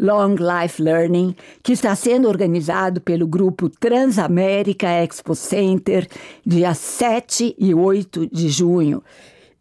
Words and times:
Long 0.00 0.34
Life 0.34 0.82
Learning, 0.82 1.36
que 1.62 1.74
está 1.74 1.94
sendo 1.94 2.26
organizado 2.26 3.02
pelo 3.02 3.26
grupo 3.26 3.68
Transamérica 3.68 4.88
Expo 4.88 5.34
Center, 5.34 6.08
dia 6.44 6.72
7 6.72 7.54
e 7.58 7.74
8 7.74 8.26
de 8.26 8.48
junho, 8.48 9.02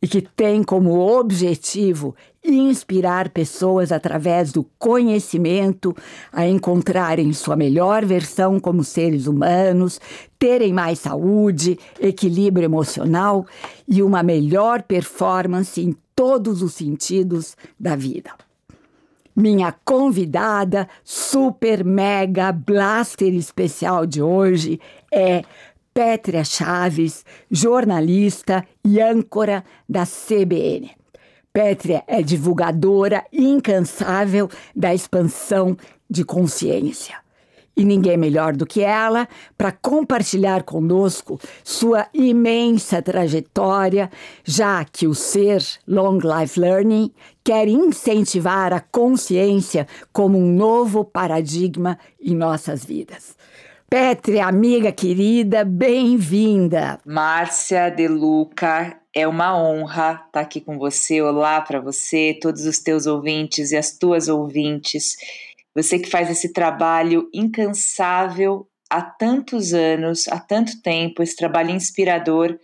e 0.02 0.08
que 0.08 0.22
tem 0.22 0.64
como 0.64 0.98
objetivo 0.98 2.16
inspirar 2.42 3.30
pessoas 3.32 3.92
através 3.92 4.54
do 4.54 4.66
conhecimento 4.80 5.94
a 6.32 6.48
encontrarem 6.48 7.34
sua 7.34 7.58
melhor 7.58 8.06
versão 8.06 8.62
como 8.62 8.82
seres 8.82 9.28
humanos, 9.28 10.00
terem 10.40 10.72
mais 10.72 11.00
saúde, 11.00 11.78
equilíbrio 12.00 12.64
emocional 12.64 13.46
e 13.86 14.02
uma 14.02 14.24
melhor 14.24 14.84
performance 14.84 15.82
em 15.82 15.94
todos 16.16 16.62
os 16.62 16.74
sentidos 16.74 17.58
da 17.78 17.94
vida. 17.98 18.32
Minha 19.40 19.74
convidada 19.86 20.86
super 21.02 21.82
mega 21.86 22.52
blaster 22.52 23.34
especial 23.34 24.06
de 24.06 24.22
hoje 24.22 24.82
é 25.10 25.44
Pétria 25.94 26.44
Chaves, 26.44 27.24
jornalista 27.50 28.68
e 28.84 29.00
âncora 29.00 29.64
da 29.88 30.04
CBN. 30.06 30.92
Pétria 31.54 32.04
é 32.06 32.22
divulgadora 32.22 33.24
incansável 33.32 34.50
da 34.76 34.94
expansão 34.94 35.78
de 36.10 36.26
consciência 36.26 37.16
e 37.80 37.86
ninguém 37.86 38.18
melhor 38.18 38.58
do 38.58 38.66
que 38.66 38.82
ela 38.82 39.26
para 39.58 39.72
compartilhar 39.72 40.64
conosco 40.64 41.40
sua 41.64 42.08
imensa 42.14 43.02
trajetória, 43.02 44.12
já 44.44 44.84
que 44.84 45.08
o 45.08 45.16
ser 45.16 45.64
Long 45.88 46.18
Life 46.18 46.60
Learning 46.60 47.10
quer 47.42 47.70
incentivar 47.70 48.74
a 48.74 48.82
consciência 48.82 49.88
como 50.12 50.38
um 50.38 50.54
novo 50.54 51.06
paradigma 51.06 51.98
em 52.22 52.36
nossas 52.36 52.84
vidas. 52.84 53.38
Petri, 53.90 54.42
amiga 54.42 54.92
querida, 54.92 55.64
bem-vinda. 55.64 57.00
Márcia 57.06 57.90
De 57.90 58.10
Luca, 58.10 59.00
é 59.16 59.28
uma 59.28 59.58
honra 59.58 60.22
estar 60.28 60.42
aqui 60.42 60.62
com 60.62 60.78
você. 60.78 61.22
Olá 61.22 61.60
para 61.62 61.80
você, 61.80 62.38
todos 62.40 62.66
os 62.66 62.78
teus 62.78 63.08
ouvintes 63.08 63.72
e 63.72 63.78
as 63.78 63.98
tuas 63.98 64.28
ouvintes. 64.28 65.16
Você 65.82 65.98
que 65.98 66.10
faz 66.10 66.30
esse 66.30 66.52
trabalho 66.52 67.30
incansável 67.34 68.68
há 68.90 69.02
tantos 69.02 69.74
anos, 69.74 70.28
há 70.28 70.38
tanto 70.38 70.82
tempo, 70.82 71.24
esse 71.24 71.36
trabalho 71.36 71.70
inspirador. 71.70 72.58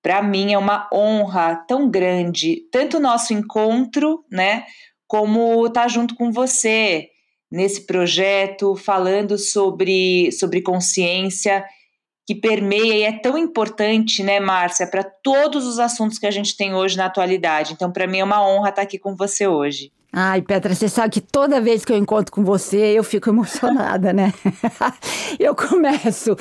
Para 0.00 0.22
mim 0.22 0.52
é 0.52 0.58
uma 0.58 0.88
honra 0.92 1.56
tão 1.66 1.90
grande, 1.90 2.62
tanto 2.70 2.98
o 2.98 3.00
nosso 3.00 3.32
encontro, 3.32 4.24
né, 4.30 4.64
como 5.08 5.66
estar 5.66 5.82
tá 5.82 5.88
junto 5.88 6.14
com 6.14 6.30
você 6.30 7.08
nesse 7.50 7.84
projeto, 7.84 8.76
falando 8.76 9.36
sobre, 9.36 10.30
sobre 10.32 10.62
consciência 10.62 11.64
que 12.24 12.34
permeia 12.36 12.94
e 12.94 13.02
é 13.02 13.12
tão 13.18 13.36
importante, 13.36 14.22
né, 14.22 14.38
Márcia, 14.38 14.86
para 14.86 15.02
todos 15.02 15.66
os 15.66 15.80
assuntos 15.80 16.18
que 16.18 16.26
a 16.26 16.30
gente 16.30 16.56
tem 16.56 16.72
hoje 16.74 16.96
na 16.96 17.06
atualidade. 17.06 17.72
Então, 17.72 17.90
para 17.90 18.06
mim 18.06 18.20
é 18.20 18.24
uma 18.24 18.46
honra 18.46 18.68
estar 18.68 18.82
aqui 18.82 18.98
com 18.98 19.16
você 19.16 19.48
hoje. 19.48 19.90
Ai, 20.14 20.42
Petra, 20.42 20.74
você 20.74 20.90
sabe 20.90 21.10
que 21.14 21.20
toda 21.22 21.58
vez 21.58 21.86
que 21.86 21.92
eu 21.92 21.96
encontro 21.96 22.30
com 22.30 22.44
você, 22.44 22.76
eu 22.98 23.02
fico 23.02 23.30
emocionada, 23.30 24.12
né? 24.12 24.34
eu 25.40 25.54
começo 25.54 26.36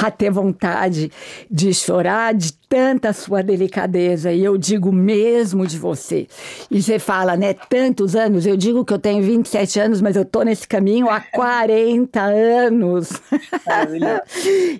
a 0.00 0.08
ter 0.08 0.30
vontade 0.30 1.10
de 1.50 1.74
chorar 1.74 2.32
de 2.32 2.52
tanta 2.68 3.12
sua 3.12 3.42
delicadeza, 3.42 4.30
e 4.32 4.44
eu 4.44 4.58
digo 4.58 4.92
mesmo 4.92 5.66
de 5.66 5.78
você. 5.78 6.26
E 6.70 6.82
você 6.82 6.98
fala, 6.98 7.36
né, 7.36 7.54
tantos 7.54 8.14
anos, 8.14 8.44
eu 8.46 8.56
digo 8.56 8.84
que 8.84 8.92
eu 8.92 8.98
tenho 8.98 9.22
27 9.22 9.80
anos, 9.80 10.00
mas 10.02 10.16
eu 10.16 10.24
tô 10.24 10.42
nesse 10.42 10.68
caminho 10.68 11.08
há 11.08 11.20
40 11.32 12.20
anos. 12.20 13.10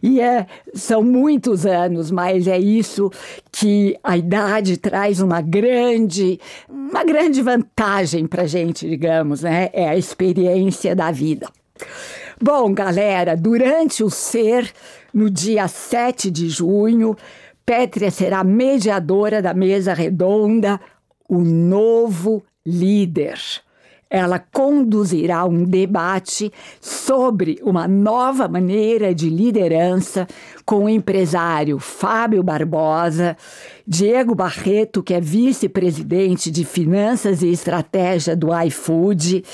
e 0.03 0.21
é, 0.21 0.47
são 0.75 1.03
muitos 1.03 1.65
anos, 1.65 2.11
mas 2.11 2.47
é 2.47 2.59
isso 2.59 3.11
que 3.51 3.97
a 4.05 4.17
idade 4.17 4.77
traz 4.77 5.21
uma 5.21 5.41
grande, 5.41 6.39
uma 6.69 7.03
grande 7.05 7.41
vantagem 7.41 8.27
pra 8.27 8.47
gente, 8.47 8.89
digamos, 8.89 9.43
né? 9.43 9.71
É 9.73 9.89
a 9.89 9.97
experiência 9.97 10.95
da 10.95 11.11
vida. 11.11 11.49
Bom, 12.41 12.73
galera, 12.73 13.37
durante 13.37 14.05
o 14.05 14.11
ser, 14.11 14.71
no 15.13 15.29
dia 15.29 15.67
7 15.67 16.31
de 16.31 16.49
junho, 16.49 17.17
Pétria 17.69 18.11
será 18.11 18.43
mediadora 18.43 19.43
da 19.43 19.53
mesa 19.53 19.93
redonda, 19.93 20.81
o 21.29 21.39
novo 21.41 22.43
líder. 22.65 23.39
Ela 24.09 24.39
conduzirá 24.39 25.45
um 25.45 25.65
debate 25.65 26.51
sobre 26.81 27.61
uma 27.63 27.87
nova 27.87 28.49
maneira 28.49 29.15
de 29.15 29.29
liderança 29.29 30.27
com 30.65 30.85
o 30.85 30.89
empresário 30.89 31.79
Fábio 31.79 32.43
Barbosa, 32.43 33.37
Diego 33.87 34.35
Barreto, 34.35 35.03
que 35.03 35.13
é 35.13 35.21
vice-presidente 35.21 36.51
de 36.51 36.65
Finanças 36.65 37.43
e 37.43 37.49
Estratégia 37.49 38.35
do 38.35 38.49
iFood, 38.63 39.45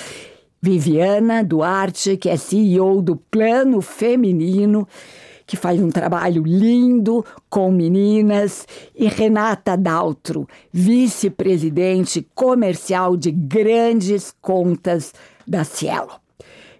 Viviana 0.63 1.43
Duarte, 1.43 2.17
que 2.17 2.29
é 2.29 2.37
CEO 2.37 3.03
do 3.03 3.17
Plano 3.17 3.81
Feminino 3.81 4.87
que 5.47 5.57
faz 5.57 5.81
um 5.81 5.91
trabalho 5.91 6.43
lindo 6.45 7.25
com 7.51 7.71
meninas, 7.71 8.67
e 8.95 9.07
Renata 9.07 9.77
Daltro, 9.77 10.49
vice-presidente 10.73 12.27
comercial 12.35 13.17
de 13.17 13.31
grandes 13.31 14.35
contas 14.41 15.13
da 15.47 15.65
Cielo. 15.65 16.13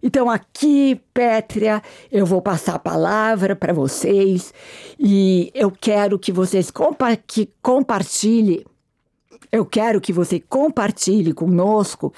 Então, 0.03 0.29
aqui, 0.29 1.01
Pétria, 1.15 1.83
eu 2.13 2.27
vou 2.27 2.43
passar 2.43 2.75
a 2.75 2.79
palavra 2.79 3.57
para 3.57 3.73
vocês 3.73 4.53
e 4.99 5.51
eu 5.55 5.71
quero 5.71 6.19
que 6.19 6.31
vocês 6.31 6.71
compa 6.71 7.17
que 7.17 7.49
compartilhem, 7.63 8.65
eu 9.51 9.65
quero 9.65 10.01
que 10.03 10.13
você 10.13 10.39
compartilhe 10.41 11.33
conosco 11.33 12.13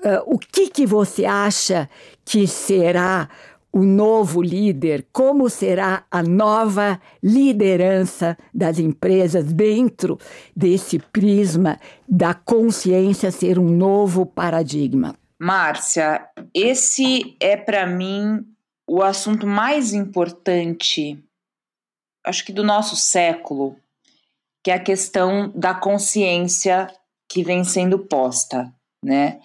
uh, 0.00 0.22
o 0.24 0.38
que, 0.38 0.68
que 0.68 0.86
você 0.86 1.24
acha 1.24 1.90
que 2.24 2.46
será 2.46 3.28
o 3.76 3.82
novo 3.84 4.40
líder, 4.40 5.06
como 5.12 5.50
será 5.50 6.06
a 6.10 6.22
nova 6.22 6.98
liderança 7.22 8.34
das 8.54 8.78
empresas 8.78 9.52
dentro 9.52 10.18
desse 10.56 10.98
prisma 10.98 11.78
da 12.08 12.32
consciência 12.32 13.30
ser 13.30 13.58
um 13.58 13.68
novo 13.68 14.24
paradigma. 14.24 15.14
Márcia, 15.38 16.26
esse 16.54 17.36
é 17.38 17.54
para 17.54 17.86
mim 17.86 18.42
o 18.88 19.02
assunto 19.02 19.46
mais 19.46 19.92
importante, 19.92 21.22
acho 22.24 22.46
que 22.46 22.54
do 22.54 22.64
nosso 22.64 22.96
século, 22.96 23.76
que 24.64 24.70
é 24.70 24.74
a 24.74 24.82
questão 24.82 25.52
da 25.54 25.74
consciência 25.74 26.90
que 27.28 27.44
vem 27.44 27.62
sendo 27.62 27.98
posta, 27.98 28.72
né? 29.04 29.38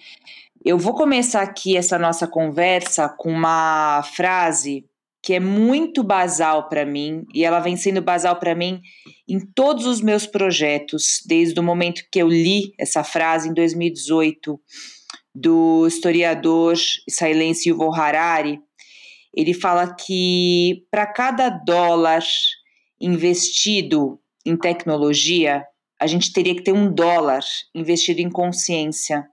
Eu 0.64 0.78
vou 0.78 0.94
começar 0.94 1.42
aqui 1.42 1.76
essa 1.76 1.98
nossa 1.98 2.28
conversa 2.28 3.10
com 3.10 3.32
uma 3.32 4.04
frase 4.14 4.86
que 5.20 5.34
é 5.34 5.40
muito 5.40 6.04
basal 6.04 6.70
para 6.70 6.86
mim 6.86 7.26
e 7.34 7.44
ela 7.44 7.60
vem 7.60 7.76
sendo 7.76 8.00
basal 8.00 8.36
para 8.38 8.54
mim 8.54 8.80
em 9.28 9.40
todos 9.40 9.88
os 9.88 10.02
meus 10.02 10.28
projetos, 10.28 11.24
desde 11.26 11.60
o 11.60 11.64
momento 11.64 12.04
que 12.12 12.22
eu 12.22 12.28
li 12.28 12.74
essa 12.80 13.04
frase 13.04 13.50
em 13.50 13.56
2018 13.56 14.62
do 15.34 15.88
historiador 15.88 16.76
israelense 17.10 17.70
Yuval 17.70 17.96
Harari. 17.96 18.60
Ele 19.36 19.56
fala 19.56 19.96
que 19.96 20.86
para 20.92 21.08
cada 21.08 21.50
dólar 21.50 22.24
investido 23.00 24.20
em 24.46 24.56
tecnologia, 24.56 25.64
a 26.00 26.06
gente 26.06 26.32
teria 26.32 26.54
que 26.54 26.64
ter 26.64 26.72
um 26.72 26.94
dólar 26.94 27.42
investido 27.74 28.22
em 28.22 28.30
consciência 28.30 29.28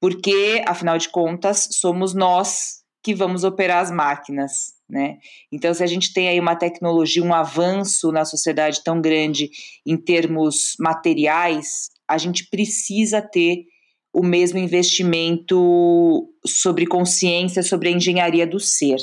porque, 0.00 0.64
afinal 0.66 0.96
de 0.96 1.08
contas, 1.08 1.68
somos 1.72 2.14
nós 2.14 2.80
que 3.02 3.14
vamos 3.14 3.44
operar 3.44 3.82
as 3.82 3.90
máquinas, 3.90 4.72
né? 4.88 5.18
Então, 5.52 5.72
se 5.72 5.82
a 5.82 5.86
gente 5.86 6.12
tem 6.12 6.28
aí 6.28 6.40
uma 6.40 6.56
tecnologia, 6.56 7.22
um 7.22 7.34
avanço 7.34 8.10
na 8.10 8.24
sociedade 8.24 8.82
tão 8.82 9.00
grande 9.00 9.50
em 9.86 9.96
termos 9.96 10.74
materiais, 10.78 11.90
a 12.08 12.18
gente 12.18 12.48
precisa 12.50 13.22
ter 13.22 13.64
o 14.12 14.22
mesmo 14.22 14.58
investimento 14.58 16.28
sobre 16.44 16.86
consciência, 16.86 17.62
sobre 17.62 17.88
a 17.88 17.92
engenharia 17.92 18.46
do 18.46 18.58
ser. 18.58 18.98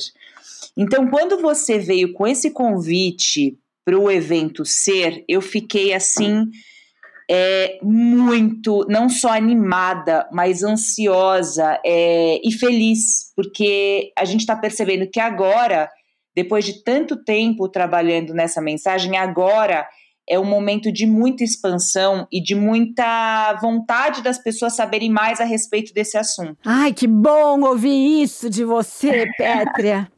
Então, 0.76 1.10
quando 1.10 1.42
você 1.42 1.80
veio 1.80 2.14
com 2.14 2.28
esse 2.28 2.52
convite 2.52 3.58
para 3.86 3.98
o 3.98 4.12
evento 4.12 4.66
ser, 4.66 5.24
eu 5.28 5.42
fiquei 5.42 5.94
assim 5.94 6.44
é, 7.30 7.78
muito, 7.82 8.86
não 8.90 9.10
só 9.10 9.34
animada, 9.34 10.28
mas 10.32 10.64
ansiosa 10.64 11.80
é, 11.86 12.40
e 12.44 12.52
feliz, 12.54 13.34
porque 13.36 14.12
a 14.18 14.24
gente 14.24 14.42
está 14.42 14.56
percebendo 14.56 15.10
que 15.10 15.20
agora, 15.20 15.90
depois 16.36 16.64
de 16.64 16.84
tanto 16.84 17.22
tempo 17.24 17.68
trabalhando 17.68 18.34
nessa 18.34 18.62
mensagem, 18.62 19.18
agora 19.18 19.86
é 20.30 20.38
um 20.38 20.46
momento 20.46 20.92
de 20.92 21.06
muita 21.06 21.44
expansão 21.44 22.28
e 22.32 22.42
de 22.42 22.54
muita 22.54 23.54
vontade 23.62 24.22
das 24.22 24.38
pessoas 24.38 24.76
saberem 24.76 25.10
mais 25.10 25.40
a 25.40 25.46
respeito 25.46 25.94
desse 25.94 26.18
assunto. 26.18 26.58
Ai, 26.66 26.94
que 26.94 27.08
bom 27.08 27.62
ouvir 27.62 28.22
isso 28.22 28.50
de 28.50 28.66
você, 28.66 29.26
Pétria. 29.38 30.12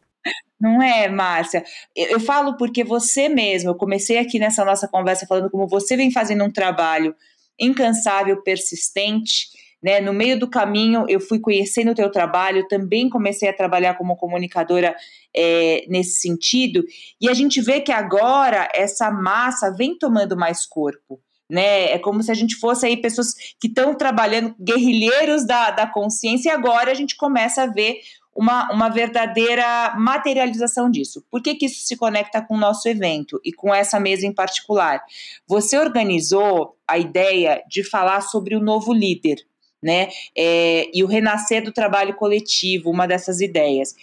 Não 0.59 0.81
é, 0.81 1.07
Márcia? 1.07 1.63
Eu, 1.95 2.07
eu 2.07 2.19
falo 2.19 2.57
porque 2.57 2.83
você 2.83 3.29
mesmo, 3.29 3.69
eu 3.69 3.75
comecei 3.75 4.17
aqui 4.17 4.37
nessa 4.37 4.65
nossa 4.65 4.87
conversa 4.87 5.25
falando 5.25 5.49
como 5.49 5.67
você 5.67 5.95
vem 5.95 6.11
fazendo 6.11 6.43
um 6.43 6.51
trabalho 6.51 7.15
incansável, 7.59 8.41
persistente, 8.41 9.47
né? 9.81 10.01
No 10.01 10.13
meio 10.13 10.37
do 10.37 10.49
caminho, 10.49 11.05
eu 11.07 11.19
fui 11.19 11.39
conhecendo 11.39 11.91
o 11.91 11.95
teu 11.95 12.11
trabalho, 12.11 12.67
também 12.67 13.09
comecei 13.09 13.49
a 13.49 13.55
trabalhar 13.55 13.95
como 13.95 14.17
comunicadora 14.17 14.95
é, 15.35 15.85
nesse 15.87 16.19
sentido, 16.19 16.83
e 17.19 17.29
a 17.29 17.33
gente 17.33 17.61
vê 17.61 17.81
que 17.81 17.91
agora 17.91 18.69
essa 18.73 19.09
massa 19.09 19.73
vem 19.73 19.97
tomando 19.97 20.37
mais 20.37 20.65
corpo. 20.65 21.19
Né? 21.49 21.93
É 21.93 21.97
como 21.97 22.21
se 22.21 22.29
a 22.29 22.35
gente 22.35 22.55
fosse 22.57 22.85
aí 22.85 22.95
pessoas 22.95 23.33
que 23.59 23.67
estão 23.67 23.95
trabalhando, 23.95 24.53
guerrilheiros 24.59 25.47
da, 25.47 25.71
da 25.71 25.87
consciência, 25.87 26.49
e 26.49 26.51
agora 26.51 26.91
a 26.91 26.93
gente 26.93 27.15
começa 27.15 27.63
a 27.63 27.67
ver 27.67 27.99
uma, 28.39 28.71
uma 28.71 28.87
verdadeira 28.87 29.93
materialização 29.97 30.89
disso. 30.89 31.21
Por 31.29 31.43
que, 31.43 31.55
que 31.55 31.65
isso 31.65 31.85
se 31.85 31.97
conecta 31.97 32.41
com 32.41 32.55
o 32.55 32.57
nosso 32.57 32.87
evento 32.87 33.37
e 33.43 33.51
com 33.51 33.75
essa 33.75 33.99
mesa 33.99 34.25
em 34.25 34.33
particular? 34.33 35.03
Você 35.45 35.77
organizou 35.77 36.77
a 36.87 36.97
ideia 36.97 37.61
de 37.67 37.83
falar 37.83 38.21
sobre 38.21 38.55
o 38.55 38.61
novo 38.61 38.93
líder, 38.93 39.45
né? 39.83 40.07
É, 40.37 40.89
e 40.93 41.03
o 41.03 41.07
renascer 41.07 41.61
do 41.61 41.73
trabalho 41.73 42.15
coletivo, 42.15 42.89
uma 42.89 43.05
dessas 43.05 43.41
ideias. 43.41 43.93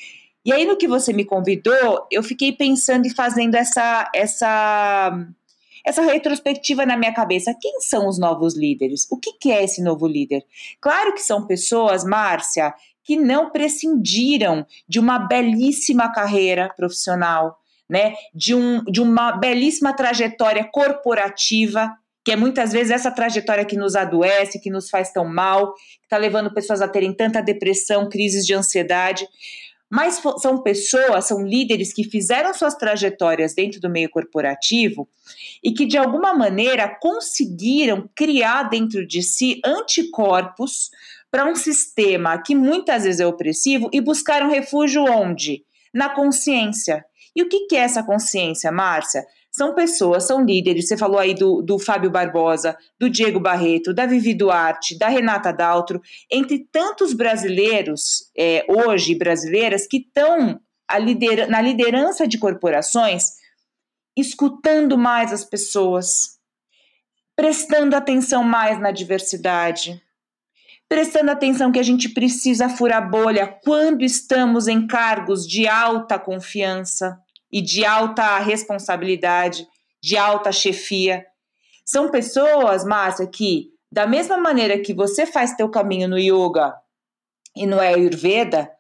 E 0.45 0.53
aí, 0.53 0.67
no 0.67 0.77
que 0.77 0.87
você 0.87 1.15
me 1.15 1.25
convidou, 1.25 2.07
eu 2.11 2.23
fiquei 2.23 2.53
pensando 2.53 3.07
e 3.07 3.15
fazendo 3.15 3.55
essa, 3.55 4.11
essa, 4.15 5.19
essa 5.83 6.03
retrospectiva 6.03 6.85
na 6.85 6.99
minha 6.99 7.15
cabeça. 7.15 7.57
Quem 7.59 7.81
são 7.81 8.07
os 8.07 8.19
novos 8.19 8.55
líderes? 8.55 9.07
O 9.11 9.17
que, 9.17 9.33
que 9.33 9.51
é 9.51 9.65
esse 9.65 9.83
novo 9.83 10.07
líder? 10.07 10.45
Claro 10.79 11.15
que 11.15 11.23
são 11.23 11.47
pessoas, 11.47 12.05
Márcia, 12.05 12.75
que 13.07 13.17
não 13.17 13.51
prescindiram 13.51 14.67
de 14.89 14.99
uma 14.99 15.17
belíssima 15.17 16.13
carreira 16.13 16.69
profissional, 16.77 17.57
né? 17.89 18.15
De, 18.35 18.53
um, 18.53 18.83
de 18.83 19.01
uma 19.01 19.31
belíssima 19.31 19.95
trajetória 19.95 20.69
corporativa, 20.73 21.89
que 22.25 22.33
é 22.33 22.37
muitas 22.37 22.73
vezes 22.73 22.91
essa 22.91 23.13
trajetória 23.13 23.65
que 23.65 23.77
nos 23.77 23.95
adoece, 23.95 24.61
que 24.61 24.71
nos 24.71 24.91
faz 24.91 25.13
tão 25.13 25.25
mal, 25.25 25.73
que 25.75 26.07
está 26.07 26.17
levando 26.17 26.53
pessoas 26.53 26.83
a 26.83 26.89
terem 26.89 27.15
tanta 27.15 27.41
depressão, 27.41 28.09
crises 28.09 28.45
de 28.45 28.53
ansiedade. 28.53 29.25
Mas 29.89 30.21
são 30.39 30.61
pessoas, 30.61 31.27
são 31.27 31.47
líderes 31.47 31.93
que 31.93 32.03
fizeram 32.03 32.53
suas 32.53 32.75
trajetórias 32.75 33.55
dentro 33.55 33.81
do 33.81 33.89
meio 33.89 34.11
corporativo 34.11 35.09
e 35.63 35.71
que, 35.73 35.87
de 35.87 35.97
alguma 35.97 36.35
maneira, 36.35 36.89
conseguiram 37.01 38.11
criar 38.17 38.65
dentro 38.65 39.07
de 39.07 39.23
si 39.23 39.61
anticorpos 39.65 40.91
para 41.31 41.45
um 41.45 41.55
sistema 41.55 42.41
que 42.43 42.55
muitas 42.55 43.05
vezes 43.05 43.21
é 43.21 43.27
opressivo 43.27 43.91
e 43.93 44.01
buscar 44.01 44.43
um 44.43 44.51
refúgio 44.51 45.05
onde? 45.05 45.65
Na 45.93 46.09
consciência. 46.09 47.05
E 47.35 47.43
o 47.43 47.49
que, 47.49 47.67
que 47.67 47.77
é 47.77 47.81
essa 47.81 48.03
consciência, 48.03 48.73
Márcia? 48.73 49.25
São 49.51 49.75
pessoas, 49.75 50.25
são 50.25 50.45
líderes. 50.45 50.87
Você 50.87 50.97
falou 50.97 51.19
aí 51.19 51.35
do, 51.35 51.63
do 51.63 51.79
Fábio 51.79 52.11
Barbosa, 52.11 52.77
do 52.99 53.09
Diego 53.09 53.41
Barreto, 53.41 53.95
da 53.95 54.07
Vivi 54.07 54.35
Duarte, 54.35 54.99
da 54.99 55.09
Renata 55.09 55.53
Daltro, 55.53 56.01
entre 56.31 56.67
tantos 56.71 57.13
brasileiros 57.13 58.31
é, 58.37 58.67
hoje, 58.69 59.15
brasileiras, 59.15 59.87
que 59.87 59.99
estão 59.99 60.61
na 61.49 61.61
liderança 61.61 62.29
de 62.29 62.39
corporações, 62.39 63.25
escutando 64.17 64.97
mais 64.97 65.33
as 65.33 65.45
pessoas, 65.45 66.39
prestando 67.35 67.97
atenção 67.97 68.43
mais 68.43 68.79
na 68.81 68.91
diversidade, 68.91 70.01
prestando 70.89 71.31
atenção 71.31 71.73
que 71.73 71.79
a 71.79 71.83
gente 71.83 72.09
precisa 72.09 72.69
furar 72.69 73.11
bolha 73.11 73.47
quando 73.65 74.03
estamos 74.03 74.69
em 74.69 74.87
cargos 74.87 75.47
de 75.47 75.67
alta 75.67 76.19
confiança 76.19 77.19
e 77.51 77.61
de 77.61 77.85
alta 77.85 78.39
responsabilidade, 78.39 79.67
de 80.03 80.17
alta 80.17 80.53
chefia. 80.53 81.25
São 81.85 82.11
pessoas, 82.11 82.85
Márcia, 82.85 83.27
que 83.27 83.71
da 83.91 84.07
mesma 84.07 84.37
maneira 84.37 84.79
que 84.79 84.93
você 84.93 85.27
faz 85.27 85.55
teu 85.55 85.69
caminho 85.69 86.09
no 86.09 86.19
yoga 86.19 86.75
e 87.57 87.67
no 87.67 87.81
Ayurveda, 87.81 88.71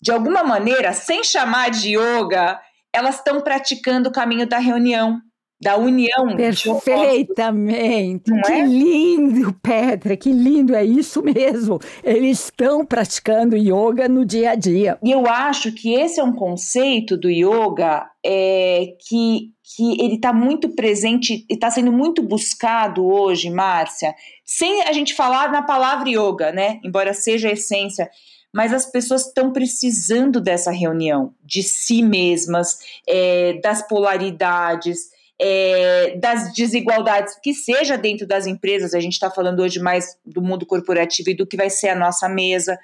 de 0.00 0.12
alguma 0.12 0.44
maneira, 0.44 0.92
sem 0.92 1.24
chamar 1.24 1.70
de 1.70 1.96
yoga, 1.96 2.60
elas 2.92 3.16
estão 3.16 3.40
praticando 3.40 4.08
o 4.08 4.12
caminho 4.12 4.46
da 4.46 4.58
reunião, 4.58 5.20
da 5.60 5.76
união. 5.76 6.36
Perfeitamente. 6.36 8.30
que 8.44 8.52
é? 8.52 8.64
lindo, 8.64 9.52
Petra, 9.54 10.16
que 10.16 10.30
lindo, 10.30 10.74
é 10.74 10.84
isso 10.84 11.22
mesmo. 11.22 11.78
Eles 12.04 12.44
estão 12.44 12.84
praticando 12.84 13.56
yoga 13.56 14.08
no 14.08 14.24
dia 14.24 14.50
a 14.50 14.54
dia. 14.54 14.98
E 15.02 15.10
eu 15.10 15.26
acho 15.26 15.72
que 15.72 15.94
esse 15.94 16.20
é 16.20 16.24
um 16.24 16.32
conceito 16.32 17.16
do 17.16 17.30
yoga 17.30 18.06
é, 18.24 18.94
que, 19.08 19.52
que 19.76 20.00
ele 20.00 20.16
está 20.16 20.32
muito 20.32 20.68
presente 20.70 21.46
e 21.48 21.54
está 21.54 21.70
sendo 21.70 21.92
muito 21.92 22.22
buscado 22.22 23.06
hoje, 23.06 23.50
Márcia, 23.50 24.14
sem 24.44 24.82
a 24.82 24.92
gente 24.92 25.14
falar 25.14 25.50
na 25.50 25.62
palavra 25.62 26.08
yoga, 26.08 26.52
né? 26.52 26.80
Embora 26.84 27.14
seja 27.14 27.48
a 27.48 27.52
essência 27.52 28.10
mas 28.54 28.72
as 28.72 28.86
pessoas 28.86 29.26
estão 29.26 29.52
precisando 29.52 30.40
dessa 30.40 30.70
reunião, 30.70 31.34
de 31.44 31.62
si 31.62 32.02
mesmas, 32.02 32.78
é, 33.06 33.60
das 33.60 33.86
polaridades, 33.86 35.10
é, 35.40 36.16
das 36.18 36.52
desigualdades, 36.52 37.38
que 37.42 37.52
seja 37.52 37.98
dentro 37.98 38.26
das 38.26 38.46
empresas, 38.46 38.94
a 38.94 39.00
gente 39.00 39.12
está 39.12 39.30
falando 39.30 39.60
hoje 39.60 39.78
mais 39.78 40.16
do 40.24 40.40
mundo 40.40 40.64
corporativo 40.64 41.30
e 41.30 41.36
do 41.36 41.46
que 41.46 41.56
vai 41.56 41.68
ser 41.68 41.88
a 41.88 41.94
nossa 41.94 42.28
mesa. 42.28 42.78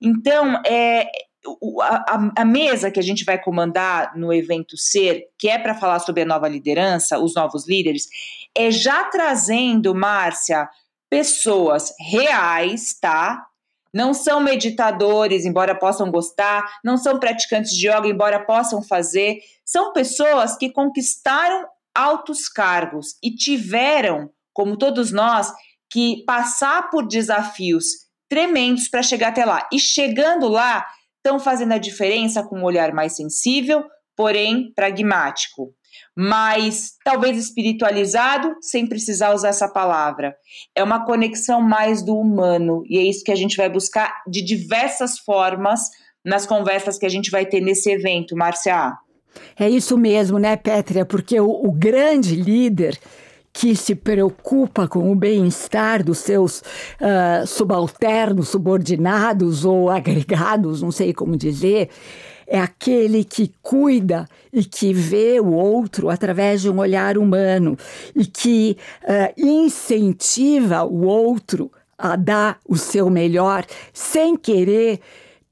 Então, 0.00 0.60
é, 0.66 1.06
a, 1.82 2.32
a, 2.38 2.44
mesa 2.44 2.90
que 2.90 2.98
a 3.00 3.02
gente 3.02 3.24
vai 3.24 3.38
comandar 3.38 4.16
no 4.16 4.32
evento 4.32 4.76
Ser, 4.76 5.28
que 5.38 5.48
é 5.48 5.58
para 5.58 5.74
falar 5.74 5.98
sobre 5.98 6.22
a 6.22 6.26
nova 6.26 6.48
liderança, 6.48 7.18
os 7.18 7.34
novos 7.34 7.68
líderes, 7.68 8.08
é 8.54 8.70
já 8.70 9.04
trazendo, 9.04 9.94
Márcia, 9.94 10.68
pessoas 11.08 11.92
reais, 11.98 12.94
tá? 12.98 13.46
Não 13.92 14.14
são 14.14 14.40
meditadores, 14.40 15.44
embora 15.44 15.74
possam 15.74 16.10
gostar, 16.10 16.78
não 16.84 16.96
são 16.96 17.18
praticantes 17.18 17.72
de 17.72 17.88
yoga, 17.88 18.06
embora 18.06 18.38
possam 18.38 18.82
fazer, 18.82 19.40
são 19.64 19.92
pessoas 19.92 20.56
que 20.56 20.70
conquistaram 20.70 21.66
altos 21.94 22.48
cargos 22.48 23.16
e 23.22 23.34
tiveram, 23.34 24.30
como 24.52 24.76
todos 24.76 25.10
nós, 25.10 25.52
que 25.90 26.24
passar 26.24 26.90
por 26.90 27.06
desafios 27.06 27.86
tremendos 28.28 28.88
para 28.88 29.02
chegar 29.02 29.28
até 29.28 29.44
lá. 29.44 29.68
E 29.72 29.78
chegando 29.78 30.48
lá, 30.48 30.86
estão 31.16 31.38
fazendo 31.38 31.72
a 31.72 31.78
diferença 31.78 32.42
com 32.42 32.60
um 32.60 32.64
olhar 32.64 32.92
mais 32.94 33.16
sensível, 33.16 33.84
porém 34.16 34.72
pragmático. 34.74 35.74
Mais 36.16 36.92
talvez 37.04 37.36
espiritualizado, 37.36 38.54
sem 38.60 38.86
precisar 38.86 39.34
usar 39.34 39.48
essa 39.48 39.68
palavra. 39.68 40.36
É 40.74 40.82
uma 40.82 41.04
conexão 41.04 41.60
mais 41.60 42.02
do 42.02 42.16
humano, 42.16 42.84
e 42.86 42.98
é 42.98 43.02
isso 43.02 43.24
que 43.24 43.32
a 43.32 43.36
gente 43.36 43.56
vai 43.56 43.68
buscar 43.68 44.22
de 44.28 44.42
diversas 44.42 45.18
formas 45.18 45.80
nas 46.24 46.46
conversas 46.46 46.98
que 46.98 47.06
a 47.06 47.08
gente 47.08 47.30
vai 47.30 47.46
ter 47.46 47.60
nesse 47.60 47.90
evento, 47.90 48.36
Márcia. 48.36 48.92
É 49.60 49.68
isso 49.68 49.98
mesmo, 49.98 50.38
né, 50.38 50.56
Pétria? 50.56 51.04
Porque 51.04 51.38
o, 51.38 51.50
o 51.50 51.70
grande 51.70 52.34
líder 52.34 52.98
que 53.52 53.76
se 53.76 53.94
preocupa 53.94 54.88
com 54.88 55.12
o 55.12 55.14
bem-estar 55.14 56.02
dos 56.02 56.16
seus 56.16 56.60
uh, 56.60 57.46
subalternos, 57.46 58.48
subordinados 58.48 59.66
ou 59.66 59.90
agregados, 59.90 60.80
não 60.80 60.90
sei 60.90 61.12
como 61.12 61.36
dizer, 61.36 61.90
é 62.46 62.58
aquele 62.58 63.22
que 63.22 63.52
cuida 63.60 64.26
e 64.50 64.64
que 64.64 64.94
vê 64.94 65.38
o 65.38 65.52
outro 65.52 66.08
através 66.08 66.62
de 66.62 66.70
um 66.70 66.78
olhar 66.78 67.18
humano 67.18 67.76
e 68.16 68.24
que 68.24 68.78
uh, 69.02 69.38
incentiva 69.38 70.84
o 70.84 71.04
outro 71.04 71.70
a 71.98 72.16
dar 72.16 72.58
o 72.66 72.78
seu 72.78 73.10
melhor 73.10 73.66
sem 73.92 74.38
querer 74.38 75.00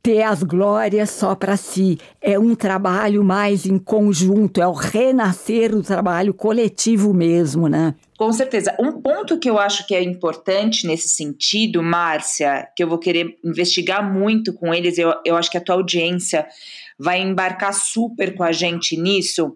ter 0.09 0.23
as 0.23 0.43
glórias 0.43 1.11
só 1.11 1.35
para 1.35 1.55
si. 1.55 1.99
É 2.19 2.39
um 2.39 2.55
trabalho 2.55 3.23
mais 3.23 3.67
em 3.67 3.79
conjunto, 3.79 4.59
é 4.59 4.67
o 4.67 4.73
renascer 4.73 5.71
do 5.71 5.83
trabalho 5.83 6.33
coletivo 6.33 7.13
mesmo, 7.13 7.69
né? 7.69 7.95
Com 8.17 8.33
certeza. 8.33 8.75
Um 8.81 9.03
ponto 9.03 9.39
que 9.39 9.51
eu 9.51 9.59
acho 9.59 9.87
que 9.87 9.95
é 9.95 10.03
importante 10.03 10.87
nesse 10.87 11.11
sentido, 11.11 11.83
Márcia, 11.83 12.67
que 12.75 12.83
eu 12.83 12.89
vou 12.89 12.97
querer 12.97 13.37
investigar 13.45 14.03
muito 14.03 14.55
com 14.55 14.73
eles, 14.73 14.97
eu, 14.97 15.13
eu 15.27 15.37
acho 15.37 15.51
que 15.51 15.59
a 15.59 15.61
tua 15.61 15.75
audiência 15.75 16.47
vai 16.99 17.21
embarcar 17.21 17.75
super 17.75 18.35
com 18.35 18.43
a 18.43 18.51
gente 18.51 18.97
nisso. 18.97 19.55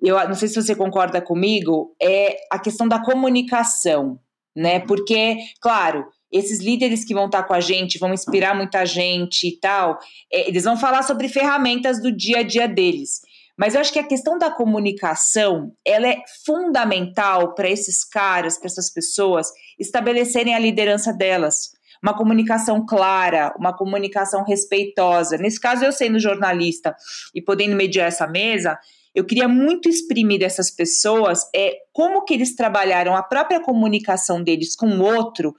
Eu 0.00 0.16
não 0.28 0.36
sei 0.36 0.46
se 0.46 0.62
você 0.62 0.76
concorda 0.76 1.20
comigo, 1.20 1.92
é 2.00 2.36
a 2.52 2.58
questão 2.60 2.86
da 2.86 3.02
comunicação, 3.02 4.20
né? 4.54 4.78
Porque, 4.78 5.38
claro, 5.60 6.06
esses 6.32 6.60
líderes 6.60 7.04
que 7.04 7.12
vão 7.14 7.26
estar 7.26 7.42
com 7.42 7.52
a 7.52 7.60
gente, 7.60 7.98
vão 7.98 8.14
inspirar 8.14 8.56
muita 8.56 8.86
gente 8.86 9.46
e 9.46 9.58
tal, 9.58 9.98
é, 10.32 10.48
eles 10.48 10.64
vão 10.64 10.76
falar 10.76 11.02
sobre 11.02 11.28
ferramentas 11.28 12.00
do 12.00 12.10
dia 12.10 12.38
a 12.38 12.42
dia 12.42 12.66
deles. 12.66 13.20
Mas 13.56 13.74
eu 13.74 13.80
acho 13.80 13.92
que 13.92 13.98
a 13.98 14.06
questão 14.06 14.38
da 14.38 14.50
comunicação, 14.50 15.72
ela 15.84 16.08
é 16.08 16.22
fundamental 16.44 17.54
para 17.54 17.68
esses 17.68 18.02
caras, 18.02 18.58
para 18.58 18.66
essas 18.66 18.90
pessoas 18.90 19.48
estabelecerem 19.78 20.54
a 20.54 20.58
liderança 20.58 21.12
delas. 21.12 21.72
Uma 22.02 22.16
comunicação 22.16 22.84
clara, 22.84 23.54
uma 23.58 23.76
comunicação 23.76 24.42
respeitosa. 24.42 25.36
Nesse 25.36 25.60
caso, 25.60 25.84
eu 25.84 25.92
sendo 25.92 26.18
jornalista 26.18 26.96
e 27.34 27.40
podendo 27.40 27.76
mediar 27.76 28.08
essa 28.08 28.26
mesa, 28.26 28.78
eu 29.14 29.24
queria 29.24 29.46
muito 29.46 29.88
exprimir 29.88 30.40
dessas 30.40 30.70
pessoas 30.70 31.42
é 31.54 31.76
como 31.92 32.24
que 32.24 32.32
eles 32.34 32.56
trabalharam 32.56 33.14
a 33.14 33.22
própria 33.22 33.60
comunicação 33.60 34.42
deles 34.42 34.74
com 34.74 34.86
o 34.86 35.02
outro. 35.02 35.54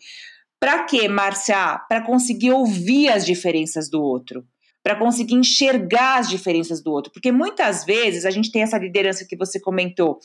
Para 0.63 0.85
quê, 0.85 1.09
Márcia? 1.09 1.77
Para 1.89 1.99
conseguir 2.05 2.51
ouvir 2.53 3.09
as 3.09 3.25
diferenças 3.25 3.89
do 3.89 4.01
outro 4.01 4.45
para 4.81 4.97
conseguir 4.97 5.35
enxergar 5.35 6.19
as 6.19 6.29
diferenças 6.29 6.81
do 6.83 6.91
outro. 6.91 7.11
Porque 7.11 7.31
muitas 7.31 7.85
vezes 7.85 8.25
a 8.25 8.29
gente 8.29 8.51
tem 8.51 8.63
essa 8.63 8.77
liderança 8.77 9.25
que 9.25 9.37
você 9.37 9.57
comentou, 9.57 10.19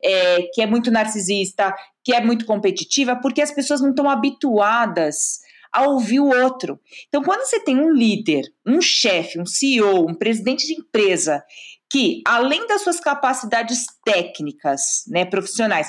é, 0.00 0.42
que 0.52 0.62
é 0.62 0.66
muito 0.66 0.88
narcisista, 0.88 1.74
que 2.02 2.14
é 2.14 2.20
muito 2.20 2.46
competitiva, 2.46 3.16
porque 3.16 3.42
as 3.42 3.50
pessoas 3.50 3.80
não 3.80 3.90
estão 3.90 4.08
habituadas 4.08 5.40
a 5.72 5.82
ouvir 5.88 6.20
o 6.20 6.28
outro. 6.28 6.78
Então, 7.08 7.22
quando 7.22 7.44
você 7.44 7.58
tem 7.58 7.76
um 7.76 7.92
líder, 7.92 8.44
um 8.64 8.80
chefe, 8.80 9.40
um 9.40 9.46
CEO, 9.46 10.08
um 10.08 10.14
presidente 10.14 10.64
de 10.64 10.74
empresa, 10.74 11.42
que, 11.90 12.20
além 12.24 12.66
das 12.68 12.82
suas 12.82 12.98
capacidades 13.00 13.84
técnicas, 14.04 15.04
né, 15.08 15.24
profissionais, 15.24 15.88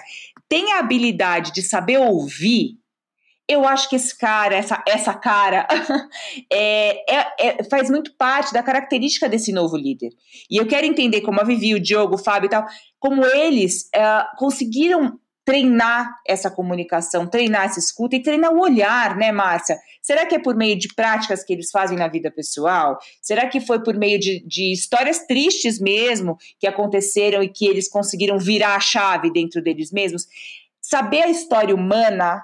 tem 0.49 0.73
a 0.73 0.79
habilidade 0.79 1.51
de 1.51 1.61
saber 1.61 1.97
ouvir, 1.97 2.79
eu 3.47 3.67
acho 3.67 3.89
que 3.89 3.95
esse 3.95 4.17
cara, 4.17 4.55
essa, 4.55 4.83
essa 4.87 5.13
cara, 5.13 5.67
é, 6.51 7.13
é, 7.13 7.33
é, 7.39 7.63
faz 7.65 7.89
muito 7.89 8.13
parte 8.17 8.51
da 8.51 8.63
característica 8.63 9.29
desse 9.29 9.51
novo 9.51 9.77
líder. 9.77 10.09
E 10.49 10.57
eu 10.57 10.67
quero 10.67 10.85
entender 10.85 11.21
como 11.21 11.39
a 11.39 11.43
Vivi, 11.43 11.75
o 11.75 11.79
Diogo, 11.79 12.15
o 12.15 12.23
Fábio 12.23 12.47
e 12.47 12.49
tal, 12.49 12.65
como 12.99 13.23
eles 13.23 13.87
é, 13.93 14.25
conseguiram 14.37 15.19
treinar 15.45 16.09
essa 16.27 16.49
comunicação, 16.49 17.27
treinar 17.27 17.65
essa 17.65 17.79
escuta 17.79 18.15
e 18.15 18.23
treinar 18.23 18.51
o 18.51 18.59
olhar, 18.59 19.15
né, 19.15 19.31
Márcia? 19.31 19.77
Será 20.01 20.25
que 20.25 20.33
é 20.33 20.39
por 20.39 20.55
meio 20.55 20.75
de 20.75 20.87
práticas 20.95 21.43
que 21.43 21.53
eles 21.53 21.69
fazem 21.69 21.95
na 21.95 22.07
vida 22.07 22.31
pessoal? 22.31 22.97
Será 23.21 23.47
que 23.47 23.61
foi 23.61 23.83
por 23.83 23.95
meio 23.95 24.19
de, 24.19 24.43
de 24.47 24.73
histórias 24.73 25.19
tristes 25.27 25.79
mesmo 25.79 26.35
que 26.59 26.65
aconteceram 26.65 27.43
e 27.43 27.49
que 27.49 27.67
eles 27.67 27.87
conseguiram 27.87 28.39
virar 28.39 28.75
a 28.75 28.79
chave 28.79 29.31
dentro 29.31 29.61
deles 29.61 29.91
mesmos? 29.91 30.25
Saber 30.81 31.21
a 31.21 31.29
história 31.29 31.75
humana 31.75 32.41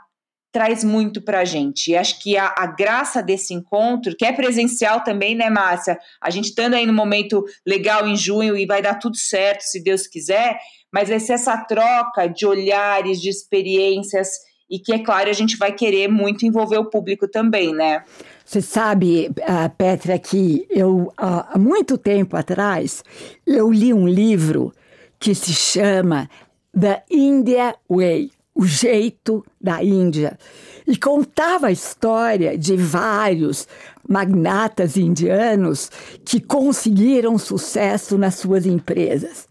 traz 0.52 0.84
muito 0.84 1.22
para 1.22 1.40
a 1.40 1.46
gente. 1.46 1.92
E 1.92 1.98
acho 1.98 2.22
que 2.22 2.38
a, 2.38 2.54
a, 2.58 2.68
graça 2.68 3.24
desse 3.24 3.54
encontro, 3.54 4.16
que 4.16 4.26
é 4.26 4.34
presencial 4.34 5.02
também, 5.04 5.34
né, 5.34 5.50
Márcia? 5.50 5.98
A 6.20 6.30
gente 6.30 6.50
estando 6.50 6.74
aí 6.74 6.86
no 6.86 6.94
momento 6.94 7.44
legal 7.66 8.08
em 8.08 8.16
junho 8.16 8.58
e 8.58 8.66
vai 8.66 8.82
dar 8.82 8.96
tudo 8.96 9.16
certo, 9.16 9.62
se 9.62 9.82
Deus 9.82 10.08
quiser, 10.08 10.60
mas 10.92 11.10
vai 11.10 11.20
ser 11.20 11.34
essa 11.34 11.58
troca 11.58 12.28
de 12.28 12.46
olhares, 12.46 13.22
de 13.22 13.30
experiências, 13.30 14.30
e 14.70 14.80
que, 14.80 14.94
é 14.94 15.00
claro, 15.00 15.30
a 15.30 15.34
gente 15.34 15.58
vai 15.58 15.74
querer 15.74 16.08
muito 16.08 16.46
envolver 16.46 16.78
o 16.78 16.90
público 16.90 17.28
também, 17.28 17.74
né? 17.74 18.04
Você 18.46 18.62
sabe, 18.62 19.30
uh, 19.30 19.70
Petra, 19.78 20.18
que 20.18 20.66
eu, 20.70 21.12
há 21.18 21.58
muito 21.58 21.98
tempo 21.98 22.38
atrás, 22.38 23.04
eu 23.46 23.70
li 23.70 23.94
um 23.94 24.08
livro 24.08 24.74
que 25.20 25.36
se 25.36 25.54
chama 25.54 26.30
The 26.78 27.04
India 27.10 27.76
Way 27.90 28.32
o 28.54 28.66
jeito 28.66 29.44
da 29.60 29.84
Índia 29.84 30.38
e 30.86 30.98
contava 30.98 31.68
a 31.68 31.72
história 31.72 32.58
de 32.58 32.76
vários 32.76 33.68
magnatas 34.08 34.98
indianos 34.98 35.90
que 36.26 36.42
conseguiram 36.42 37.38
sucesso 37.38 38.18
nas 38.18 38.36
suas 38.36 38.66
empresas. 38.66 39.48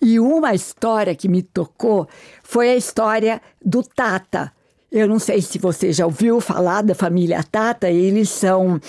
E 0.00 0.20
uma 0.20 0.54
história 0.54 1.14
que 1.14 1.28
me 1.28 1.42
tocou 1.42 2.06
foi 2.42 2.70
a 2.70 2.76
história 2.76 3.40
do 3.64 3.82
Tata, 3.82 4.52
eu 4.94 5.08
não 5.08 5.18
sei 5.18 5.42
se 5.42 5.58
você 5.58 5.92
já 5.92 6.06
ouviu 6.06 6.40
falar 6.40 6.82
da 6.82 6.94
família 6.94 7.42
Tata, 7.42 7.90
eles 7.90 8.28
são 8.28 8.76
uh, 8.76 8.80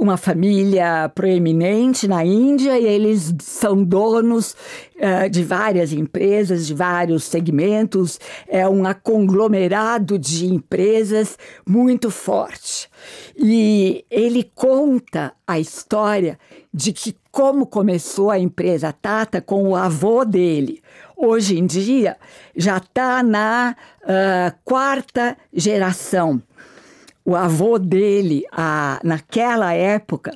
uma 0.00 0.16
família 0.16 1.10
proeminente 1.12 2.06
na 2.06 2.24
Índia 2.24 2.78
e 2.78 2.86
eles 2.86 3.34
são 3.40 3.82
donos 3.82 4.54
uh, 4.94 5.28
de 5.28 5.42
várias 5.42 5.92
empresas, 5.92 6.68
de 6.68 6.74
vários 6.74 7.24
segmentos, 7.24 8.20
é 8.46 8.68
um 8.68 8.84
conglomerado 9.02 10.16
de 10.16 10.46
empresas 10.46 11.36
muito 11.66 12.08
forte. 12.08 12.88
E 13.36 14.04
ele 14.08 14.48
conta 14.54 15.32
a 15.44 15.58
história 15.58 16.38
de 16.72 16.92
que 16.92 17.16
como 17.36 17.66
começou 17.66 18.30
a 18.30 18.38
empresa 18.38 18.94
Tata 18.94 19.42
com 19.42 19.68
o 19.68 19.76
avô 19.76 20.24
dele 20.24 20.82
hoje 21.14 21.58
em 21.58 21.66
dia 21.66 22.16
já 22.56 22.78
está 22.78 23.22
na 23.22 23.76
uh, 24.04 24.56
quarta 24.64 25.36
geração. 25.52 26.40
O 27.22 27.36
avô 27.36 27.78
dele, 27.78 28.42
a, 28.50 28.98
naquela 29.04 29.74
época, 29.74 30.32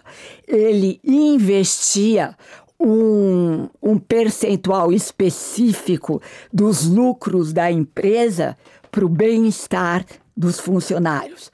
ele 0.46 1.00
investia 1.02 2.36
um, 2.78 3.70
um 3.82 3.96
percentual 3.98 4.92
específico 4.92 6.20
dos 6.52 6.86
lucros 6.86 7.54
da 7.54 7.72
empresa 7.72 8.54
para 8.90 9.06
o 9.06 9.08
bem-estar 9.08 10.04
dos 10.36 10.60
funcionários 10.60 11.50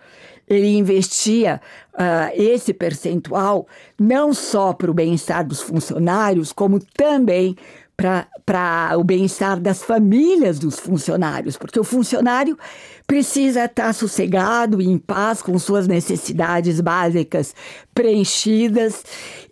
ele 0.48 0.76
investia 0.76 1.60
uh, 1.94 2.30
esse 2.34 2.72
percentual 2.72 3.66
não 3.98 4.32
só 4.32 4.72
para 4.72 4.90
o 4.90 4.94
bem-estar 4.94 5.46
dos 5.46 5.60
funcionários, 5.60 6.52
como 6.52 6.80
também 6.96 7.56
para 7.96 8.92
o 8.98 9.02
bem-estar 9.02 9.58
das 9.58 9.82
famílias 9.82 10.58
dos 10.58 10.78
funcionários, 10.78 11.56
porque 11.56 11.80
o 11.80 11.84
funcionário 11.84 12.58
precisa 13.06 13.64
estar 13.64 13.94
sossegado 13.94 14.82
e 14.82 14.86
em 14.86 14.98
paz 14.98 15.40
com 15.40 15.58
suas 15.58 15.88
necessidades 15.88 16.78
básicas 16.80 17.54
preenchidas 17.94 19.02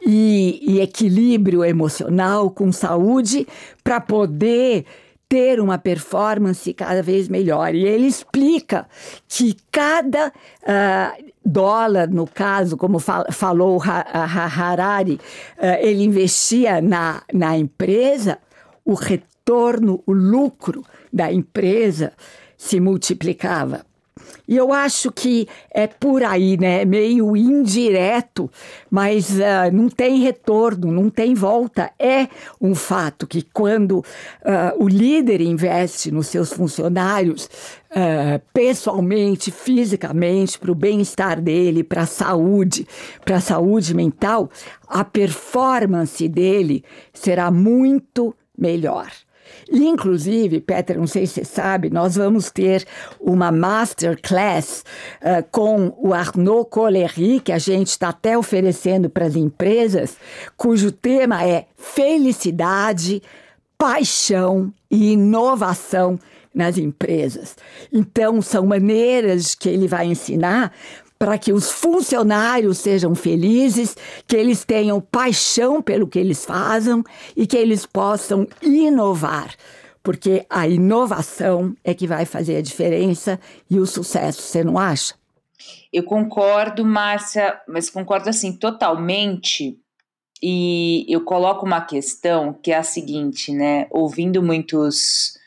e, 0.04 0.60
e 0.62 0.80
equilíbrio 0.80 1.64
emocional, 1.64 2.50
com 2.50 2.70
saúde, 2.70 3.46
para 3.82 3.98
poder 3.98 4.84
ter 5.34 5.58
uma 5.58 5.78
performance 5.78 6.72
cada 6.72 7.02
vez 7.02 7.28
melhor. 7.28 7.74
E 7.74 7.84
ele 7.84 8.06
explica 8.06 8.86
que 9.26 9.56
cada 9.72 10.28
uh, 10.28 11.24
dólar, 11.44 12.08
no 12.08 12.24
caso, 12.24 12.76
como 12.76 13.00
fal 13.00 13.24
falou 13.32 13.82
Harari, 13.82 15.14
uh, 15.58 15.80
ele 15.80 16.04
investia 16.04 16.80
na, 16.80 17.20
na 17.32 17.58
empresa, 17.58 18.38
o 18.84 18.94
retorno, 18.94 20.00
o 20.06 20.12
lucro 20.12 20.84
da 21.12 21.32
empresa 21.32 22.12
se 22.56 22.78
multiplicava. 22.78 23.84
E 24.46 24.56
eu 24.56 24.72
acho 24.72 25.10
que 25.10 25.48
é 25.70 25.86
por 25.86 26.22
aí, 26.22 26.56
né? 26.56 26.84
Meio 26.84 27.36
indireto, 27.36 28.50
mas 28.90 29.30
uh, 29.30 29.72
não 29.72 29.88
tem 29.88 30.20
retorno, 30.20 30.90
não 30.92 31.08
tem 31.10 31.34
volta. 31.34 31.90
É 31.98 32.28
um 32.60 32.74
fato 32.74 33.26
que 33.26 33.42
quando 33.42 33.98
uh, 33.98 34.04
o 34.78 34.88
líder 34.88 35.40
investe 35.40 36.10
nos 36.10 36.26
seus 36.26 36.52
funcionários, 36.52 37.48
uh, 37.90 38.40
pessoalmente, 38.52 39.50
fisicamente, 39.50 40.58
para 40.58 40.72
o 40.72 40.74
bem-estar 40.74 41.40
dele, 41.40 41.82
para 41.82 42.02
a 42.02 42.06
saúde, 42.06 42.86
para 43.24 43.36
a 43.36 43.40
saúde 43.40 43.94
mental, 43.94 44.50
a 44.86 45.04
performance 45.04 46.28
dele 46.28 46.84
será 47.12 47.50
muito 47.50 48.34
melhor. 48.56 49.10
Inclusive, 49.70 50.60
Petra, 50.60 50.98
não 50.98 51.06
sei 51.06 51.26
se 51.26 51.34
você 51.34 51.44
sabe, 51.44 51.90
nós 51.90 52.16
vamos 52.16 52.50
ter 52.50 52.86
uma 53.20 53.50
masterclass 53.50 54.84
uh, 55.20 55.44
com 55.50 55.92
o 55.98 56.12
Arnaud 56.12 56.68
Collery, 56.68 57.40
que 57.40 57.52
a 57.52 57.58
gente 57.58 57.88
está 57.88 58.10
até 58.10 58.36
oferecendo 58.36 59.08
para 59.08 59.26
as 59.26 59.36
empresas, 59.36 60.16
cujo 60.56 60.92
tema 60.92 61.44
é 61.44 61.66
felicidade, 61.76 63.22
paixão 63.78 64.72
e 64.90 65.12
inovação 65.12 66.18
nas 66.54 66.78
empresas. 66.78 67.56
Então, 67.92 68.40
são 68.40 68.64
maneiras 68.64 69.54
que 69.54 69.68
ele 69.68 69.88
vai 69.88 70.06
ensinar 70.06 70.72
para 71.18 71.38
que 71.38 71.52
os 71.52 71.70
funcionários 71.70 72.78
sejam 72.78 73.14
felizes, 73.14 73.96
que 74.26 74.36
eles 74.36 74.64
tenham 74.64 75.00
paixão 75.00 75.80
pelo 75.80 76.06
que 76.06 76.18
eles 76.18 76.44
fazem 76.44 77.02
e 77.36 77.46
que 77.46 77.56
eles 77.56 77.86
possam 77.86 78.46
inovar. 78.60 79.54
Porque 80.02 80.44
a 80.50 80.68
inovação 80.68 81.74
é 81.82 81.94
que 81.94 82.06
vai 82.06 82.26
fazer 82.26 82.56
a 82.56 82.62
diferença 82.62 83.40
e 83.70 83.78
o 83.78 83.86
sucesso, 83.86 84.42
você 84.42 84.62
não 84.62 84.78
acha? 84.78 85.14
Eu 85.92 86.02
concordo, 86.02 86.84
Márcia, 86.84 87.58
mas 87.66 87.88
concordo 87.88 88.28
assim 88.28 88.52
totalmente. 88.52 89.78
E 90.42 91.06
eu 91.08 91.24
coloco 91.24 91.64
uma 91.64 91.80
questão 91.80 92.52
que 92.52 92.70
é 92.70 92.76
a 92.76 92.82
seguinte, 92.82 93.50
né? 93.50 93.86
Ouvindo 93.90 94.42
muitos 94.42 95.38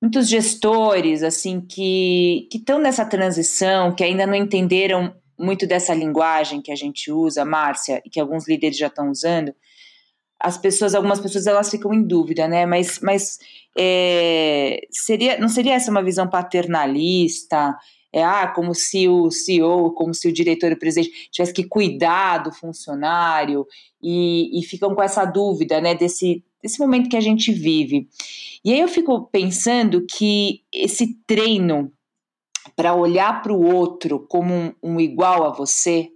muitos 0.00 0.28
gestores 0.28 1.22
assim 1.22 1.60
que 1.60 2.48
estão 2.52 2.78
nessa 2.78 3.04
transição, 3.04 3.94
que 3.94 4.04
ainda 4.04 4.26
não 4.26 4.34
entenderam 4.34 5.14
muito 5.38 5.66
dessa 5.66 5.94
linguagem 5.94 6.60
que 6.60 6.72
a 6.72 6.76
gente 6.76 7.12
usa, 7.12 7.44
Márcia, 7.44 8.02
e 8.04 8.10
que 8.10 8.20
alguns 8.20 8.48
líderes 8.48 8.76
já 8.76 8.88
estão 8.88 9.10
usando. 9.10 9.54
As 10.40 10.56
pessoas, 10.56 10.94
algumas 10.94 11.20
pessoas, 11.20 11.46
elas 11.46 11.70
ficam 11.70 11.92
em 11.92 12.02
dúvida, 12.02 12.46
né? 12.46 12.66
Mas, 12.66 13.00
mas 13.00 13.38
é, 13.76 14.80
seria, 14.90 15.38
não 15.38 15.48
seria 15.48 15.74
essa 15.74 15.90
uma 15.90 16.02
visão 16.02 16.28
paternalista? 16.28 17.76
É, 18.12 18.24
ah, 18.24 18.48
como 18.48 18.74
se 18.74 19.06
o 19.06 19.30
CEO, 19.30 19.92
como 19.92 20.14
se 20.14 20.28
o 20.28 20.32
diretor 20.32 20.72
o 20.72 20.78
presidente 20.78 21.28
tivesse 21.30 21.52
que 21.52 21.64
cuidar 21.64 22.38
do 22.38 22.50
funcionário 22.50 23.66
e, 24.02 24.58
e 24.58 24.64
ficam 24.64 24.94
com 24.94 25.02
essa 25.02 25.24
dúvida, 25.24 25.80
né, 25.80 25.94
desse, 25.94 26.42
desse 26.62 26.78
momento 26.78 27.08
que 27.08 27.16
a 27.16 27.20
gente 27.20 27.52
vive. 27.52 28.08
E 28.64 28.72
aí 28.72 28.80
eu 28.80 28.88
fico 28.88 29.28
pensando 29.30 30.04
que 30.06 30.62
esse 30.72 31.14
treino 31.26 31.92
para 32.76 32.94
olhar 32.94 33.42
para 33.42 33.52
o 33.52 33.62
outro 33.62 34.26
como 34.28 34.54
um, 34.54 34.74
um, 34.82 35.00
igual 35.00 35.44
a 35.44 35.50
você, 35.50 36.10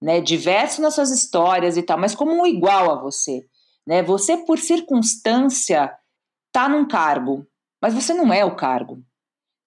né, 0.00 0.20
diverso 0.20 0.80
nas 0.80 0.94
suas 0.94 1.10
histórias 1.10 1.76
e 1.76 1.82
tal, 1.82 1.98
mas 1.98 2.14
como 2.14 2.32
um 2.32 2.46
igual 2.46 2.90
a 2.90 3.00
você, 3.00 3.44
né? 3.86 4.02
Você 4.02 4.36
por 4.36 4.58
circunstância 4.58 5.92
tá 6.52 6.68
num 6.68 6.86
cargo, 6.86 7.46
mas 7.82 7.94
você 7.94 8.14
não 8.14 8.32
é 8.32 8.44
o 8.44 8.56
cargo, 8.56 9.02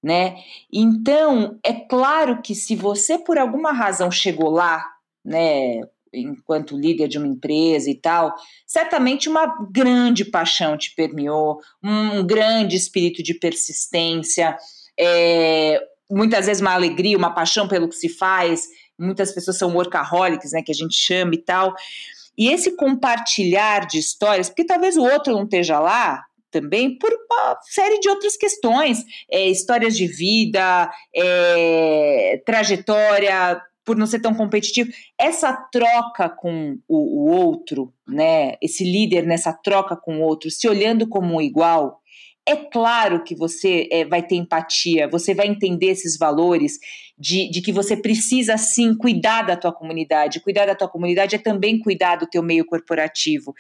né? 0.04 0.38
Então, 0.72 1.60
é 1.64 1.74
claro 1.74 2.42
que 2.42 2.56
se 2.56 2.76
você 2.76 3.18
por 3.18 3.38
alguma 3.38 3.72
razão 3.72 4.10
chegou 4.10 4.50
lá, 4.50 4.84
né, 5.24 5.82
enquanto 6.14 6.78
líder 6.78 7.08
de 7.08 7.18
uma 7.18 7.28
empresa 7.28 7.90
e 7.90 7.96
tal, 7.96 8.34
certamente 8.66 9.30
uma 9.30 9.46
grande 9.72 10.26
paixão 10.26 10.78
te 10.78 10.94
permeou, 10.96 11.60
um 11.84 12.26
grande 12.26 12.76
espírito 12.76 13.22
de 13.24 13.34
persistência, 13.34 14.58
é, 15.00 15.82
muitas 16.10 16.48
vezes 16.48 16.62
uma 16.62 16.74
alegria, 16.74 17.18
uma 17.18 17.34
paixão 17.34 17.68
pelo 17.68 17.88
que 17.88 17.96
se 17.96 18.10
faz. 18.10 18.68
Muitas 18.98 19.32
pessoas 19.32 19.58
são 19.58 19.74
workaholics, 19.74 20.52
né, 20.52 20.62
que 20.62 20.72
a 20.72 20.76
gente 20.76 20.96
chama 20.96 21.36
e 21.36 21.38
tal. 21.38 21.74
E 22.38 22.50
esse 22.50 22.76
compartilhar 22.76 23.86
de 23.86 24.00
histórias, 24.00 24.50
porque 24.50 24.66
talvez 24.66 24.98
o 24.98 25.04
outro 25.04 25.34
não 25.34 25.44
esteja 25.44 25.80
lá, 25.80 26.24
também 26.52 26.98
por 26.98 27.12
uma 27.12 27.60
série 27.64 28.00
de 28.00 28.10
outras 28.10 28.36
questões, 28.36 29.04
é, 29.30 29.48
histórias 29.48 29.96
de 29.96 30.08
vida, 30.08 30.90
é, 31.16 32.42
trajetória, 32.46 33.62
por 33.90 33.98
não 33.98 34.06
ser 34.06 34.20
tão 34.20 34.36
competitivo. 34.36 34.92
Essa 35.18 35.52
troca 35.52 36.30
com 36.30 36.78
o, 36.88 37.24
o, 37.24 37.32
outro, 37.32 37.92
né? 38.08 38.54
Esse 38.62 38.84
líder 38.84 39.26
nessa 39.26 39.52
troca 39.52 39.96
com 39.96 40.20
o 40.20 40.22
outro, 40.22 40.52
se 40.52 40.70
olhando 40.70 41.10
como 41.10 41.38
um 41.38 41.42
igual. 41.42 42.00
É 42.46 42.56
claro 42.56 43.24
que 43.24 43.34
você 43.34 43.90
é, 43.92 44.06
vai 44.06 44.22
ter 44.22 44.36
empatia, 44.36 45.10
você 45.10 45.34
vai 45.34 45.48
entender 45.48 45.88
esses 45.88 46.20
valores 46.20 46.78
de, 47.18 47.50
de 47.50 47.64
que 47.64 47.72
você 47.72 47.98
precisa 47.98 48.58
sim 48.58 48.96
cuidar 48.96 49.42
da 49.42 49.58
tua 49.58 49.74
comunidade. 49.74 50.40
Cuidar 50.40 50.68
da 50.68 50.76
tua 50.76 50.88
comunidade 50.88 51.36
é 51.36 51.40
também 51.40 51.80
cuidar 51.80 52.18
do 52.18 52.28
teu 52.28 52.44
meio 52.44 52.64
corporativo. 52.68 53.56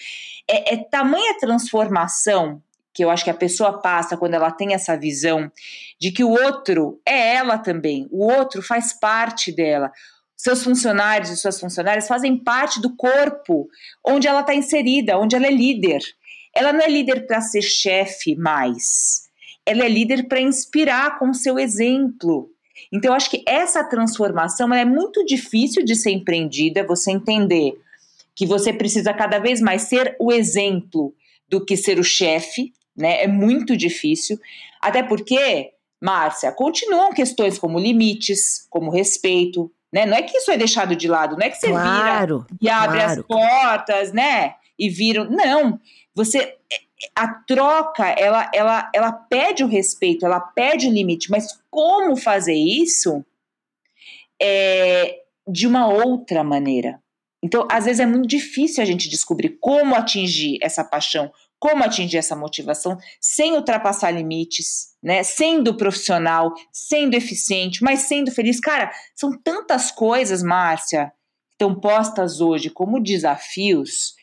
É, 0.47 0.75
é 0.75 0.77
tamanha 0.77 1.39
transformação 1.39 2.61
que 2.93 3.03
eu 3.03 3.09
acho 3.09 3.23
que 3.23 3.29
a 3.31 3.35
pessoa 3.35 3.81
passa 3.81 4.17
quando 4.17 4.33
ela 4.35 4.51
tem 4.51 4.75
essa 4.75 4.95
visão 4.95 5.51
de 5.99 6.11
que 6.11 6.23
o 6.23 6.29
outro 6.29 6.99
é 7.03 7.35
ela 7.35 7.57
também, 7.57 8.07
o 8.11 8.29
outro 8.31 8.61
faz 8.61 8.91
parte 8.91 9.55
dela 9.55 9.91
seus 10.39 10.63
funcionários 10.63 11.29
e 11.29 11.35
suas 11.35 11.59
funcionárias 11.59 12.07
fazem 12.07 12.37
parte 12.37 12.81
do 12.81 12.95
corpo 12.95 13.67
onde 14.01 14.25
ela 14.25 14.39
está 14.39 14.55
inserida, 14.55 15.19
onde 15.19 15.35
ela 15.35 15.45
é 15.45 15.51
líder. 15.51 15.99
Ela 16.55 16.71
não 16.71 16.79
é 16.79 16.87
líder 16.87 17.27
para 17.27 17.41
ser 17.41 17.61
chefe 17.61 18.37
mais. 18.37 19.23
Ela 19.65 19.83
é 19.83 19.89
líder 19.89 20.29
para 20.29 20.39
inspirar 20.39 21.19
com 21.19 21.33
seu 21.33 21.59
exemplo. 21.59 22.49
Então, 22.89 23.11
eu 23.11 23.15
acho 23.15 23.29
que 23.29 23.43
essa 23.45 23.83
transformação 23.83 24.73
é 24.73 24.85
muito 24.85 25.25
difícil 25.25 25.83
de 25.83 25.93
ser 25.93 26.11
empreendida, 26.11 26.87
você 26.87 27.11
entender 27.11 27.73
que 28.33 28.45
você 28.45 28.71
precisa 28.71 29.13
cada 29.13 29.39
vez 29.39 29.59
mais 29.59 29.81
ser 29.83 30.15
o 30.21 30.31
exemplo 30.31 31.13
do 31.49 31.65
que 31.65 31.75
ser 31.75 31.99
o 31.99 32.03
chefe, 32.03 32.71
né? 32.95 33.23
É 33.23 33.27
muito 33.27 33.75
difícil. 33.75 34.39
Até 34.79 35.03
porque, 35.03 35.71
Márcia, 36.01 36.49
continuam 36.53 37.11
questões 37.11 37.59
como 37.59 37.77
limites, 37.77 38.65
como 38.69 38.89
respeito, 38.89 39.69
né? 39.91 40.05
Não 40.05 40.15
é 40.15 40.21
que 40.21 40.37
isso 40.37 40.51
é 40.51 40.57
deixado 40.57 40.95
de 40.95 41.07
lado, 41.07 41.35
não 41.35 41.45
é 41.45 41.49
que 41.49 41.57
você 41.57 41.67
claro, 41.69 42.45
vira 42.49 42.57
e 42.61 42.69
abre 42.69 42.99
claro. 42.99 43.11
as 43.11 43.25
portas, 43.25 44.13
né? 44.13 44.55
E 44.77 44.89
viram. 44.89 45.25
Não. 45.25 45.79
Você. 46.15 46.55
A 47.15 47.29
troca, 47.29 48.07
ela, 48.09 48.51
ela, 48.53 48.91
ela 48.93 49.11
pede 49.13 49.63
o 49.63 49.67
respeito, 49.67 50.25
ela 50.25 50.41
pede 50.41 50.85
o 50.85 50.91
limite, 50.91 51.31
mas 51.31 51.57
como 51.71 52.17
fazer 52.17 52.55
isso 52.55 53.23
é, 54.41 55.21
de 55.47 55.65
uma 55.65 55.87
outra 55.87 56.43
maneira? 56.43 57.01
Então, 57.41 57.65
às 57.71 57.85
vezes 57.85 58.01
é 58.01 58.05
muito 58.05 58.27
difícil 58.27 58.83
a 58.83 58.85
gente 58.85 59.09
descobrir 59.09 59.57
como 59.61 59.95
atingir 59.95 60.57
essa 60.61 60.83
paixão, 60.83 61.31
como 61.57 61.83
atingir 61.83 62.17
essa 62.17 62.35
motivação 62.35 62.97
sem 63.19 63.53
ultrapassar 63.53 64.11
limites, 64.11 64.88
né? 65.01 65.23
Sendo 65.23 65.75
profissional, 65.75 66.53
sendo 66.71 67.15
eficiente, 67.15 67.83
mas 67.83 68.01
sendo 68.01 68.31
feliz. 68.31 68.59
Cara, 68.59 68.91
são 69.15 69.31
tantas 69.31 69.91
coisas, 69.91 70.43
Márcia, 70.43 71.11
que 71.49 71.55
estão 71.55 71.79
postas 71.79 72.41
hoje 72.41 72.69
como 72.69 73.01
desafios 73.01 74.13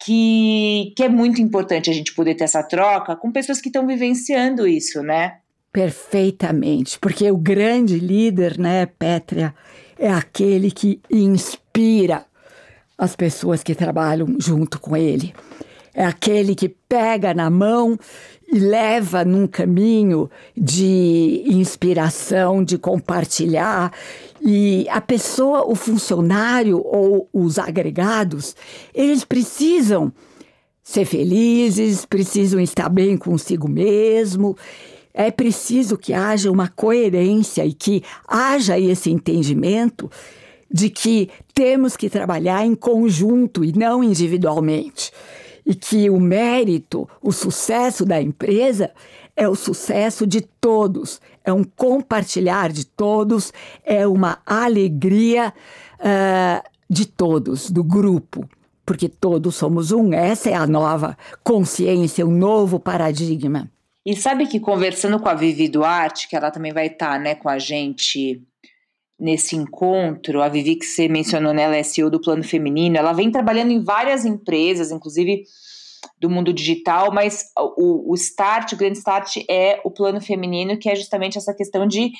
que, 0.00 0.92
que 0.96 1.02
é 1.02 1.08
muito 1.08 1.40
importante 1.40 1.90
a 1.90 1.92
gente 1.92 2.14
poder 2.14 2.34
ter 2.34 2.44
essa 2.44 2.62
troca 2.62 3.16
com 3.16 3.32
pessoas 3.32 3.60
que 3.60 3.68
estão 3.68 3.86
vivenciando 3.86 4.66
isso, 4.66 5.02
né? 5.02 5.38
Perfeitamente, 5.72 6.98
porque 6.98 7.30
o 7.30 7.36
grande 7.36 7.98
líder, 7.98 8.58
né, 8.58 8.86
Pétria, 8.86 9.54
é 9.98 10.08
aquele 10.08 10.70
que 10.70 11.00
inspira 11.10 12.24
as 12.96 13.14
pessoas 13.14 13.62
que 13.62 13.74
trabalham 13.74 14.36
junto 14.40 14.80
com 14.80 14.96
ele 14.96 15.32
é 15.98 16.04
aquele 16.04 16.54
que 16.54 16.68
pega 16.68 17.34
na 17.34 17.50
mão 17.50 17.98
e 18.50 18.58
leva 18.58 19.24
num 19.24 19.46
caminho 19.46 20.30
de 20.56 21.44
inspiração, 21.46 22.64
de 22.64 22.78
compartilhar. 22.78 23.92
E 24.40 24.86
a 24.88 25.00
pessoa, 25.00 25.70
o 25.70 25.74
funcionário 25.74 26.80
ou 26.84 27.28
os 27.32 27.58
agregados, 27.58 28.56
eles 28.94 29.22
precisam 29.22 30.10
ser 30.82 31.04
felizes, 31.04 32.06
precisam 32.06 32.58
estar 32.58 32.88
bem 32.88 33.18
consigo 33.18 33.68
mesmo. 33.68 34.56
É 35.12 35.30
preciso 35.30 35.98
que 35.98 36.14
haja 36.14 36.50
uma 36.50 36.68
coerência 36.68 37.66
e 37.66 37.74
que 37.74 38.02
haja 38.26 38.78
esse 38.78 39.10
entendimento 39.10 40.10
de 40.70 40.88
que 40.88 41.28
temos 41.52 41.96
que 41.96 42.08
trabalhar 42.08 42.64
em 42.64 42.74
conjunto 42.74 43.64
e 43.64 43.72
não 43.76 44.02
individualmente 44.02 45.12
e 45.68 45.74
que 45.74 46.08
o 46.08 46.18
mérito, 46.18 47.06
o 47.22 47.30
sucesso 47.30 48.06
da 48.06 48.20
empresa 48.20 48.90
é 49.36 49.46
o 49.46 49.54
sucesso 49.54 50.26
de 50.26 50.40
todos, 50.40 51.20
é 51.44 51.52
um 51.52 51.62
compartilhar 51.62 52.72
de 52.72 52.86
todos, 52.86 53.52
é 53.84 54.06
uma 54.06 54.38
alegria 54.46 55.52
uh, 56.00 56.68
de 56.88 57.06
todos, 57.06 57.70
do 57.70 57.84
grupo, 57.84 58.48
porque 58.84 59.10
todos 59.10 59.54
somos 59.54 59.92
um. 59.92 60.14
Essa 60.14 60.48
é 60.48 60.54
a 60.54 60.66
nova 60.66 61.16
consciência, 61.44 62.24
o 62.24 62.30
um 62.30 62.36
novo 62.36 62.80
paradigma. 62.80 63.70
E 64.04 64.16
sabe 64.16 64.46
que 64.46 64.58
conversando 64.58 65.20
com 65.20 65.28
a 65.28 65.34
Vivi 65.34 65.68
Duarte, 65.68 66.28
que 66.28 66.34
ela 66.34 66.50
também 66.50 66.72
vai 66.72 66.86
estar 66.86 67.12
tá, 67.12 67.18
né, 67.18 67.34
com 67.34 67.48
a 67.50 67.58
gente 67.58 68.42
nesse 69.18 69.56
encontro, 69.56 70.40
a 70.42 70.48
Vivi 70.48 70.76
que 70.76 70.86
você 70.86 71.08
mencionou, 71.08 71.52
né, 71.52 71.62
ela 71.62 71.76
é 71.76 71.82
CEO 71.82 72.10
do 72.10 72.20
Plano 72.20 72.44
Feminino, 72.44 72.96
ela 72.96 73.12
vem 73.12 73.30
trabalhando 73.30 73.72
em 73.72 73.82
várias 73.82 74.24
empresas, 74.24 74.92
inclusive 74.92 75.44
do 76.20 76.30
mundo 76.30 76.52
digital, 76.52 77.12
mas 77.12 77.50
o, 77.56 78.12
o 78.12 78.14
start, 78.14 78.72
o 78.72 78.76
grande 78.76 78.98
start 78.98 79.38
é 79.48 79.80
o 79.84 79.90
Plano 79.90 80.20
Feminino, 80.20 80.78
que 80.78 80.88
é 80.88 80.94
justamente 80.94 81.36
essa 81.36 81.52
questão 81.52 81.86
de 81.86 82.12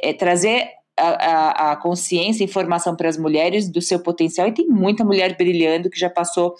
é, 0.00 0.12
trazer 0.12 0.68
a, 0.96 1.08
a, 1.08 1.72
a, 1.72 1.76
consciência, 1.76 2.44
a 2.44 2.48
informação 2.48 2.94
para 2.94 3.08
as 3.08 3.16
mulheres 3.16 3.68
do 3.68 3.82
seu 3.82 4.00
potencial, 4.00 4.46
e 4.46 4.54
tem 4.54 4.68
muita 4.68 5.04
mulher 5.04 5.36
brilhando 5.36 5.90
que 5.90 5.98
já 5.98 6.10
passou 6.10 6.54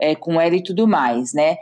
é, 0.00 0.14
com 0.14 0.40
ela 0.40 0.54
e 0.54 0.62
tudo 0.62 0.86
mais, 0.86 1.32
né? 1.32 1.56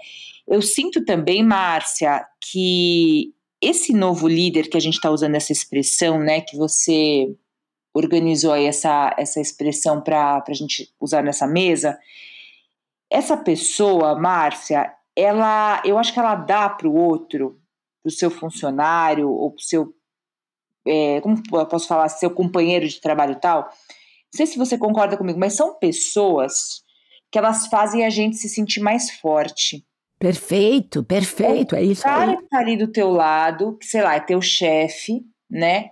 Eu 0.47 0.61
sinto 0.61 1.05
também, 1.05 1.43
Márcia, 1.43 2.27
que 2.51 3.33
esse 3.61 3.93
novo 3.93 4.27
líder 4.27 4.69
que 4.69 4.77
a 4.77 4.81
gente 4.81 4.95
está 4.95 5.11
usando 5.11 5.37
essa 5.37 5.53
expressão, 5.53 6.19
né, 6.19 6.41
que 6.41 6.57
você 6.57 7.33
organizou 7.95 8.53
aí 8.53 8.67
essa, 8.67 9.15
essa 9.19 9.41
expressão 9.41 10.01
para 10.01 10.43
a 10.47 10.55
gente 10.55 10.93
usar 11.01 11.23
nessa 11.23 11.47
mesa. 11.47 11.99
Essa 13.11 13.37
pessoa, 13.37 14.19
Márcia, 14.19 14.93
ela, 15.15 15.83
eu 15.85 15.99
acho 15.99 16.13
que 16.13 16.19
ela 16.19 16.35
dá 16.35 16.69
para 16.69 16.89
o 16.89 16.95
outro, 16.95 17.61
para 18.03 18.09
o 18.09 18.13
seu 18.13 18.31
funcionário 18.31 19.29
ou 19.29 19.51
para 19.51 19.61
o 19.61 19.65
seu, 19.65 19.95
é, 20.87 21.21
como 21.21 21.41
eu 21.53 21.67
posso 21.67 21.87
falar, 21.87 22.09
seu 22.09 22.31
companheiro 22.31 22.89
de 22.89 23.01
trabalho 23.01 23.33
e 23.33 23.41
tal. 23.41 23.65
Não 23.65 24.37
sei 24.37 24.47
se 24.47 24.57
você 24.57 24.79
concorda 24.79 25.17
comigo, 25.17 25.39
mas 25.39 25.53
são 25.53 25.75
pessoas 25.75 26.83
que 27.31 27.39
elas 27.39 27.67
fazem 27.67 28.05
a 28.05 28.11
gente 28.11 28.37
se 28.37 28.49
sentir 28.49 28.81
mais 28.81 29.11
forte. 29.11 29.85
Perfeito, 30.19 31.03
perfeito, 31.03 31.75
é 31.75 31.83
isso. 31.83 32.03
O 32.03 32.05
cara 32.05 32.37
que 32.37 32.45
tá 32.45 32.59
ali 32.59 32.77
do 32.77 32.89
teu 32.89 33.11
lado, 33.11 33.77
que 33.79 33.87
sei 33.87 34.03
lá, 34.03 34.15
é 34.15 34.21
teu 34.21 34.41
chefe, 34.41 35.23
né? 35.51 35.91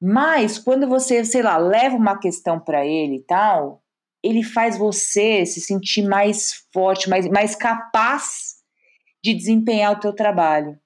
Mas 0.00 0.58
quando 0.58 0.88
você, 0.88 1.24
sei 1.24 1.42
lá, 1.42 1.56
leva 1.56 1.96
uma 1.96 2.18
questão 2.18 2.60
para 2.60 2.86
ele 2.86 3.16
e 3.16 3.22
tal, 3.22 3.82
ele 4.22 4.42
faz 4.42 4.78
você 4.78 5.44
se 5.44 5.60
sentir 5.60 6.02
mais 6.02 6.66
forte, 6.72 7.08
mais, 7.08 7.28
mais 7.28 7.54
capaz 7.54 8.56
de 9.22 9.34
desempenhar 9.34 9.92
o 9.92 10.00
teu 10.00 10.12
trabalho. 10.12 10.78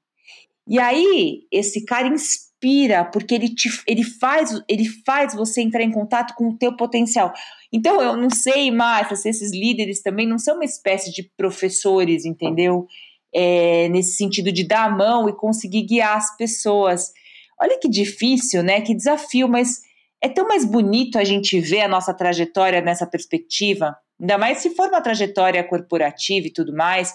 E 0.66 0.78
aí, 0.78 1.42
esse 1.50 1.84
cara 1.84 2.08
inspira, 2.08 3.04
porque 3.04 3.34
ele, 3.34 3.48
te, 3.48 3.68
ele, 3.86 4.04
faz, 4.04 4.62
ele 4.68 4.84
faz 5.04 5.34
você 5.34 5.60
entrar 5.60 5.82
em 5.82 5.90
contato 5.90 6.34
com 6.34 6.48
o 6.48 6.56
teu 6.56 6.76
potencial. 6.76 7.32
Então, 7.72 8.00
eu 8.00 8.16
não 8.16 8.30
sei, 8.30 8.70
Márcia, 8.70 9.16
se 9.16 9.28
esses 9.28 9.52
líderes 9.52 10.02
também 10.02 10.26
não 10.26 10.38
são 10.38 10.54
uma 10.54 10.64
espécie 10.64 11.12
de 11.12 11.24
professores, 11.36 12.24
entendeu? 12.24 12.86
É, 13.34 13.88
nesse 13.88 14.16
sentido 14.16 14.52
de 14.52 14.66
dar 14.66 14.84
a 14.84 14.96
mão 14.96 15.28
e 15.28 15.36
conseguir 15.36 15.82
guiar 15.82 16.16
as 16.16 16.36
pessoas. 16.36 17.12
Olha 17.60 17.78
que 17.78 17.88
difícil, 17.88 18.62
né? 18.62 18.80
Que 18.80 18.94
desafio, 18.94 19.48
mas 19.48 19.80
é 20.20 20.28
tão 20.28 20.46
mais 20.46 20.64
bonito 20.64 21.18
a 21.18 21.24
gente 21.24 21.58
ver 21.60 21.80
a 21.80 21.88
nossa 21.88 22.14
trajetória 22.14 22.80
nessa 22.80 23.06
perspectiva, 23.06 23.96
ainda 24.20 24.38
mais 24.38 24.58
se 24.58 24.70
for 24.70 24.88
uma 24.88 25.00
trajetória 25.00 25.62
corporativa 25.64 26.46
e 26.46 26.52
tudo 26.52 26.72
mais, 26.74 27.12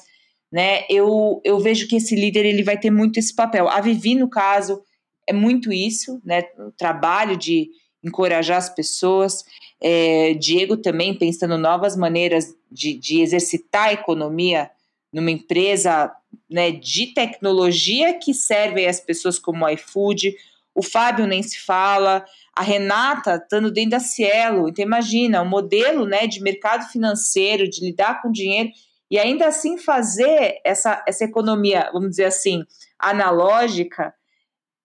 né? 0.51 0.83
Eu, 0.89 1.41
eu 1.43 1.59
vejo 1.59 1.87
que 1.87 1.95
esse 1.95 2.15
líder 2.15 2.45
ele 2.45 2.63
vai 2.63 2.77
ter 2.77 2.91
muito 2.91 3.17
esse 3.17 3.33
papel. 3.33 3.67
A 3.69 3.79
Vivi, 3.81 4.15
no 4.15 4.29
caso, 4.29 4.81
é 5.27 5.33
muito 5.33 5.71
isso, 5.71 6.21
né? 6.23 6.43
O 6.59 6.71
trabalho 6.71 7.37
de 7.37 7.69
encorajar 8.03 8.57
as 8.57 8.69
pessoas. 8.69 9.43
É, 9.81 10.33
Diego 10.33 10.77
também 10.77 11.17
pensando 11.17 11.57
novas 11.57 11.95
maneiras 11.95 12.53
de, 12.71 12.97
de 12.97 13.21
exercitar 13.21 13.89
a 13.89 13.93
economia 13.93 14.69
numa 15.17 15.31
empresa 15.31 16.11
né, 16.47 16.69
de 16.69 17.07
tecnologia 17.07 18.13
que 18.19 18.35
serve 18.35 18.85
as 18.85 18.99
pessoas 18.99 19.39
como 19.39 19.65
o 19.65 19.69
iFood. 19.69 20.35
O 20.75 20.83
Fábio 20.83 21.25
nem 21.25 21.41
se 21.41 21.59
fala, 21.59 22.23
a 22.55 22.61
Renata 22.61 23.41
estando 23.41 23.71
dentro 23.71 23.91
da 23.91 23.99
Cielo. 23.99 24.69
Então, 24.69 24.85
imagina, 24.85 25.41
o 25.41 25.45
um 25.45 25.49
modelo 25.49 26.05
né, 26.05 26.27
de 26.27 26.39
mercado 26.39 26.87
financeiro, 26.91 27.67
de 27.67 27.83
lidar 27.83 28.21
com 28.21 28.31
dinheiro, 28.31 28.69
e 29.09 29.17
ainda 29.17 29.47
assim 29.47 29.79
fazer 29.79 30.59
essa, 30.63 31.03
essa 31.07 31.23
economia, 31.23 31.89
vamos 31.91 32.11
dizer 32.11 32.25
assim, 32.25 32.63
analógica, 32.99 34.13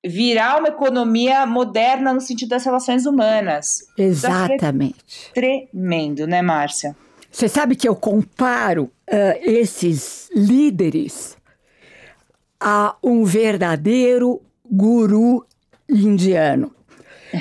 virar 0.03 0.61
uma 0.61 0.69
economia 0.69 1.45
moderna 1.45 2.15
no 2.15 2.23
sentido 2.23 2.49
das 2.49 2.65
relações 2.65 3.05
humanas. 3.05 3.81
Exatamente. 3.99 5.31
tremendo, 5.35 6.27
né, 6.27 6.41
Márcia? 6.41 6.97
Você 7.33 7.49
sabe 7.49 7.75
que 7.75 7.89
eu 7.89 7.97
comparo 7.97 8.85
uh, 8.85 9.39
esses 9.41 10.29
líderes 10.37 11.37
a 12.61 12.95
um 13.03 13.25
verdadeiro 13.25 14.41
guru 14.71 15.45
indiano. 15.89 16.71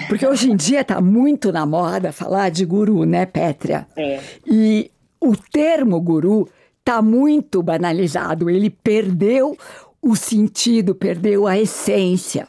Porque 0.08 0.26
hoje 0.26 0.50
em 0.50 0.56
dia 0.56 0.82
está 0.82 1.02
muito 1.02 1.52
na 1.52 1.66
moda 1.66 2.14
falar 2.14 2.50
de 2.50 2.64
guru, 2.66 3.04
né, 3.04 3.26
Pétria? 3.26 3.86
É. 3.98 4.22
E 4.48 4.90
o 5.20 5.36
termo 5.36 6.00
guru 6.00 6.48
está 6.80 7.02
muito 7.02 7.62
banalizado. 7.62 8.50
Ele 8.50 8.70
perdeu 8.70 9.58
o 10.02 10.16
sentido, 10.16 10.96
perdeu 10.96 11.46
a 11.46 11.60
essência. 11.60 12.48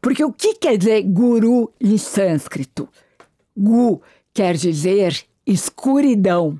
Porque 0.00 0.24
o 0.24 0.32
que 0.32 0.54
quer 0.54 0.78
dizer 0.78 1.02
guru 1.02 1.72
em 1.80 1.98
sânscrito? 1.98 2.88
Gu 3.56 4.00
quer 4.32 4.54
dizer 4.54 5.24
escuridão. 5.44 6.58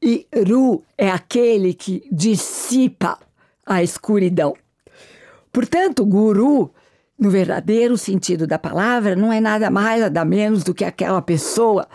E 0.00 0.26
Ru 0.48 0.82
é 0.96 1.10
aquele 1.10 1.74
que 1.74 2.06
dissipa 2.10 3.18
a 3.66 3.82
escuridão. 3.82 4.54
Portanto, 5.52 6.04
guru, 6.06 6.70
no 7.18 7.30
verdadeiro 7.30 7.98
sentido 7.98 8.46
da 8.46 8.58
palavra, 8.58 9.16
não 9.16 9.32
é 9.32 9.40
nada 9.40 9.70
mais, 9.70 10.00
nada 10.00 10.24
menos 10.24 10.62
do 10.62 10.72
que 10.72 10.84
aquela 10.84 11.20
pessoa 11.20 11.88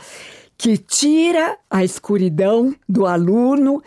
que 0.57 0.77
tira 0.77 1.57
a 1.69 1.83
escuridão 1.83 2.75
do 2.87 3.05
aluno 3.05 3.81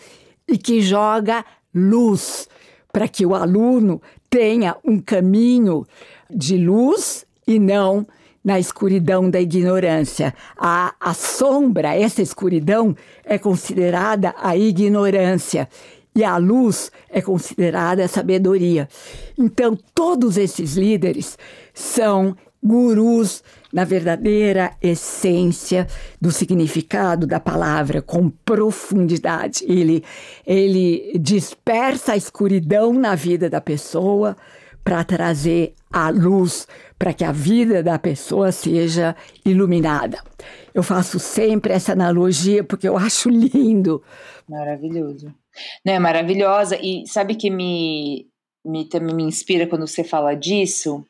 e 0.49 0.57
que 0.57 0.81
joga 0.81 1.45
luz 1.75 2.49
para 2.93 3.07
que 3.07 3.27
o 3.27 3.35
aluno 3.35 4.01
tenha 4.31 4.77
um 4.85 4.99
caminho 4.99 5.87
de 6.31 6.57
luz 6.57 7.27
e 7.47 7.59
não 7.59 8.07
na 8.47 8.61
escuridão 8.61 9.29
da 9.29 9.41
ignorância. 9.41 10.33
A, 10.57 10.95
a 11.01 11.13
sombra, 11.13 11.97
essa 11.97 12.23
escuridão, 12.23 12.95
é 13.25 13.37
considerada 13.39 14.33
a 14.41 14.57
ignorância. 14.57 15.69
E 16.15 16.23
a 16.23 16.37
luz 16.37 16.93
é 17.11 17.21
considerada 17.21 18.05
a 18.05 18.09
sabedoria. 18.09 18.89
Então, 19.37 19.77
todos 19.93 20.37
esses 20.37 20.77
líderes 20.77 21.37
são 21.75 22.37
gurus 22.63 23.43
na 23.73 23.83
verdadeira 23.83 24.71
essência 24.81 25.89
do 26.21 26.31
significado 26.31 27.27
da 27.27 27.41
palavra, 27.41 28.01
com 28.01 28.31
profundidade. 28.31 29.65
Ele, 29.69 30.05
ele 30.47 31.19
dispersa 31.19 32.13
a 32.13 32.17
escuridão 32.17 32.93
na 32.93 33.17
vida 33.17 33.51
da 33.51 33.61
pessoa 33.61 34.37
para 34.87 35.03
trazer 35.03 35.75
a 35.92 36.11
luz 36.11 36.68
para 36.96 37.12
que 37.12 37.25
a 37.25 37.33
vida 37.33 37.83
da 37.83 37.99
pessoa 37.99 38.53
seja 38.53 39.16
iluminada. 39.44 40.22
Eu 40.72 40.81
faço 40.81 41.18
sempre 41.18 41.72
essa 41.72 41.90
analogia 41.90 42.62
porque 42.62 42.88
eu 42.88 42.96
acho 42.96 43.29
lindo. 43.29 44.01
Maravilhoso. 44.49 45.35
Né, 45.85 45.99
maravilhosa. 45.99 46.79
E 46.81 47.05
sabe 47.09 47.35
que 47.35 47.51
me, 47.51 48.29
me 48.64 48.85
também 48.85 49.12
me 49.12 49.25
inspira 49.25 49.66
quando 49.66 49.88
você 49.88 50.05
fala 50.05 50.37
disso? 50.37 51.05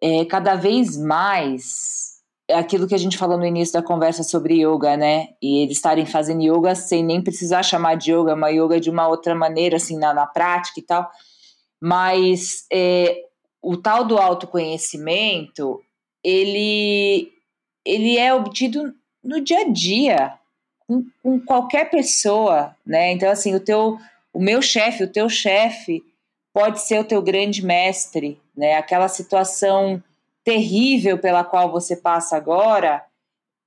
É, 0.00 0.24
cada 0.26 0.54
vez 0.54 0.96
mais 0.96 2.18
é 2.46 2.54
aquilo 2.54 2.86
que 2.86 2.94
a 2.94 2.98
gente 2.98 3.18
falou 3.18 3.36
no 3.36 3.44
início 3.44 3.72
da 3.72 3.82
conversa 3.82 4.22
sobre 4.22 4.62
yoga, 4.62 4.96
né? 4.96 5.30
E 5.42 5.64
eles 5.64 5.78
estarem 5.78 6.06
fazendo 6.06 6.44
yoga 6.44 6.76
sem 6.76 7.02
nem 7.02 7.20
precisar 7.20 7.64
chamar 7.64 7.96
de 7.96 8.12
yoga, 8.12 8.34
uma 8.34 8.50
yoga 8.50 8.78
de 8.78 8.88
uma 8.88 9.08
outra 9.08 9.34
maneira, 9.34 9.78
assim, 9.78 9.98
na, 9.98 10.14
na 10.14 10.26
prática 10.26 10.78
e 10.78 10.82
tal. 10.84 11.10
Mas 11.80 12.66
é, 12.72 13.24
o 13.62 13.76
tal 13.76 14.04
do 14.04 14.18
autoconhecimento, 14.18 15.82
ele, 16.22 17.32
ele 17.84 18.18
é 18.18 18.34
obtido 18.34 18.94
no 19.22 19.40
dia 19.40 19.60
a 19.60 19.68
dia, 19.68 20.38
com, 20.86 21.04
com 21.22 21.40
qualquer 21.40 21.90
pessoa, 21.90 22.74
né? 22.84 23.12
Então, 23.12 23.30
assim, 23.30 23.54
o 23.54 23.60
teu, 23.60 23.98
o 24.32 24.40
meu 24.40 24.62
chefe, 24.62 25.04
o 25.04 25.12
teu 25.12 25.28
chefe 25.28 26.02
pode 26.52 26.80
ser 26.80 26.98
o 26.98 27.04
teu 27.04 27.20
grande 27.20 27.64
mestre, 27.64 28.40
né? 28.56 28.76
Aquela 28.76 29.08
situação 29.08 30.02
terrível 30.42 31.18
pela 31.18 31.44
qual 31.44 31.70
você 31.70 31.94
passa 31.94 32.36
agora, 32.36 33.04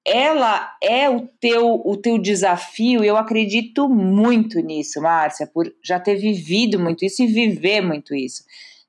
ela 0.05 0.75
é 0.81 1.09
o 1.09 1.27
teu 1.39 1.81
o 1.85 1.95
teu 1.95 2.17
desafio, 2.17 3.03
e 3.03 3.07
eu 3.07 3.17
acredito 3.17 3.87
muito 3.87 4.59
nisso, 4.59 5.01
Márcia, 5.01 5.47
por 5.47 5.71
já 5.83 5.99
ter 5.99 6.15
vivido 6.15 6.79
muito 6.79 7.05
isso 7.05 7.21
e 7.21 7.27
viver 7.27 7.81
muito 7.81 8.15
isso 8.15 8.43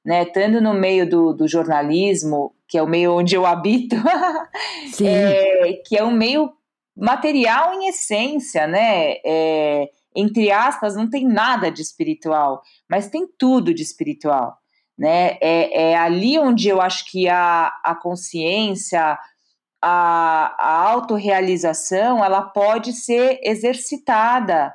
né, 0.04 0.22
estando 0.24 0.60
no 0.60 0.74
meio 0.74 1.08
do, 1.08 1.32
do 1.32 1.46
jornalismo, 1.46 2.54
que 2.66 2.76
é 2.76 2.82
o 2.82 2.88
meio 2.88 3.14
onde 3.16 3.34
eu 3.34 3.46
habito, 3.46 3.96
é, 5.04 5.80
que 5.86 5.96
é 5.96 6.02
um 6.02 6.10
meio 6.10 6.52
material 6.96 7.72
em 7.74 7.88
essência, 7.88 8.66
né? 8.66 9.14
É, 9.24 9.88
entre 10.14 10.50
aspas, 10.50 10.94
não 10.94 11.08
tem 11.08 11.26
nada 11.26 11.70
de 11.70 11.80
espiritual, 11.80 12.62
mas 12.88 13.08
tem 13.08 13.26
tudo 13.38 13.72
de 13.72 13.82
espiritual. 13.82 14.58
Né? 14.98 15.38
É, 15.40 15.90
é 15.90 15.96
ali 15.96 16.38
onde 16.38 16.68
eu 16.68 16.80
acho 16.80 17.10
que 17.10 17.26
a, 17.28 17.72
a 17.82 17.94
consciência, 17.94 19.18
a, 19.82 20.54
a 20.58 20.90
autorrealização, 20.90 22.24
ela 22.24 22.42
pode 22.42 22.92
ser 22.92 23.40
exercitada. 23.42 24.72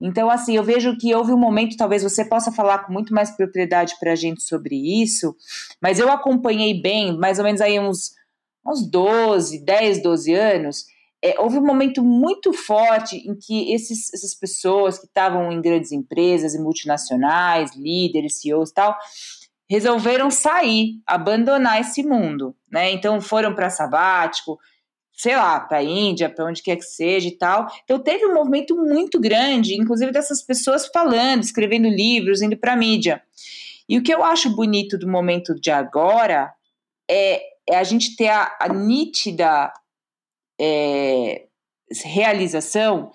Então, 0.00 0.28
assim, 0.28 0.56
eu 0.56 0.64
vejo 0.64 0.96
que 0.96 1.14
houve 1.14 1.32
um 1.32 1.38
momento, 1.38 1.76
talvez 1.76 2.02
você 2.02 2.24
possa 2.24 2.50
falar 2.50 2.80
com 2.80 2.92
muito 2.92 3.14
mais 3.14 3.30
propriedade 3.30 3.94
para 4.00 4.12
a 4.12 4.16
gente 4.16 4.42
sobre 4.42 4.76
isso, 5.02 5.34
mas 5.80 5.98
eu 5.98 6.10
acompanhei 6.10 6.80
bem, 6.80 7.16
mais 7.16 7.38
ou 7.38 7.44
menos 7.44 7.60
aí 7.60 7.78
uns, 7.78 8.12
uns 8.66 8.88
12, 8.88 9.64
10, 9.64 10.02
12 10.02 10.34
anos, 10.34 10.84
é, 11.22 11.40
houve 11.40 11.58
um 11.58 11.66
momento 11.66 12.02
muito 12.02 12.52
forte 12.52 13.16
em 13.16 13.34
que 13.34 13.72
esses, 13.72 14.12
essas 14.14 14.34
pessoas 14.34 14.98
que 14.98 15.06
estavam 15.06 15.50
em 15.50 15.60
grandes 15.60 15.90
empresas 15.90 16.54
e 16.54 16.60
multinacionais, 16.60 17.74
líderes, 17.74 18.40
CEOs 18.40 18.70
e 18.70 18.74
tal, 18.74 18.96
resolveram 19.68 20.30
sair, 20.30 21.00
abandonar 21.06 21.80
esse 21.80 22.02
mundo, 22.02 22.56
né? 22.70 22.90
Então 22.90 23.20
foram 23.20 23.54
para 23.54 23.68
sabático, 23.68 24.58
sei 25.12 25.36
lá, 25.36 25.60
para 25.60 25.78
a 25.78 25.82
Índia, 25.82 26.30
para 26.30 26.46
onde 26.46 26.62
quer 26.62 26.76
que 26.76 26.84
seja 26.84 27.28
e 27.28 27.36
tal. 27.36 27.68
Então 27.84 27.98
teve 27.98 28.24
um 28.24 28.34
movimento 28.34 28.74
muito 28.76 29.20
grande, 29.20 29.74
inclusive 29.74 30.10
dessas 30.10 30.42
pessoas 30.42 30.86
falando, 30.86 31.42
escrevendo 31.42 31.88
livros, 31.88 32.40
indo 32.40 32.56
para 32.56 32.76
mídia. 32.76 33.22
E 33.88 33.98
o 33.98 34.02
que 34.02 34.14
eu 34.14 34.24
acho 34.24 34.54
bonito 34.54 34.96
do 34.96 35.08
momento 35.08 35.54
de 35.54 35.70
agora 35.70 36.52
é, 37.10 37.42
é 37.68 37.76
a 37.76 37.84
gente 37.84 38.16
ter 38.16 38.28
a, 38.28 38.56
a 38.60 38.68
nítida 38.68 39.72
é, 40.58 41.46
realização 42.04 43.10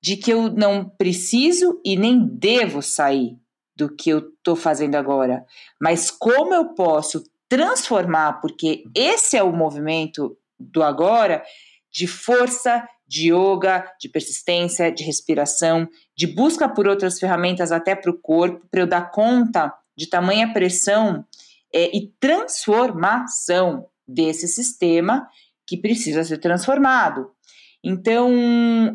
de 0.00 0.16
que 0.16 0.32
eu 0.32 0.50
não 0.50 0.88
preciso 0.88 1.80
e 1.84 1.96
nem 1.96 2.24
devo 2.26 2.82
sair 2.82 3.36
do 3.76 3.94
que 3.94 4.10
eu 4.10 4.18
estou 4.18 4.56
fazendo 4.56 4.94
agora, 4.94 5.44
mas 5.80 6.10
como 6.10 6.54
eu 6.54 6.74
posso 6.74 7.22
transformar, 7.48 8.40
porque 8.40 8.84
esse 8.94 9.36
é 9.36 9.42
o 9.42 9.52
movimento 9.52 10.36
do 10.58 10.82
agora, 10.82 11.44
de 11.92 12.06
força, 12.06 12.86
de 13.06 13.32
yoga, 13.32 13.84
de 14.00 14.08
persistência, 14.08 14.90
de 14.90 15.04
respiração, 15.04 15.88
de 16.16 16.26
busca 16.26 16.68
por 16.68 16.88
outras 16.88 17.18
ferramentas 17.18 17.70
até 17.70 17.94
para 17.94 18.10
o 18.10 18.18
corpo, 18.18 18.66
para 18.70 18.80
eu 18.80 18.86
dar 18.86 19.10
conta 19.10 19.72
de 19.96 20.08
tamanha 20.08 20.52
pressão 20.52 21.24
é, 21.72 21.96
e 21.96 22.12
transformação 22.18 23.86
desse 24.06 24.48
sistema 24.48 25.28
que 25.66 25.76
precisa 25.76 26.24
ser 26.24 26.38
transformado. 26.38 27.30
Então, 27.86 28.32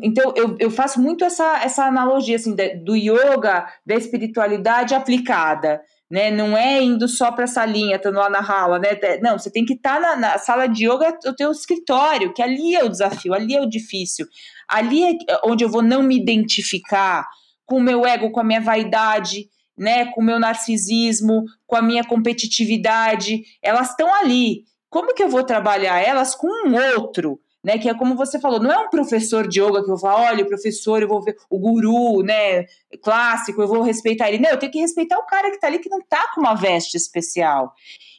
então 0.02 0.34
eu, 0.36 0.56
eu 0.58 0.70
faço 0.70 1.00
muito 1.00 1.24
essa, 1.24 1.62
essa 1.62 1.86
analogia 1.86 2.36
assim, 2.36 2.54
do 2.84 2.94
yoga, 2.94 3.66
da 3.86 3.94
espiritualidade 3.94 4.94
aplicada 4.94 5.80
né? 6.12 6.30
Não 6.30 6.54
é 6.54 6.82
indo 6.82 7.08
só 7.08 7.32
para 7.32 7.44
essa 7.44 7.64
linha, 7.64 7.96
estando 7.96 8.16
lá 8.16 8.28
na 8.28 8.40
rala, 8.40 8.78
né? 8.78 8.90
Não, 9.22 9.38
você 9.38 9.50
tem 9.50 9.64
que 9.64 9.72
estar 9.72 9.94
tá 9.94 10.00
na, 10.00 10.16
na, 10.16 10.38
sala 10.38 10.66
de 10.66 10.84
yoga, 10.84 11.18
o 11.26 11.32
teu 11.32 11.50
escritório, 11.50 12.34
que 12.34 12.42
ali 12.42 12.76
é 12.76 12.84
o 12.84 12.88
desafio, 12.90 13.32
ali 13.32 13.56
é 13.56 13.62
o 13.62 13.68
difícil. 13.68 14.26
Ali 14.68 15.02
é 15.04 15.16
onde 15.42 15.64
eu 15.64 15.70
vou 15.70 15.80
não 15.80 16.02
me 16.02 16.14
identificar 16.14 17.26
com 17.64 17.78
o 17.78 17.82
meu 17.82 18.04
ego, 18.04 18.30
com 18.30 18.40
a 18.40 18.44
minha 18.44 18.60
vaidade, 18.60 19.48
né? 19.74 20.04
Com 20.04 20.20
o 20.20 20.24
meu 20.24 20.38
narcisismo, 20.38 21.46
com 21.66 21.76
a 21.76 21.82
minha 21.82 22.04
competitividade. 22.04 23.40
Elas 23.62 23.88
estão 23.88 24.14
ali. 24.14 24.64
Como 24.90 25.14
que 25.14 25.22
eu 25.22 25.30
vou 25.30 25.42
trabalhar 25.42 25.98
elas 25.98 26.34
com 26.34 26.68
um 26.68 26.74
outro? 26.94 27.40
Né? 27.62 27.78
Que 27.78 27.88
é 27.88 27.94
como 27.94 28.16
você 28.16 28.40
falou, 28.40 28.60
não 28.60 28.72
é 28.72 28.78
um 28.78 28.90
professor 28.90 29.46
de 29.46 29.60
yoga 29.60 29.82
que 29.82 29.90
eu 29.90 29.96
vou 29.96 29.98
falar, 29.98 30.30
olha, 30.30 30.44
o 30.44 30.48
professor, 30.48 31.00
eu 31.00 31.08
vou 31.08 31.22
ver 31.22 31.36
o 31.48 31.58
guru, 31.58 32.22
né? 32.22 32.66
Clássico, 33.02 33.62
eu 33.62 33.68
vou 33.68 33.82
respeitar 33.82 34.28
ele. 34.28 34.42
Não, 34.42 34.50
eu 34.50 34.58
tenho 34.58 34.72
que 34.72 34.80
respeitar 34.80 35.18
o 35.18 35.26
cara 35.26 35.48
que 35.50 35.56
está 35.56 35.68
ali 35.68 35.78
que 35.78 35.88
não 35.88 35.98
está 35.98 36.32
com 36.34 36.40
uma 36.40 36.54
veste 36.54 36.96
especial. 36.96 37.72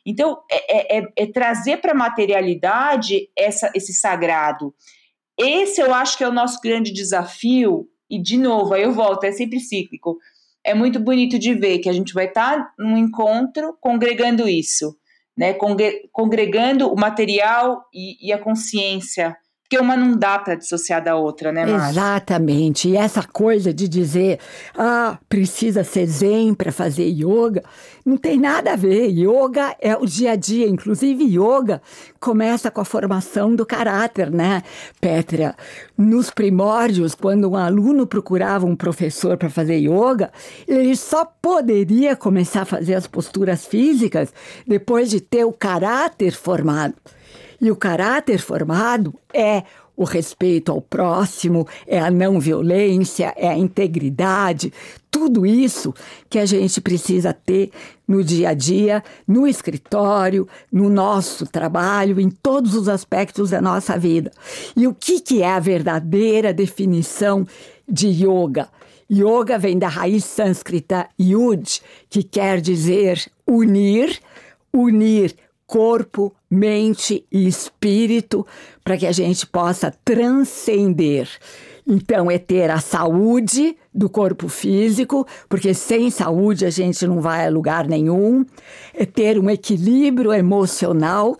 Então, 0.05 0.41
é, 0.49 0.97
é, 0.97 0.99
é, 0.99 1.07
é 1.15 1.25
trazer 1.27 1.77
para 1.77 1.91
a 1.91 1.95
materialidade 1.95 3.29
essa, 3.37 3.71
esse 3.75 3.93
sagrado. 3.93 4.73
Esse 5.37 5.81
eu 5.81 5.93
acho 5.93 6.17
que 6.17 6.23
é 6.23 6.27
o 6.27 6.33
nosso 6.33 6.59
grande 6.61 6.91
desafio, 6.91 7.87
e 8.09 8.21
de 8.21 8.37
novo, 8.37 8.73
aí 8.73 8.83
eu 8.83 8.93
volto, 8.93 9.23
é 9.23 9.31
sempre 9.31 9.59
cíclico. 9.59 10.17
É 10.63 10.73
muito 10.73 10.99
bonito 10.99 11.39
de 11.39 11.53
ver 11.53 11.79
que 11.79 11.89
a 11.89 11.93
gente 11.93 12.13
vai 12.13 12.25
estar 12.25 12.57
tá 12.57 12.73
num 12.77 12.97
encontro 12.97 13.75
congregando 13.81 14.47
isso 14.47 14.95
né, 15.35 15.55
congregando 16.11 16.91
o 16.91 16.95
material 16.95 17.85
e, 17.93 18.27
e 18.27 18.31
a 18.31 18.37
consciência 18.37 19.35
porque 19.73 19.77
uma 19.83 19.97
não 19.97 20.15
dá 20.15 20.37
para 20.37 20.53
dissociar 20.53 21.03
da 21.03 21.15
outra, 21.15 21.51
né, 21.51 21.65
Márcia? 21.65 21.89
Exatamente. 21.89 22.89
E 22.89 22.95
essa 22.95 23.23
coisa 23.23 23.73
de 23.73 23.87
dizer, 23.87 24.39
ah, 24.77 25.17
precisa 25.27 25.83
ser 25.83 26.05
zen 26.05 26.53
para 26.53 26.71
fazer 26.71 27.07
yoga, 27.07 27.63
não 28.05 28.15
tem 28.15 28.39
nada 28.39 28.73
a 28.73 28.75
ver. 28.75 29.07
Yoga 29.09 29.75
é 29.81 29.95
o 29.95 30.05
dia 30.05 30.33
a 30.33 30.35
dia. 30.35 30.67
Inclusive, 30.67 31.23
yoga 31.23 31.81
começa 32.19 32.69
com 32.69 32.81
a 32.81 32.85
formação 32.85 33.55
do 33.55 33.65
caráter, 33.65 34.29
né, 34.29 34.61
Petra? 35.01 35.55
Nos 35.97 36.29
primórdios, 36.29 37.15
quando 37.15 37.49
um 37.49 37.55
aluno 37.55 38.05
procurava 38.05 38.67
um 38.67 38.75
professor 38.75 39.37
para 39.37 39.49
fazer 39.49 39.77
yoga, 39.77 40.31
ele 40.67 40.95
só 40.95 41.25
poderia 41.25 42.15
começar 42.15 42.61
a 42.61 42.65
fazer 42.65 42.93
as 42.93 43.07
posturas 43.07 43.65
físicas 43.65 44.31
depois 44.67 45.09
de 45.09 45.19
ter 45.19 45.45
o 45.45 45.51
caráter 45.51 46.33
formado. 46.33 46.93
E 47.63 47.71
o 47.71 47.77
caráter 47.77 48.41
formado 48.41 49.17
é 49.33 49.63
o 49.95 50.03
respeito 50.03 50.69
ao 50.69 50.81
próximo, 50.81 51.65
é 51.87 51.97
a 51.97 52.11
não 52.11 52.37
violência, 52.37 53.33
é 53.37 53.47
a 53.47 53.57
integridade, 53.57 54.73
tudo 55.09 55.45
isso 55.45 55.93
que 56.29 56.39
a 56.39 56.45
gente 56.45 56.81
precisa 56.81 57.31
ter 57.31 57.71
no 58.05 58.21
dia 58.21 58.49
a 58.49 58.53
dia, 58.53 59.01
no 59.25 59.47
escritório, 59.47 60.45
no 60.69 60.89
nosso 60.89 61.45
trabalho, 61.45 62.19
em 62.19 62.29
todos 62.29 62.75
os 62.75 62.89
aspectos 62.89 63.51
da 63.51 63.61
nossa 63.61 63.97
vida. 63.97 64.29
E 64.75 64.85
o 64.85 64.93
que, 64.93 65.21
que 65.21 65.41
é 65.41 65.49
a 65.49 65.59
verdadeira 65.61 66.53
definição 66.53 67.47
de 67.87 68.09
yoga? 68.09 68.67
Yoga 69.09 69.57
vem 69.57 69.79
da 69.79 69.87
raiz 69.87 70.25
sânscrita 70.25 71.07
yud, 71.17 71.81
que 72.09 72.23
quer 72.23 72.59
dizer 72.59 73.25
unir, 73.47 74.19
unir 74.73 75.33
corpo, 75.73 76.31
mente 76.51 77.25
e 77.31 77.47
espírito 77.47 78.45
para 78.83 78.95
que 78.95 79.07
a 79.07 79.11
gente 79.11 79.47
possa 79.47 79.91
transcender. 80.05 81.27
Então, 81.87 82.29
é 82.29 82.37
ter 82.37 82.69
a 82.69 82.79
saúde 82.79 83.75
do 83.91 84.07
corpo 84.07 84.47
físico, 84.47 85.25
porque 85.49 85.73
sem 85.73 86.11
saúde 86.11 86.63
a 86.63 86.69
gente 86.69 87.07
não 87.07 87.19
vai 87.19 87.47
a 87.47 87.49
lugar 87.49 87.87
nenhum. 87.87 88.45
É 88.93 89.03
ter 89.03 89.39
um 89.39 89.49
equilíbrio 89.49 90.31
emocional, 90.31 91.35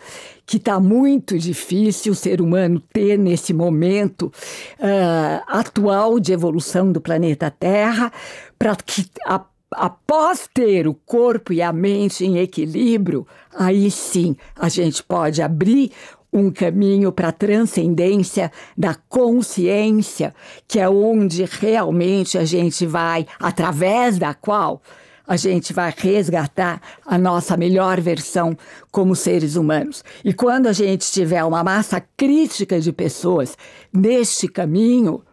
que 0.48 0.58
está 0.58 0.80
muito 0.80 1.38
difícil 1.38 2.14
o 2.14 2.16
ser 2.16 2.42
humano 2.42 2.82
ter 2.92 3.20
nesse 3.20 3.54
momento 3.54 4.34
uh, 4.80 5.44
atual 5.46 6.20
de 6.20 6.34
evolução 6.34 6.92
do 6.92 7.00
planeta 7.00 7.52
Terra, 7.52 8.12
para 8.58 8.76
que 8.76 9.06
a 9.28 9.40
após 9.76 10.48
ter 10.54 10.88
o 10.88 10.94
corpo 10.94 11.54
e 11.54 11.62
a 11.62 11.74
mente 11.74 12.26
em 12.26 12.38
equilíbrio, 12.38 13.28
aí 13.56 13.90
sim 13.92 14.36
a 14.56 14.70
gente 14.70 15.04
pode 15.04 15.42
abrir 15.42 15.92
um 16.32 16.50
caminho 16.50 17.12
para 17.12 17.28
a 17.28 17.32
transcendência 17.32 18.52
da 18.76 18.96
consciência, 18.96 20.34
que 20.68 20.80
é 20.80 20.90
onde 20.90 21.46
realmente 21.46 22.38
a 22.38 22.44
gente 22.44 22.88
vai, 22.88 23.28
através 23.40 24.18
da 24.18 24.34
qual 24.34 24.82
a 25.28 25.38
gente 25.38 25.72
vai 25.72 25.94
resgatar 25.96 26.82
a 27.06 27.18
nossa 27.18 27.56
melhor 27.56 28.02
versão 28.02 28.58
como 28.92 29.16
seres 29.16 29.56
humanos. 29.56 30.04
E 30.26 30.34
quando 30.34 30.68
a 30.68 30.74
gente 30.74 31.10
tiver 31.12 31.44
uma 31.44 31.64
massa 31.64 32.04
crítica 32.18 32.80
de 32.80 32.92
pessoas 32.92 33.58
neste 33.94 34.48
caminho, 34.48 35.24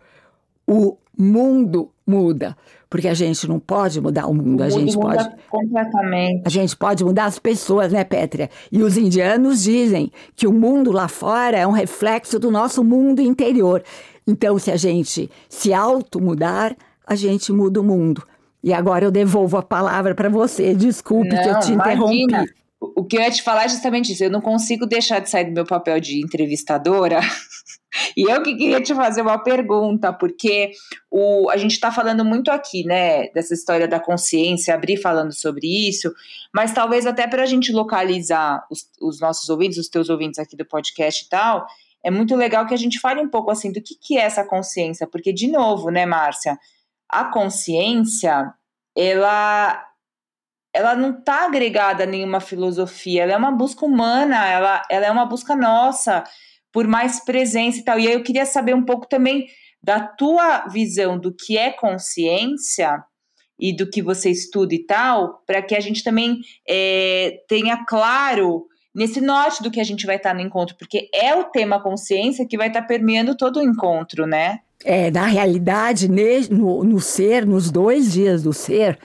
o 0.67 0.97
mundo 1.17 1.91
muda 2.07 2.57
porque 2.91 3.07
a 3.07 3.15
gente 3.15 3.49
não 3.49 3.61
pode 3.61 4.01
mudar 4.01 4.27
o 4.27 4.35
mundo, 4.35 4.61
o 4.61 4.65
a 4.65 4.69
gente 4.69 4.99
pode 4.99 5.31
completamente. 5.49 6.43
A 6.45 6.51
gente 6.51 6.77
pode 6.77 7.05
mudar 7.05 7.27
as 7.27 7.39
pessoas, 7.39 7.93
né, 7.93 8.03
Pétria? 8.03 8.51
E 8.71 8.83
os 8.83 8.97
indianos 8.97 9.63
dizem 9.63 10.11
que 10.35 10.49
o 10.49 10.53
mundo 10.53 10.91
lá 10.91 11.07
fora 11.07 11.57
é 11.57 11.65
um 11.65 11.71
reflexo 11.71 12.41
do 12.41 12.51
nosso 12.51 12.83
mundo 12.83 13.23
interior. 13.23 13.85
Então, 14.27 14.59
se 14.59 14.73
a 14.73 14.77
gente 14.77 15.31
se 15.49 15.73
auto 15.73 16.21
mudar, 16.21 16.77
a 17.07 17.15
gente 17.15 17.53
muda 17.53 17.81
o 17.81 17.85
mundo. 17.85 18.25
E 18.63 18.73
agora 18.73 19.05
eu 19.05 19.11
devolvo 19.11 19.57
a 19.57 19.63
palavra 19.63 20.13
para 20.13 20.29
você. 20.29 20.75
Desculpe 20.75 21.35
não, 21.35 21.43
que 21.43 21.49
eu 21.49 21.61
te 21.61 21.73
interrompi. 21.73 22.23
Imagina. 22.25 22.47
O 22.81 23.05
que 23.05 23.17
eu 23.17 23.21
ia 23.21 23.31
te 23.31 23.43
falar 23.43 23.67
é 23.67 23.69
justamente 23.69 24.13
isso. 24.13 24.25
Eu 24.25 24.31
não 24.31 24.41
consigo 24.41 24.85
deixar 24.85 25.21
de 25.21 25.31
sair 25.31 25.45
do 25.45 25.53
meu 25.53 25.65
papel 25.65 26.01
de 26.01 26.21
entrevistadora 26.21 27.21
E 28.17 28.23
eu 28.31 28.43
que 28.43 28.55
queria 28.55 28.81
te 28.81 28.95
fazer 28.95 29.23
uma 29.23 29.39
pergunta, 29.39 30.13
porque 30.13 30.73
o, 31.11 31.51
a 31.51 31.57
gente 31.57 31.73
está 31.73 31.91
falando 31.91 32.25
muito 32.25 32.51
aqui, 32.51 32.85
né, 32.85 33.29
dessa 33.31 33.53
história 33.53 33.89
da 33.89 33.99
consciência, 33.99 34.75
abrir 34.75 34.97
falando 34.97 35.33
sobre 35.33 35.67
isso, 35.89 36.13
mas 36.55 36.73
talvez 36.73 37.07
até 37.07 37.27
para 37.27 37.43
a 37.43 37.47
gente 37.47 37.73
localizar 37.73 38.65
os, 38.71 38.89
os, 39.01 39.21
nossos 39.21 39.49
ouvintes, 39.49 39.79
os 39.79 39.89
teus 39.89 40.09
ouvintes 40.09 40.39
aqui 40.39 40.57
do 40.57 40.65
podcast 40.65 41.25
e 41.25 41.29
tal, 41.29 41.67
é 42.03 42.11
muito 42.11 42.35
legal 42.37 42.67
que 42.67 42.75
a 42.75 42.79
gente 42.79 43.01
fale 43.01 43.21
um 43.21 43.29
pouco 43.29 43.51
assim 43.51 43.73
do 43.73 43.83
que, 43.83 43.95
que 43.95 44.17
é 44.17 44.23
essa 44.23 44.45
consciência, 44.45 45.07
porque, 45.07 45.33
de 45.33 45.49
novo, 45.49 45.91
né, 45.91 46.07
Márcia, 46.07 46.59
a 47.09 47.25
consciência, 47.25 48.53
ela 48.97 49.87
ela 50.73 50.95
não 50.95 51.19
está 51.19 51.47
agregada 51.47 52.05
a 52.05 52.07
nenhuma 52.07 52.39
filosofia, 52.39 53.25
ela 53.25 53.33
é 53.33 53.37
uma 53.37 53.51
busca 53.51 53.85
humana, 53.85 54.47
ela, 54.47 54.83
ela 54.89 55.07
é 55.07 55.11
uma 55.11 55.27
busca 55.27 55.57
nossa 55.57 56.23
por 56.73 56.87
mais 56.87 57.25
presença 57.25 57.79
e 57.79 57.85
tal. 57.85 57.99
E 57.99 58.07
aí 58.07 58.15
eu 58.15 58.23
queria 58.23 58.47
saber 58.47 58.75
um 58.75 58.85
pouco 58.85 59.09
também 59.09 59.47
da 59.83 60.01
tua 60.01 60.67
visão 60.69 61.19
do 61.19 61.35
que 61.35 61.57
é 61.57 61.71
consciência 61.71 63.03
e 63.59 63.75
do 63.75 63.89
que 63.89 64.03
você 64.03 64.31
estuda 64.31 64.75
e 64.75 64.85
tal, 64.85 65.43
para 65.47 65.63
que 65.63 65.75
a 65.75 65.81
gente 65.81 66.03
também 66.03 66.39
é, 66.69 67.41
tenha 67.47 67.85
claro 67.85 68.67
nesse 68.95 69.21
norte 69.21 69.63
do 69.63 69.71
que 69.71 69.81
a 69.81 69.85
gente 69.85 70.07
vai 70.07 70.17
estar 70.17 70.35
no 70.35 70.41
encontro, 70.41 70.77
porque 70.77 71.09
é 71.15 71.35
o 71.35 71.45
tema 71.45 71.83
consciência 71.83 72.47
que 72.47 72.57
vai 72.57 72.69
estar 72.69 72.83
permeando 72.83 73.37
todo 73.37 73.59
o 73.59 73.63
encontro, 73.63 74.27
né? 74.27 74.61
É, 74.85 75.11
na 75.11 75.27
realidade, 75.27 76.09
no, 76.51 76.83
no 76.83 77.01
ser, 77.01 77.47
nos 77.47 77.71
dois 77.71 78.13
dias 78.13 78.43
do 78.43 78.53
ser, 78.53 78.99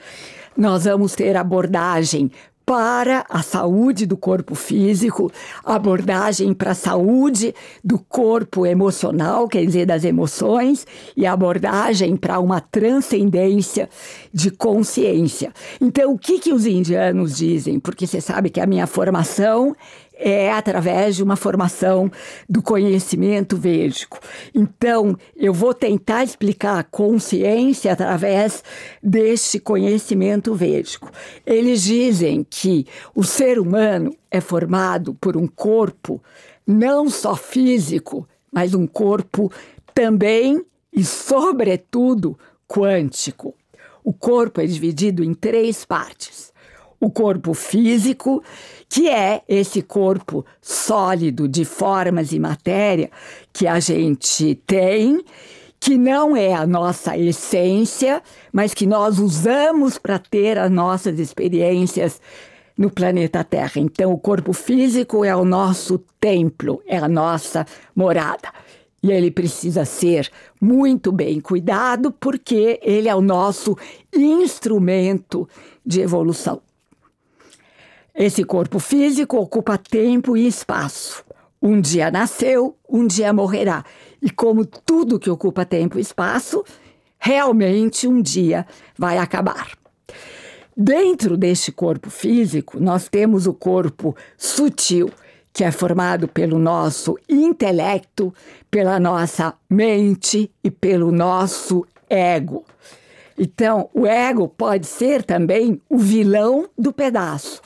nós 0.56 0.84
vamos 0.84 1.14
ter 1.14 1.36
abordagem 1.36 2.30
para 2.66 3.24
a 3.30 3.42
saúde 3.42 4.06
do 4.06 4.16
corpo 4.16 4.56
físico, 4.56 5.30
abordagem 5.64 6.52
para 6.52 6.72
a 6.72 6.74
saúde 6.74 7.54
do 7.82 7.96
corpo 7.96 8.66
emocional, 8.66 9.46
quer 9.46 9.64
dizer, 9.64 9.86
das 9.86 10.02
emoções, 10.02 10.84
e 11.16 11.24
abordagem 11.24 12.16
para 12.16 12.40
uma 12.40 12.60
transcendência 12.60 13.88
de 14.34 14.50
consciência. 14.50 15.52
Então, 15.80 16.12
o 16.12 16.18
que, 16.18 16.40
que 16.40 16.52
os 16.52 16.66
indianos 16.66 17.36
dizem? 17.36 17.78
Porque 17.78 18.04
você 18.04 18.20
sabe 18.20 18.50
que 18.50 18.60
a 18.60 18.66
minha 18.66 18.88
formação 18.88 19.76
é 20.16 20.50
através 20.50 21.16
de 21.16 21.22
uma 21.22 21.36
formação 21.36 22.10
do 22.48 22.62
conhecimento 22.62 23.56
védico. 23.56 24.18
Então, 24.54 25.16
eu 25.36 25.52
vou 25.52 25.74
tentar 25.74 26.24
explicar 26.24 26.78
a 26.78 26.84
consciência 26.84 27.92
através 27.92 28.64
deste 29.02 29.60
conhecimento 29.60 30.54
védico. 30.54 31.10
Eles 31.44 31.82
dizem 31.82 32.44
que 32.48 32.86
o 33.14 33.22
ser 33.22 33.58
humano 33.58 34.14
é 34.30 34.40
formado 34.40 35.14
por 35.14 35.36
um 35.36 35.46
corpo 35.46 36.22
não 36.66 37.08
só 37.08 37.36
físico, 37.36 38.26
mas 38.50 38.74
um 38.74 38.86
corpo 38.86 39.52
também 39.94 40.64
e, 40.92 41.04
sobretudo, 41.04 42.38
quântico. 42.66 43.54
O 44.02 44.12
corpo 44.12 44.60
é 44.60 44.66
dividido 44.66 45.22
em 45.22 45.34
três 45.34 45.84
partes: 45.84 46.52
o 47.00 47.10
corpo 47.10 47.54
físico, 47.54 48.42
que 48.88 49.08
é 49.08 49.42
esse 49.48 49.82
corpo 49.82 50.44
sólido 50.60 51.48
de 51.48 51.64
formas 51.64 52.32
e 52.32 52.38
matéria 52.38 53.10
que 53.52 53.66
a 53.66 53.80
gente 53.80 54.54
tem, 54.66 55.22
que 55.78 55.98
não 55.98 56.36
é 56.36 56.54
a 56.54 56.66
nossa 56.66 57.16
essência, 57.16 58.22
mas 58.52 58.72
que 58.74 58.86
nós 58.86 59.18
usamos 59.18 59.98
para 59.98 60.18
ter 60.18 60.58
as 60.58 60.70
nossas 60.70 61.18
experiências 61.18 62.20
no 62.76 62.90
planeta 62.90 63.42
Terra. 63.44 63.72
Então, 63.76 64.12
o 64.12 64.18
corpo 64.18 64.52
físico 64.52 65.24
é 65.24 65.34
o 65.34 65.44
nosso 65.44 65.98
templo, 66.20 66.82
é 66.86 66.98
a 66.98 67.08
nossa 67.08 67.66
morada. 67.94 68.52
E 69.02 69.12
ele 69.12 69.30
precisa 69.30 69.84
ser 69.84 70.30
muito 70.60 71.12
bem 71.12 71.40
cuidado, 71.40 72.10
porque 72.10 72.80
ele 72.82 73.08
é 73.08 73.14
o 73.14 73.20
nosso 73.20 73.76
instrumento 74.12 75.48
de 75.84 76.00
evolução. 76.00 76.60
Esse 78.18 78.44
corpo 78.44 78.78
físico 78.78 79.36
ocupa 79.36 79.76
tempo 79.76 80.38
e 80.38 80.46
espaço. 80.46 81.22
Um 81.60 81.78
dia 81.78 82.10
nasceu, 82.10 82.74
um 82.88 83.06
dia 83.06 83.30
morrerá. 83.30 83.84
E 84.22 84.30
como 84.30 84.64
tudo 84.64 85.18
que 85.18 85.28
ocupa 85.28 85.66
tempo 85.66 85.98
e 85.98 86.00
espaço, 86.00 86.64
realmente 87.18 88.08
um 88.08 88.22
dia 88.22 88.66
vai 88.96 89.18
acabar. 89.18 89.68
Dentro 90.74 91.36
deste 91.36 91.70
corpo 91.70 92.08
físico, 92.08 92.80
nós 92.80 93.06
temos 93.06 93.46
o 93.46 93.52
corpo 93.52 94.16
sutil, 94.38 95.10
que 95.52 95.62
é 95.62 95.70
formado 95.70 96.26
pelo 96.26 96.58
nosso 96.58 97.18
intelecto, 97.28 98.32
pela 98.70 98.98
nossa 98.98 99.52
mente 99.68 100.50
e 100.64 100.70
pelo 100.70 101.12
nosso 101.12 101.86
ego. 102.08 102.64
Então, 103.38 103.90
o 103.92 104.06
ego 104.06 104.48
pode 104.48 104.86
ser 104.86 105.22
também 105.22 105.82
o 105.86 105.98
vilão 105.98 106.66
do 106.78 106.94
pedaço 106.94 107.60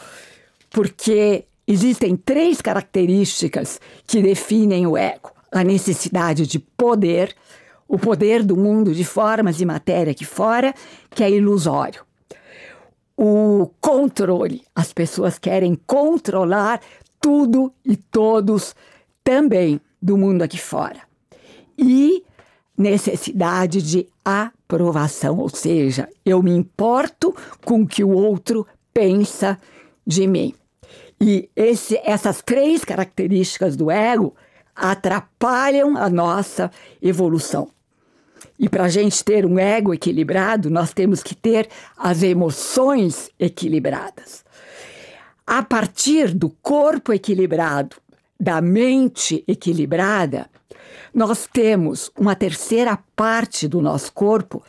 porque 0.70 1.44
existem 1.66 2.16
três 2.16 2.60
características 2.60 3.80
que 4.06 4.22
definem 4.22 4.86
o 4.86 4.96
ego: 4.96 5.32
a 5.52 5.62
necessidade 5.64 6.46
de 6.46 6.58
poder, 6.58 7.34
o 7.86 7.98
poder 7.98 8.42
do 8.42 8.56
mundo 8.56 8.94
de 8.94 9.04
formas 9.04 9.60
e 9.60 9.66
matéria 9.66 10.12
aqui 10.12 10.24
fora, 10.24 10.72
que 11.10 11.22
é 11.22 11.30
ilusório. 11.30 12.04
O 13.16 13.70
controle, 13.80 14.62
as 14.74 14.92
pessoas 14.92 15.38
querem 15.38 15.78
controlar 15.86 16.80
tudo 17.20 17.72
e 17.84 17.96
todos 17.96 18.74
também 19.22 19.78
do 20.00 20.16
mundo 20.16 20.42
aqui 20.42 20.58
fora. 20.58 21.00
E 21.76 22.24
necessidade 22.76 23.82
de 23.82 24.08
aprovação, 24.24 25.38
ou 25.38 25.50
seja, 25.50 26.08
eu 26.24 26.42
me 26.42 26.50
importo 26.50 27.34
com 27.62 27.82
o 27.82 27.86
que 27.86 28.02
o 28.02 28.10
outro 28.10 28.66
pensa 28.92 29.58
de 30.06 30.26
mim. 30.26 30.54
E 31.20 31.50
esse, 31.54 32.00
essas 32.04 32.40
três 32.40 32.84
características 32.84 33.76
do 33.76 33.90
ego 33.90 34.34
atrapalham 34.74 35.96
a 35.96 36.08
nossa 36.08 36.70
evolução. 37.02 37.68
E 38.58 38.68
para 38.68 38.84
a 38.84 38.88
gente 38.88 39.22
ter 39.22 39.44
um 39.44 39.58
ego 39.58 39.92
equilibrado, 39.92 40.70
nós 40.70 40.92
temos 40.92 41.22
que 41.22 41.34
ter 41.34 41.68
as 41.96 42.22
emoções 42.22 43.30
equilibradas. 43.38 44.44
A 45.46 45.62
partir 45.62 46.32
do 46.32 46.50
corpo 46.62 47.12
equilibrado, 47.12 47.96
da 48.38 48.60
mente 48.62 49.44
equilibrada, 49.46 50.48
nós 51.12 51.46
temos 51.52 52.10
uma 52.16 52.34
terceira 52.34 52.98
parte 53.14 53.68
do 53.68 53.82
nosso 53.82 54.12
corpo, 54.12 54.62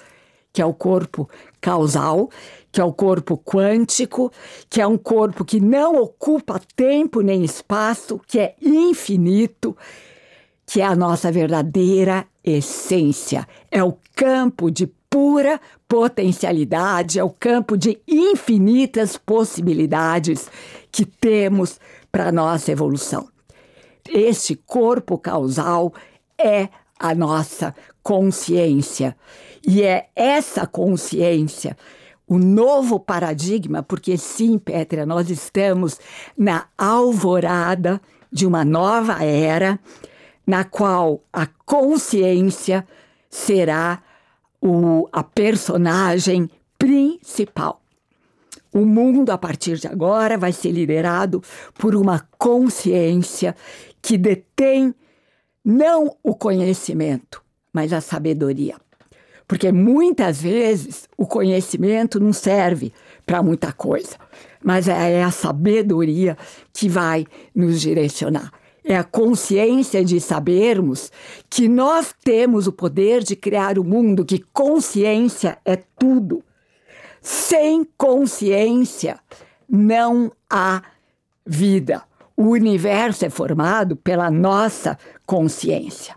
que 0.51 0.61
é 0.61 0.65
o 0.65 0.73
corpo 0.73 1.29
causal, 1.61 2.29
que 2.71 2.81
é 2.81 2.83
o 2.83 2.91
corpo 2.91 3.37
quântico, 3.37 4.31
que 4.69 4.81
é 4.81 4.87
um 4.87 4.97
corpo 4.97 5.45
que 5.45 5.59
não 5.59 5.95
ocupa 6.01 6.59
tempo 6.75 7.21
nem 7.21 7.43
espaço, 7.43 8.19
que 8.27 8.39
é 8.39 8.55
infinito, 8.61 9.77
que 10.65 10.81
é 10.81 10.85
a 10.85 10.95
nossa 10.95 11.31
verdadeira 11.31 12.25
essência. 12.43 13.47
É 13.69 13.83
o 13.83 13.95
campo 14.15 14.71
de 14.71 14.87
pura 15.09 15.59
potencialidade, 15.87 17.19
é 17.19 17.23
o 17.23 17.29
campo 17.29 17.77
de 17.77 18.01
infinitas 18.07 19.17
possibilidades 19.17 20.49
que 20.89 21.05
temos 21.05 21.79
para 22.09 22.31
nossa 22.31 22.71
evolução. 22.71 23.27
Este 24.09 24.55
corpo 24.55 25.17
causal 25.17 25.93
é 26.37 26.69
a 27.01 27.15
nossa 27.15 27.75
consciência. 28.03 29.15
E 29.67 29.81
é 29.83 30.09
essa 30.15 30.65
consciência 30.67 31.75
o 32.31 32.37
novo 32.37 32.97
paradigma, 32.97 33.83
porque 33.83 34.17
sim, 34.17 34.57
Petra, 34.57 35.05
nós 35.05 35.29
estamos 35.29 35.99
na 36.37 36.65
alvorada 36.77 38.01
de 38.31 38.45
uma 38.45 38.63
nova 38.63 39.21
era, 39.21 39.77
na 40.47 40.63
qual 40.63 41.21
a 41.33 41.45
consciência 41.65 42.87
será 43.29 44.01
o, 44.61 45.09
a 45.11 45.21
personagem 45.21 46.49
principal. 46.79 47.81
O 48.73 48.85
mundo, 48.85 49.29
a 49.29 49.37
partir 49.37 49.77
de 49.77 49.87
agora, 49.87 50.37
vai 50.37 50.53
ser 50.53 50.71
liderado 50.71 51.43
por 51.77 51.97
uma 51.97 52.25
consciência 52.37 53.53
que 54.01 54.17
detém 54.17 54.95
não 55.63 56.15
o 56.23 56.35
conhecimento, 56.35 57.41
mas 57.71 57.93
a 57.93 58.01
sabedoria. 58.01 58.75
Porque 59.47 59.71
muitas 59.71 60.41
vezes 60.41 61.09
o 61.17 61.27
conhecimento 61.27 62.19
não 62.19 62.31
serve 62.31 62.93
para 63.25 63.43
muita 63.43 63.71
coisa, 63.73 64.15
mas 64.63 64.87
é 64.87 65.23
a 65.23 65.31
sabedoria 65.31 66.37
que 66.73 66.87
vai 66.87 67.25
nos 67.53 67.81
direcionar. 67.81 68.51
É 68.83 68.95
a 68.95 69.03
consciência 69.03 70.03
de 70.03 70.19
sabermos 70.19 71.11
que 71.49 71.67
nós 71.67 72.15
temos 72.23 72.65
o 72.65 72.71
poder 72.71 73.23
de 73.23 73.35
criar 73.35 73.77
o 73.77 73.83
mundo, 73.83 74.25
que 74.25 74.39
consciência 74.51 75.57
é 75.63 75.75
tudo. 75.75 76.43
Sem 77.21 77.85
consciência 77.95 79.19
não 79.69 80.31
há 80.49 80.81
vida. 81.45 82.03
O 82.35 82.49
universo 82.49 83.23
é 83.23 83.29
formado 83.29 83.95
pela 83.95 84.31
nossa 84.31 84.97
consciência. 85.31 86.13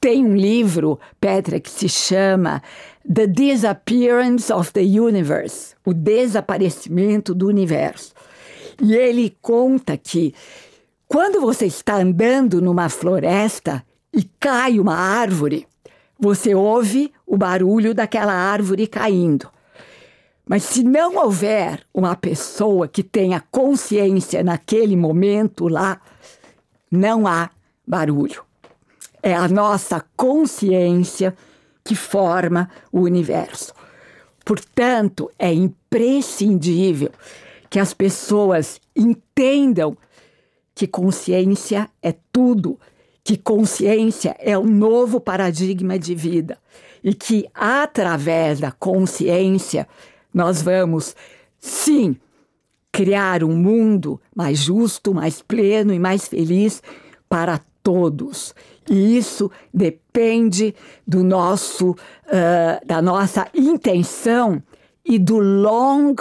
Tem 0.00 0.24
um 0.24 0.36
livro, 0.36 1.00
Petra, 1.20 1.58
que 1.58 1.68
se 1.68 1.88
chama 1.88 2.62
The 3.12 3.26
Disappearance 3.26 4.52
of 4.52 4.72
the 4.72 4.80
Universe 4.80 5.74
O 5.84 5.92
Desaparecimento 5.92 7.34
do 7.34 7.48
Universo. 7.48 8.14
E 8.80 8.94
ele 8.94 9.36
conta 9.42 9.96
que 9.96 10.32
quando 11.08 11.40
você 11.40 11.66
está 11.66 11.96
andando 11.96 12.62
numa 12.62 12.88
floresta 12.88 13.84
e 14.12 14.22
cai 14.38 14.78
uma 14.78 14.94
árvore, 14.94 15.66
você 16.16 16.54
ouve 16.54 17.12
o 17.26 17.36
barulho 17.36 17.92
daquela 17.92 18.34
árvore 18.34 18.86
caindo. 18.86 19.50
Mas 20.48 20.62
se 20.62 20.84
não 20.84 21.16
houver 21.16 21.80
uma 21.92 22.14
pessoa 22.14 22.86
que 22.86 23.02
tenha 23.02 23.42
consciência 23.50 24.44
naquele 24.44 24.94
momento 24.94 25.66
lá, 25.66 26.00
não 26.88 27.26
há 27.26 27.50
barulho. 27.86 28.42
É 29.22 29.34
a 29.34 29.48
nossa 29.48 30.04
consciência 30.16 31.34
que 31.84 31.94
forma 31.94 32.70
o 32.92 33.00
universo. 33.00 33.72
Portanto, 34.44 35.30
é 35.38 35.52
imprescindível 35.52 37.10
que 37.70 37.78
as 37.78 37.94
pessoas 37.94 38.80
entendam 38.94 39.96
que 40.74 40.86
consciência 40.86 41.88
é 42.02 42.14
tudo, 42.32 42.78
que 43.22 43.36
consciência 43.36 44.36
é 44.38 44.56
o 44.58 44.64
novo 44.64 45.20
paradigma 45.20 45.98
de 45.98 46.14
vida 46.14 46.58
e 47.02 47.14
que 47.14 47.48
através 47.54 48.60
da 48.60 48.72
consciência 48.72 49.86
nós 50.32 50.60
vamos, 50.60 51.14
sim, 51.58 52.16
criar 52.90 53.42
um 53.42 53.56
mundo 53.56 54.20
mais 54.34 54.58
justo, 54.58 55.14
mais 55.14 55.40
pleno 55.42 55.92
e 55.92 55.98
mais 55.98 56.28
feliz 56.28 56.82
para 57.28 57.60
todos. 57.84 58.52
E 58.90 59.16
isso 59.16 59.48
depende 59.72 60.74
do 61.06 61.22
nosso, 61.22 61.90
uh, 61.90 62.84
da 62.84 63.00
nossa 63.00 63.46
intenção 63.54 64.60
e 65.04 65.18
do 65.18 65.38
long 65.38 66.16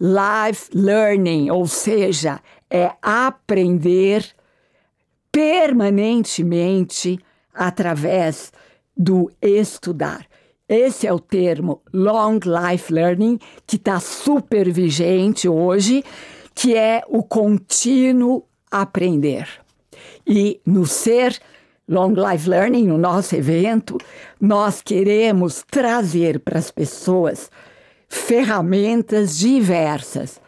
life 0.00 0.70
learning, 0.72 1.50
ou 1.50 1.66
seja, 1.66 2.40
é 2.70 2.92
aprender 3.02 4.24
permanentemente 5.30 7.18
através 7.52 8.52
do 8.96 9.30
estudar. 9.42 10.26
Esse 10.68 11.06
é 11.06 11.12
o 11.12 11.18
termo 11.18 11.82
Long 11.92 12.38
Life 12.44 12.92
Learning, 12.92 13.40
que 13.66 13.74
está 13.74 13.98
super 13.98 14.70
vigente 14.70 15.48
hoje, 15.48 16.04
que 16.54 16.76
é 16.76 17.02
o 17.08 17.24
contínuo 17.24 18.44
aprender. 18.70 19.48
E 20.26 20.60
no 20.64 20.86
Ser 20.86 21.38
Long 21.88 22.14
Life 22.14 22.48
Learning, 22.48 22.86
no 22.86 22.98
nosso 22.98 23.34
evento, 23.34 23.98
nós 24.40 24.80
queremos 24.80 25.64
trazer 25.70 26.40
para 26.40 26.58
as 26.58 26.70
pessoas 26.70 27.50
ferramentas 28.08 29.38
diversas 29.38 30.40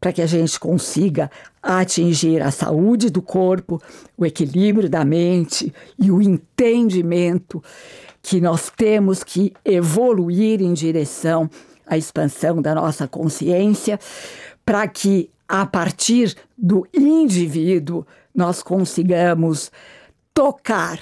para 0.00 0.12
que 0.12 0.22
a 0.22 0.26
gente 0.26 0.60
consiga 0.60 1.30
atingir 1.62 2.42
a 2.42 2.50
saúde 2.50 3.10
do 3.10 3.22
corpo, 3.22 3.80
o 4.16 4.24
equilíbrio 4.24 4.88
da 4.88 5.04
mente 5.04 5.72
e 5.98 6.10
o 6.10 6.20
entendimento 6.22 7.62
que 8.22 8.40
nós 8.40 8.70
temos 8.70 9.24
que 9.24 9.52
evoluir 9.64 10.60
em 10.60 10.72
direção 10.72 11.50
à 11.86 11.96
expansão 11.96 12.60
da 12.60 12.74
nossa 12.74 13.08
consciência, 13.08 13.98
para 14.64 14.86
que 14.86 15.30
a 15.48 15.64
partir 15.66 16.36
do 16.56 16.86
indivíduo 16.94 18.06
nós 18.34 18.62
consigamos 18.62 19.70
tocar 20.34 21.00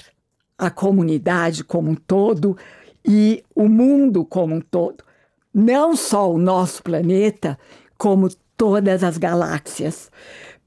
a 0.57 0.69
comunidade 0.69 1.63
como 1.63 1.91
um 1.91 1.95
todo 1.95 2.57
e 3.03 3.43
o 3.53 3.67
mundo 3.67 4.23
como 4.23 4.55
um 4.55 4.61
todo. 4.61 5.03
Não 5.53 5.95
só 5.95 6.31
o 6.31 6.37
nosso 6.37 6.81
planeta, 6.81 7.57
como 7.97 8.29
todas 8.57 9.03
as 9.03 9.17
galáxias. 9.17 10.09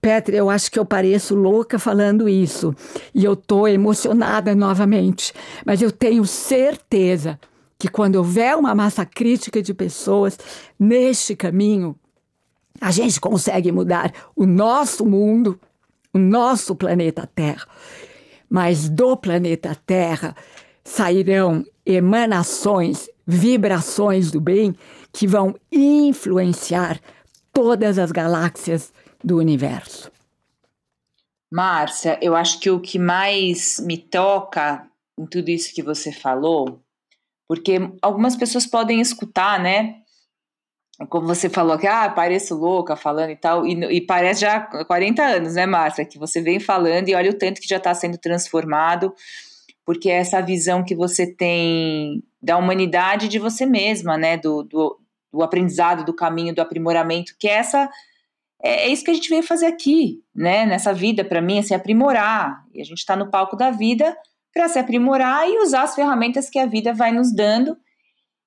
Petra, 0.00 0.36
eu 0.36 0.48
acho 0.48 0.70
que 0.70 0.78
eu 0.78 0.84
pareço 0.84 1.34
louca 1.34 1.78
falando 1.78 2.28
isso 2.28 2.74
e 3.14 3.24
eu 3.24 3.32
estou 3.32 3.66
emocionada 3.66 4.54
novamente, 4.54 5.32
mas 5.66 5.82
eu 5.82 5.90
tenho 5.90 6.24
certeza 6.24 7.38
que 7.78 7.88
quando 7.88 8.16
houver 8.16 8.56
uma 8.56 8.74
massa 8.74 9.04
crítica 9.04 9.60
de 9.60 9.74
pessoas 9.74 10.38
neste 10.78 11.34
caminho, 11.34 11.96
a 12.80 12.90
gente 12.90 13.20
consegue 13.20 13.72
mudar 13.72 14.12
o 14.34 14.46
nosso 14.46 15.04
mundo, 15.04 15.58
o 16.12 16.18
nosso 16.18 16.74
planeta 16.74 17.28
Terra. 17.34 17.66
Mas 18.48 18.88
do 18.88 19.16
planeta 19.16 19.76
Terra 19.86 20.34
sairão 20.84 21.64
emanações, 21.84 23.08
vibrações 23.26 24.30
do 24.30 24.40
bem 24.40 24.74
que 25.12 25.26
vão 25.26 25.54
influenciar 25.70 27.00
todas 27.52 27.98
as 27.98 28.12
galáxias 28.12 28.92
do 29.22 29.36
universo. 29.36 30.10
Márcia, 31.50 32.18
eu 32.22 32.36
acho 32.36 32.60
que 32.60 32.70
o 32.70 32.80
que 32.80 32.98
mais 32.98 33.80
me 33.80 33.96
toca 33.96 34.86
em 35.18 35.26
tudo 35.26 35.48
isso 35.48 35.74
que 35.74 35.82
você 35.82 36.12
falou, 36.12 36.80
porque 37.48 37.78
algumas 38.02 38.36
pessoas 38.36 38.66
podem 38.66 39.00
escutar, 39.00 39.58
né? 39.60 40.02
Como 41.08 41.26
você 41.26 41.48
falou 41.48 41.78
que, 41.78 41.86
ah, 41.86 42.08
pareço 42.10 42.56
louca 42.56 42.96
falando 42.96 43.30
e 43.30 43.36
tal, 43.36 43.64
e, 43.64 43.72
e 43.96 44.00
parece 44.00 44.40
já 44.40 44.60
40 44.60 45.22
anos, 45.22 45.54
né, 45.54 45.64
Márcia? 45.64 46.04
Que 46.04 46.18
você 46.18 46.40
vem 46.40 46.58
falando 46.58 47.08
e 47.08 47.14
olha 47.14 47.30
o 47.30 47.38
tanto 47.38 47.60
que 47.60 47.68
já 47.68 47.76
está 47.76 47.94
sendo 47.94 48.18
transformado, 48.18 49.14
porque 49.84 50.10
é 50.10 50.14
essa 50.14 50.40
visão 50.40 50.84
que 50.84 50.96
você 50.96 51.26
tem 51.26 52.22
da 52.42 52.56
humanidade 52.56 53.28
de 53.28 53.38
você 53.38 53.64
mesma, 53.64 54.18
né? 54.18 54.36
Do, 54.36 54.64
do, 54.64 54.98
do 55.32 55.42
aprendizado, 55.42 56.04
do 56.04 56.12
caminho, 56.12 56.54
do 56.54 56.60
aprimoramento, 56.60 57.34
que 57.38 57.48
é 57.48 57.52
essa 57.52 57.88
é, 58.62 58.86
é 58.86 58.88
isso 58.88 59.04
que 59.04 59.10
a 59.10 59.14
gente 59.14 59.28
veio 59.28 59.42
fazer 59.42 59.66
aqui, 59.66 60.22
né? 60.34 60.66
Nessa 60.66 60.92
vida, 60.92 61.24
para 61.24 61.40
mim, 61.40 61.58
é 61.58 61.62
se 61.62 61.74
aprimorar. 61.74 62.64
E 62.74 62.80
a 62.80 62.84
gente 62.84 62.98
está 62.98 63.14
no 63.16 63.30
palco 63.30 63.56
da 63.56 63.70
vida 63.70 64.16
para 64.52 64.68
se 64.68 64.78
aprimorar 64.78 65.48
e 65.48 65.58
usar 65.62 65.82
as 65.82 65.94
ferramentas 65.94 66.50
que 66.50 66.58
a 66.58 66.66
vida 66.66 66.92
vai 66.92 67.12
nos 67.12 67.32
dando 67.32 67.76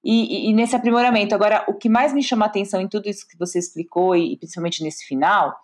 e, 0.04 0.49
e, 0.49 0.54
nesse 0.54 0.76
aprimoramento. 0.76 1.36
Agora, 1.36 1.64
o 1.68 1.74
que 1.74 1.89
mais 1.89 2.14
me 2.14 2.24
chama 2.24 2.45
a 2.45 2.47
atenção 2.47 2.82
em 2.82 2.88
tudo 2.88 3.08
isso 3.08 3.28
que 3.28 3.38
você 3.38 3.60
explicou, 3.60 4.16
e, 4.16 4.34
e 4.34 4.38
principalmente 4.38 4.84
nesse 4.84 5.06
final, 5.06 5.56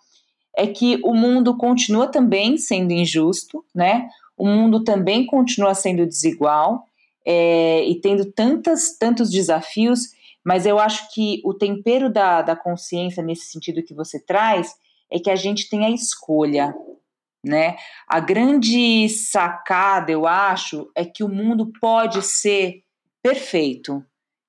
é 0.56 0.66
que 0.66 1.00
o 1.02 1.14
mundo 1.14 1.56
continua 1.56 2.06
também 2.06 2.56
sendo 2.56 2.92
injusto, 2.92 3.64
né? 3.74 4.08
O 4.36 4.46
mundo 4.46 4.84
também 4.84 5.26
continua 5.26 5.74
sendo 5.74 6.06
desigual 6.06 6.84
é, 7.24 7.84
e 7.84 8.00
tendo 8.00 8.32
tantas, 8.32 8.96
tantos 8.96 9.30
desafios 9.30 10.16
mas 10.48 10.64
eu 10.64 10.78
acho 10.78 11.12
que 11.12 11.42
o 11.44 11.52
tempero 11.52 12.10
da, 12.10 12.40
da 12.40 12.56
consciência, 12.56 13.22
nesse 13.22 13.52
sentido 13.52 13.82
que 13.82 13.92
você 13.92 14.18
traz, 14.18 14.74
é 15.10 15.18
que 15.18 15.30
a 15.30 15.36
gente 15.36 15.68
tem 15.68 15.84
a 15.84 15.90
escolha, 15.90 16.74
né? 17.44 17.76
A 18.08 18.18
grande 18.18 19.10
sacada, 19.10 20.10
eu 20.10 20.26
acho, 20.26 20.90
é 20.94 21.04
que 21.04 21.22
o 21.22 21.28
mundo 21.28 21.70
pode 21.78 22.22
ser 22.22 22.82
perfeito 23.22 24.02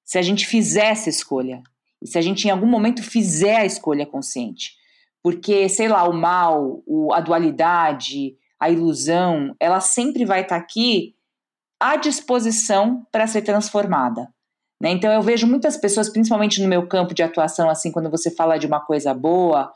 se 0.09 0.17
a 0.17 0.23
gente 0.23 0.47
fizer 0.47 0.85
essa 0.85 1.07
escolha. 1.07 1.61
E 2.01 2.07
se 2.07 2.17
a 2.17 2.21
gente 2.21 2.47
em 2.47 2.49
algum 2.49 2.65
momento 2.65 3.03
fizer 3.03 3.57
a 3.57 3.65
escolha 3.65 4.07
consciente. 4.07 4.73
Porque, 5.21 5.69
sei 5.69 5.87
lá, 5.87 6.03
o 6.09 6.13
mal, 6.13 6.81
o, 6.87 7.13
a 7.13 7.19
dualidade, 7.19 8.35
a 8.59 8.71
ilusão, 8.71 9.55
ela 9.59 9.79
sempre 9.79 10.25
vai 10.25 10.41
estar 10.41 10.57
tá 10.57 10.61
aqui 10.63 11.13
à 11.79 11.95
disposição 11.95 13.05
para 13.11 13.27
ser 13.27 13.43
transformada. 13.43 14.33
Né? 14.81 14.89
Então 14.89 15.13
eu 15.13 15.21
vejo 15.21 15.45
muitas 15.45 15.77
pessoas, 15.77 16.09
principalmente 16.09 16.59
no 16.59 16.67
meu 16.67 16.87
campo 16.87 17.13
de 17.13 17.21
atuação, 17.21 17.69
assim, 17.69 17.91
quando 17.91 18.09
você 18.09 18.31
fala 18.31 18.57
de 18.57 18.65
uma 18.65 18.79
coisa 18.79 19.13
boa, 19.13 19.71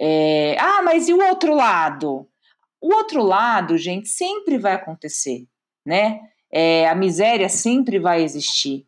é, 0.00 0.56
ah, 0.58 0.82
mas 0.82 1.08
e 1.08 1.14
o 1.14 1.24
outro 1.24 1.54
lado? 1.54 2.26
O 2.80 2.92
outro 2.92 3.22
lado, 3.22 3.78
gente, 3.78 4.08
sempre 4.08 4.58
vai 4.58 4.72
acontecer, 4.72 5.46
né? 5.86 6.18
É, 6.50 6.88
a 6.88 6.94
miséria 6.96 7.48
sempre 7.48 8.00
vai 8.00 8.24
existir. 8.24 8.87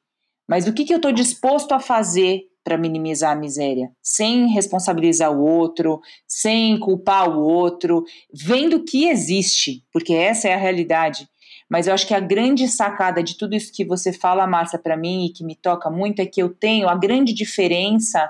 Mas 0.50 0.66
o 0.66 0.72
que, 0.72 0.84
que 0.84 0.92
eu 0.92 0.96
estou 0.96 1.12
disposto 1.12 1.70
a 1.70 1.78
fazer 1.78 2.42
para 2.64 2.76
minimizar 2.76 3.30
a 3.30 3.38
miséria? 3.38 3.88
Sem 4.02 4.48
responsabilizar 4.48 5.30
o 5.30 5.40
outro, 5.40 6.00
sem 6.26 6.76
culpar 6.80 7.30
o 7.30 7.40
outro, 7.40 8.02
vendo 8.34 8.82
que 8.82 9.08
existe, 9.08 9.84
porque 9.92 10.12
essa 10.12 10.48
é 10.48 10.54
a 10.54 10.58
realidade. 10.58 11.28
Mas 11.70 11.86
eu 11.86 11.94
acho 11.94 12.04
que 12.04 12.12
a 12.12 12.18
grande 12.18 12.66
sacada 12.66 13.22
de 13.22 13.38
tudo 13.38 13.54
isso 13.54 13.72
que 13.72 13.84
você 13.84 14.12
fala, 14.12 14.44
Márcia, 14.44 14.76
para 14.76 14.96
mim 14.96 15.26
e 15.26 15.32
que 15.32 15.44
me 15.44 15.54
toca 15.54 15.88
muito 15.88 16.18
é 16.18 16.26
que 16.26 16.42
eu 16.42 16.48
tenho 16.52 16.88
a 16.88 16.96
grande 16.96 17.32
diferença 17.32 18.28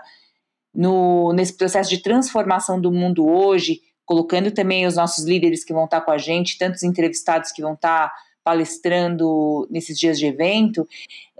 no, 0.75 1.33
nesse 1.33 1.57
processo 1.57 1.89
de 1.89 2.03
transformação 2.03 2.79
do 2.79 2.93
mundo 2.93 3.27
hoje, 3.27 3.81
colocando 4.05 4.51
também 4.51 4.87
os 4.87 4.97
nossos 4.97 5.25
líderes 5.25 5.65
que 5.65 5.73
vão 5.73 5.87
estar 5.87 6.03
com 6.03 6.11
a 6.11 6.19
gente, 6.19 6.59
tantos 6.59 6.83
entrevistados 6.83 7.51
que 7.51 7.63
vão 7.63 7.73
estar 7.73 8.13
palestrando 8.51 9.69
nesses 9.71 9.97
dias 9.97 10.19
de 10.19 10.27
evento, 10.27 10.85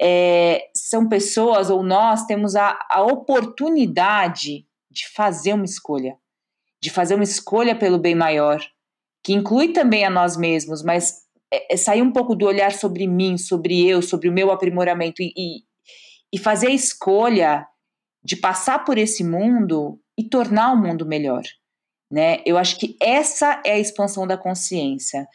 é, 0.01 0.69
são 0.73 1.09
pessoas, 1.09 1.69
ou 1.69 1.83
nós 1.83 2.25
temos 2.25 2.55
a, 2.55 2.79
a 2.89 3.03
oportunidade 3.03 4.65
de 4.89 5.09
fazer 5.09 5.55
uma 5.55 5.65
escolha, 5.65 6.17
de 6.81 6.89
fazer 6.89 7.17
uma 7.17 7.25
escolha 7.25 7.75
pelo 7.75 7.99
bem 7.99 8.15
maior, 8.15 8.65
que 9.25 9.33
inclui 9.33 9.73
também 9.73 10.05
a 10.05 10.11
nós 10.11 10.37
mesmos, 10.37 10.85
mas 10.85 11.25
é, 11.53 11.75
é, 11.75 11.77
sair 11.77 12.01
um 12.01 12.13
pouco 12.13 12.37
do 12.37 12.47
olhar 12.47 12.71
sobre 12.71 13.09
mim, 13.09 13.37
sobre 13.37 13.85
eu, 13.85 14.01
sobre 14.01 14.29
o 14.29 14.33
meu 14.33 14.53
aprimoramento 14.53 15.21
e, 15.21 15.33
e, 15.37 15.65
e 16.33 16.39
fazer 16.39 16.69
a 16.69 16.75
escolha 16.75 17.67
de 18.23 18.37
passar 18.37 18.85
por 18.85 18.99
esse 18.99 19.25
mundo 19.25 19.99
e 20.17 20.23
tornar 20.23 20.73
o 20.73 20.77
mundo 20.77 21.05
melhor. 21.05 21.43
Né? 22.09 22.41
Eu 22.47 22.57
acho 22.57 22.79
que 22.79 22.97
essa 23.03 23.61
é 23.67 23.73
a 23.73 23.79
expansão 23.81 24.29
da 24.29 24.39
consciência. 24.39 25.27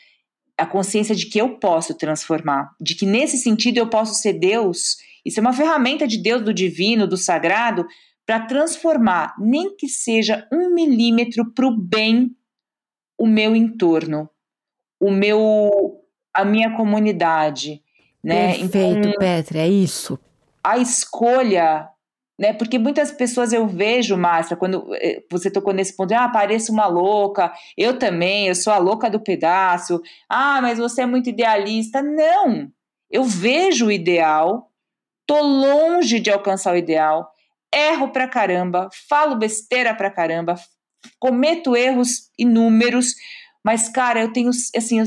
A 0.57 0.65
consciência 0.65 1.15
de 1.15 1.25
que 1.27 1.39
eu 1.39 1.57
posso 1.57 1.93
transformar, 1.93 2.71
de 2.79 2.95
que 2.95 3.05
nesse 3.05 3.37
sentido 3.37 3.77
eu 3.77 3.89
posso 3.89 4.13
ser 4.15 4.33
Deus. 4.33 4.97
Isso 5.25 5.39
é 5.39 5.41
uma 5.41 5.53
ferramenta 5.53 6.07
de 6.07 6.17
Deus, 6.17 6.41
do 6.41 6.53
divino, 6.53 7.07
do 7.07 7.17
sagrado, 7.17 7.85
para 8.25 8.39
transformar, 8.39 9.35
nem 9.39 9.75
que 9.75 9.87
seja 9.87 10.47
um 10.51 10.73
milímetro 10.73 11.51
para 11.51 11.67
o 11.67 11.77
bem, 11.77 12.35
o 13.17 13.27
meu 13.27 13.55
entorno, 13.55 14.29
o 14.99 15.11
meu 15.11 16.01
a 16.33 16.43
minha 16.43 16.75
comunidade. 16.75 17.81
Né? 18.21 18.57
Perfeito, 18.57 19.07
então, 19.07 19.13
Petra, 19.19 19.59
é 19.59 19.69
isso. 19.69 20.19
A 20.63 20.77
escolha, 20.77 21.87
né? 22.37 22.53
Porque 22.53 22.77
muitas 22.77 23.11
pessoas 23.11 23.53
eu 23.53 23.67
vejo, 23.67 24.17
Márcia, 24.17 24.57
quando 24.57 24.93
eh, 24.95 25.23
você 25.31 25.49
tocou 25.49 25.73
nesse 25.73 25.95
ponto, 25.95 26.13
ah, 26.13 26.29
pareço 26.29 26.71
uma 26.71 26.85
louca, 26.85 27.53
eu 27.77 27.97
também, 27.97 28.47
eu 28.47 28.55
sou 28.55 28.73
a 28.73 28.77
louca 28.77 29.09
do 29.09 29.19
pedaço, 29.19 30.01
ah, 30.29 30.61
mas 30.61 30.77
você 30.77 31.03
é 31.03 31.05
muito 31.05 31.29
idealista. 31.29 32.01
Não! 32.01 32.69
Eu 33.09 33.23
vejo 33.23 33.87
o 33.87 33.91
ideal, 33.91 34.69
tô 35.25 35.41
longe 35.41 36.19
de 36.19 36.29
alcançar 36.29 36.73
o 36.73 36.77
ideal. 36.77 37.31
erro 37.73 38.09
pra 38.09 38.27
caramba, 38.27 38.89
falo 39.09 39.35
besteira 39.35 39.93
pra 39.95 40.09
caramba, 40.09 40.55
cometo 41.19 41.75
erros 41.75 42.29
inúmeros, 42.37 43.15
mas 43.63 43.89
cara, 43.89 44.21
eu 44.21 44.31
tenho 44.33 44.49
assim, 44.49 44.99
eu, 44.99 45.05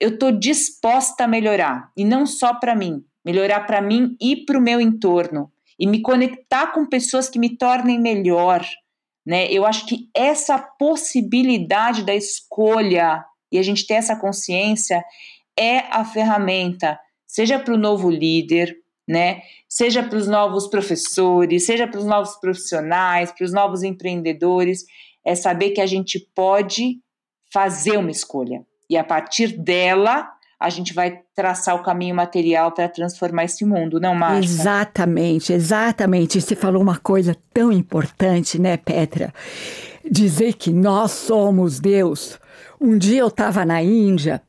eu 0.00 0.18
tô 0.18 0.30
disposta 0.30 1.24
a 1.24 1.28
melhorar 1.28 1.90
e 1.96 2.04
não 2.04 2.26
só 2.26 2.54
para 2.54 2.74
mim, 2.74 3.04
melhorar 3.24 3.60
para 3.66 3.80
mim 3.82 4.16
e 4.20 4.44
para 4.44 4.58
o 4.58 4.62
meu 4.62 4.80
entorno 4.80 5.52
e 5.78 5.86
me 5.86 6.00
conectar 6.00 6.68
com 6.68 6.86
pessoas 6.86 7.28
que 7.28 7.38
me 7.38 7.56
tornem 7.56 8.00
melhor, 8.00 8.64
né? 9.26 9.46
Eu 9.50 9.64
acho 9.66 9.86
que 9.86 10.08
essa 10.14 10.58
possibilidade 10.58 12.04
da 12.04 12.14
escolha 12.14 13.24
e 13.50 13.58
a 13.58 13.62
gente 13.62 13.86
ter 13.86 13.94
essa 13.94 14.16
consciência 14.16 15.04
é 15.58 15.78
a 15.90 16.04
ferramenta, 16.04 16.98
seja 17.26 17.58
para 17.58 17.74
o 17.74 17.78
novo 17.78 18.10
líder, 18.10 18.76
né? 19.08 19.42
Seja 19.68 20.02
para 20.02 20.18
os 20.18 20.26
novos 20.26 20.66
professores, 20.66 21.66
seja 21.66 21.86
para 21.86 22.00
os 22.00 22.06
novos 22.06 22.36
profissionais, 22.36 23.32
para 23.32 23.44
os 23.44 23.52
novos 23.52 23.82
empreendedores, 23.82 24.84
é 25.24 25.34
saber 25.34 25.70
que 25.70 25.80
a 25.80 25.86
gente 25.86 26.18
pode 26.34 26.98
fazer 27.52 27.96
uma 27.96 28.10
escolha 28.10 28.64
e 28.88 28.96
a 28.96 29.04
partir 29.04 29.48
dela 29.58 30.30
a 30.64 30.70
gente 30.70 30.94
vai 30.94 31.20
traçar 31.34 31.76
o 31.76 31.82
caminho 31.82 32.14
material 32.14 32.72
para 32.72 32.88
transformar 32.88 33.44
esse 33.44 33.66
mundo, 33.66 34.00
não, 34.00 34.14
Márcia? 34.14 34.50
Exatamente, 34.50 35.52
exatamente. 35.52 36.40
Você 36.40 36.56
falou 36.56 36.80
uma 36.80 36.96
coisa 36.96 37.36
tão 37.52 37.70
importante, 37.70 38.58
né, 38.58 38.78
Petra? 38.78 39.30
Dizer 40.10 40.54
que 40.54 40.72
nós 40.72 41.10
somos 41.10 41.78
Deus. 41.78 42.38
Um 42.80 42.96
dia 42.96 43.20
eu 43.20 43.28
estava 43.28 43.62
na 43.66 43.82
Índia 43.82 44.40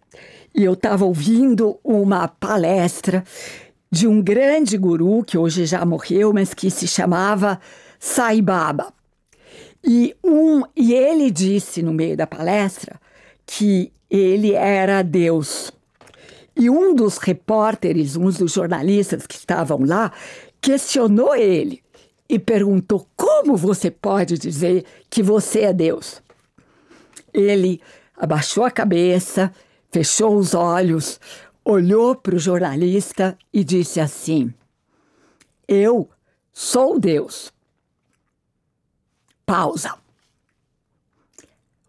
e 0.55 0.63
eu 0.63 0.72
estava 0.72 1.03
ouvindo 1.03 1.78
uma 1.84 2.30
palestra 2.30 3.22
de 3.91 4.07
um 4.07 4.22
grande 4.22 4.78
guru 4.78 5.22
que 5.22 5.38
hoje 5.38 5.66
já 5.66 5.84
morreu, 5.84 6.32
mas 6.32 6.53
que 6.53 6.72
se 6.72 6.88
chamava 6.88 7.59
Sai 7.99 8.41
Baba. 8.41 8.93
E, 9.86 10.16
um, 10.24 10.63
e 10.78 10.93
ele 10.93 11.30
disse 11.30 11.84
no 11.84 11.93
meio 11.93 12.16
da 12.16 12.26
palestra 12.26 12.95
que 13.45 13.91
ele 14.09 14.53
era 14.53 15.01
Deus. 15.01 15.74
E 16.56 16.70
um 16.70 16.95
dos 16.95 17.18
repórteres, 17.18 18.16
um 18.16 18.30
dos 18.30 18.53
jornalistas 18.53 19.28
que 19.28 19.36
estavam 19.36 19.86
lá, 19.86 20.12
questionou 20.62 21.36
ele 21.36 21.84
e 22.30 22.39
perguntou: 22.39 23.08
Como 23.16 23.58
você 23.58 23.91
pode 23.91 24.38
dizer 24.38 24.86
que 25.10 25.22
você 25.22 25.62
é 25.62 25.74
Deus? 25.74 26.22
Ele 27.34 27.82
abaixou 28.16 28.64
a 28.64 28.72
cabeça, 28.72 29.53
fechou 29.91 30.38
os 30.38 30.53
olhos, 30.53 31.20
olhou 31.64 32.16
para 32.16 32.36
o 32.36 32.39
jornalista 32.39 33.38
e 33.51 33.64
disse 33.64 33.99
assim: 33.99 34.53
Eu 35.68 36.10
sou 36.53 36.99
Deus. 36.99 37.53
Pausa. 39.45 39.93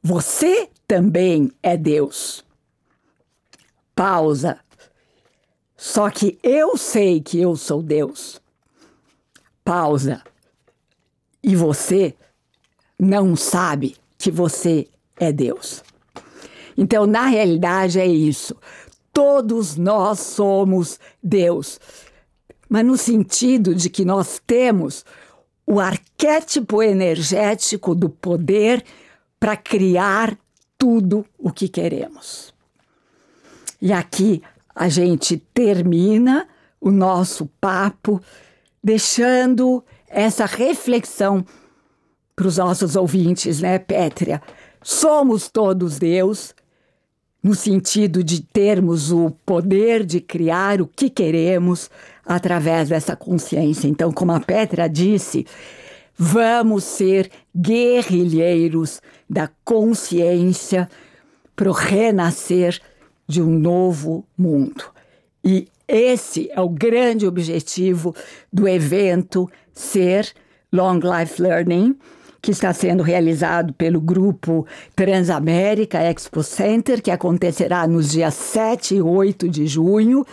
Você 0.03 0.69
também 0.87 1.51
é 1.63 1.77
Deus. 1.77 2.46
Pausa. 3.97 4.61
Só 5.75 6.11
que 6.11 6.39
eu 6.43 6.77
sei 6.77 7.21
que 7.21 7.41
eu 7.41 7.57
sou 7.57 7.83
Deus. 7.83 8.41
Pausa. 9.65 10.23
E 11.43 11.57
você 11.57 12.15
não 12.99 13.35
sabe 13.35 13.97
que 14.19 14.31
você 14.31 14.87
é 15.19 15.33
Deus. 15.33 15.83
Então, 16.77 17.07
na 17.07 17.27
realidade, 17.27 17.99
é 17.99 18.07
isso. 18.07 18.55
Todos 19.13 19.77
nós 19.77 20.21
somos 20.21 21.01
Deus. 21.23 21.81
Mas 22.69 22.85
no 22.85 22.99
sentido 22.99 23.75
de 23.75 23.89
que 23.89 24.05
nós 24.05 24.41
temos 24.47 25.05
o 25.67 25.81
arquétipo 25.81 26.83
energético 26.83 27.95
do 27.95 28.11
poder 28.11 28.85
para 29.41 29.57
criar 29.57 30.39
tudo 30.77 31.25
o 31.39 31.51
que 31.51 31.69
queremos. 31.69 32.56
E 33.87 33.93
aqui 33.93 34.43
a 34.75 34.89
gente 34.89 35.37
termina 35.37 36.49
o 36.81 36.91
nosso 36.91 37.47
papo 37.61 38.21
deixando 38.83 39.81
essa 40.09 40.45
reflexão 40.45 41.47
para 42.35 42.49
os 42.49 42.57
nossos 42.57 42.97
ouvintes, 42.97 43.61
né, 43.61 43.79
Pétria? 43.79 44.43
Somos 44.83 45.49
todos 45.49 46.01
Deus, 46.01 46.53
no 47.41 47.55
sentido 47.55 48.25
de 48.25 48.43
termos 48.43 49.13
o 49.13 49.31
poder 49.47 50.05
de 50.05 50.21
criar 50.21 50.81
o 50.83 50.89
que 50.89 51.09
queremos 51.09 51.89
através 52.25 52.89
dessa 52.89 53.15
consciência. 53.15 53.87
Então, 53.87 54.11
como 54.11 54.33
a 54.33 54.41
Petra 54.41 54.89
disse, 54.89 55.47
vamos 56.19 56.83
ser 56.83 57.31
guerrilheiros 57.57 59.01
da 59.31 59.49
consciência 59.65 60.91
para 61.55 61.71
o 61.71 61.73
renascer 61.73 62.83
de 63.27 63.43
um 63.43 63.59
novo 63.59 64.25
mundo. 64.37 64.85
E 65.45 65.69
esse 65.89 66.51
é 66.53 66.61
o 66.61 66.69
grande 66.69 67.27
objetivo 67.27 68.15
do 68.53 68.67
evento 68.67 69.49
Ser 69.73 70.33
Long 70.73 70.99
Life 70.99 71.41
Learning, 71.41 71.97
que 72.43 72.51
está 72.51 72.73
sendo 72.73 73.03
realizado 73.03 73.73
pelo 73.75 74.01
grupo 74.01 74.67
Transamérica 74.95 76.01
Expo 76.01 76.43
Center, 76.43 77.03
que 77.03 77.11
acontecerá 77.11 77.87
nos 77.87 78.11
dias 78.11 78.35
7 78.35 78.97
e 78.97 79.03
8 79.03 79.49
de 79.49 79.67
junho. 79.67 80.27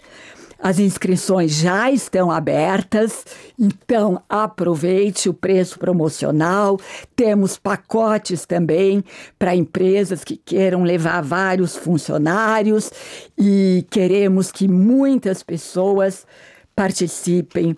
As 0.59 0.77
inscrições 0.77 1.53
já 1.53 1.89
estão 1.89 2.29
abertas, 2.29 3.25
então 3.57 4.21
aproveite 4.29 5.27
o 5.27 5.33
preço 5.33 5.79
promocional. 5.79 6.79
Temos 7.15 7.57
pacotes 7.57 8.45
também 8.45 9.03
para 9.39 9.55
empresas 9.55 10.23
que 10.23 10.37
queiram 10.37 10.83
levar 10.83 11.23
vários 11.23 11.75
funcionários 11.75 12.91
e 13.35 13.87
queremos 13.89 14.51
que 14.51 14.67
muitas 14.67 15.41
pessoas 15.41 16.27
participem 16.75 17.75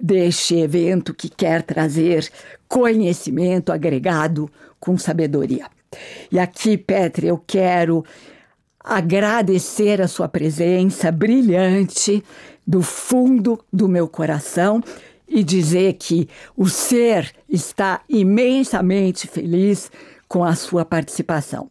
deste 0.00 0.56
evento 0.56 1.14
que 1.14 1.28
quer 1.28 1.62
trazer 1.62 2.28
conhecimento 2.68 3.72
agregado 3.72 4.50
com 4.78 4.96
sabedoria. 4.98 5.66
E 6.30 6.38
aqui, 6.38 6.76
Petre, 6.76 7.26
eu 7.26 7.38
quero 7.38 8.04
agradecer 8.82 10.00
a 10.00 10.08
sua 10.08 10.28
presença 10.28 11.10
brilhante 11.10 12.22
do 12.66 12.82
fundo 12.82 13.62
do 13.72 13.88
meu 13.88 14.08
coração 14.08 14.82
e 15.26 15.42
dizer 15.44 15.94
que 15.94 16.28
o 16.56 16.68
ser 16.68 17.34
está 17.48 18.02
imensamente 18.08 19.26
feliz 19.26 19.90
com 20.26 20.42
a 20.42 20.54
sua 20.54 20.84
participação. 20.84 21.70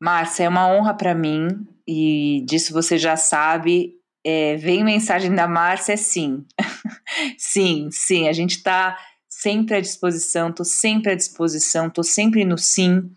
Márcia, 0.00 0.44
é 0.44 0.48
uma 0.48 0.68
honra 0.68 0.94
para 0.94 1.14
mim 1.14 1.66
e 1.86 2.42
disso 2.46 2.72
você 2.72 2.98
já 2.98 3.16
sabe. 3.16 3.94
É, 4.26 4.56
vem 4.56 4.82
mensagem 4.82 5.34
da 5.34 5.46
Márcia, 5.46 5.96
sim. 5.96 6.44
sim, 7.36 7.88
sim, 7.90 8.26
a 8.26 8.32
gente 8.32 8.56
está 8.56 8.98
sempre 9.44 9.76
à 9.76 9.80
disposição, 9.80 10.48
estou 10.48 10.64
sempre 10.64 11.12
à 11.12 11.14
disposição, 11.14 11.88
estou 11.88 12.02
sempre 12.02 12.46
no 12.46 12.56
sim 12.56 13.10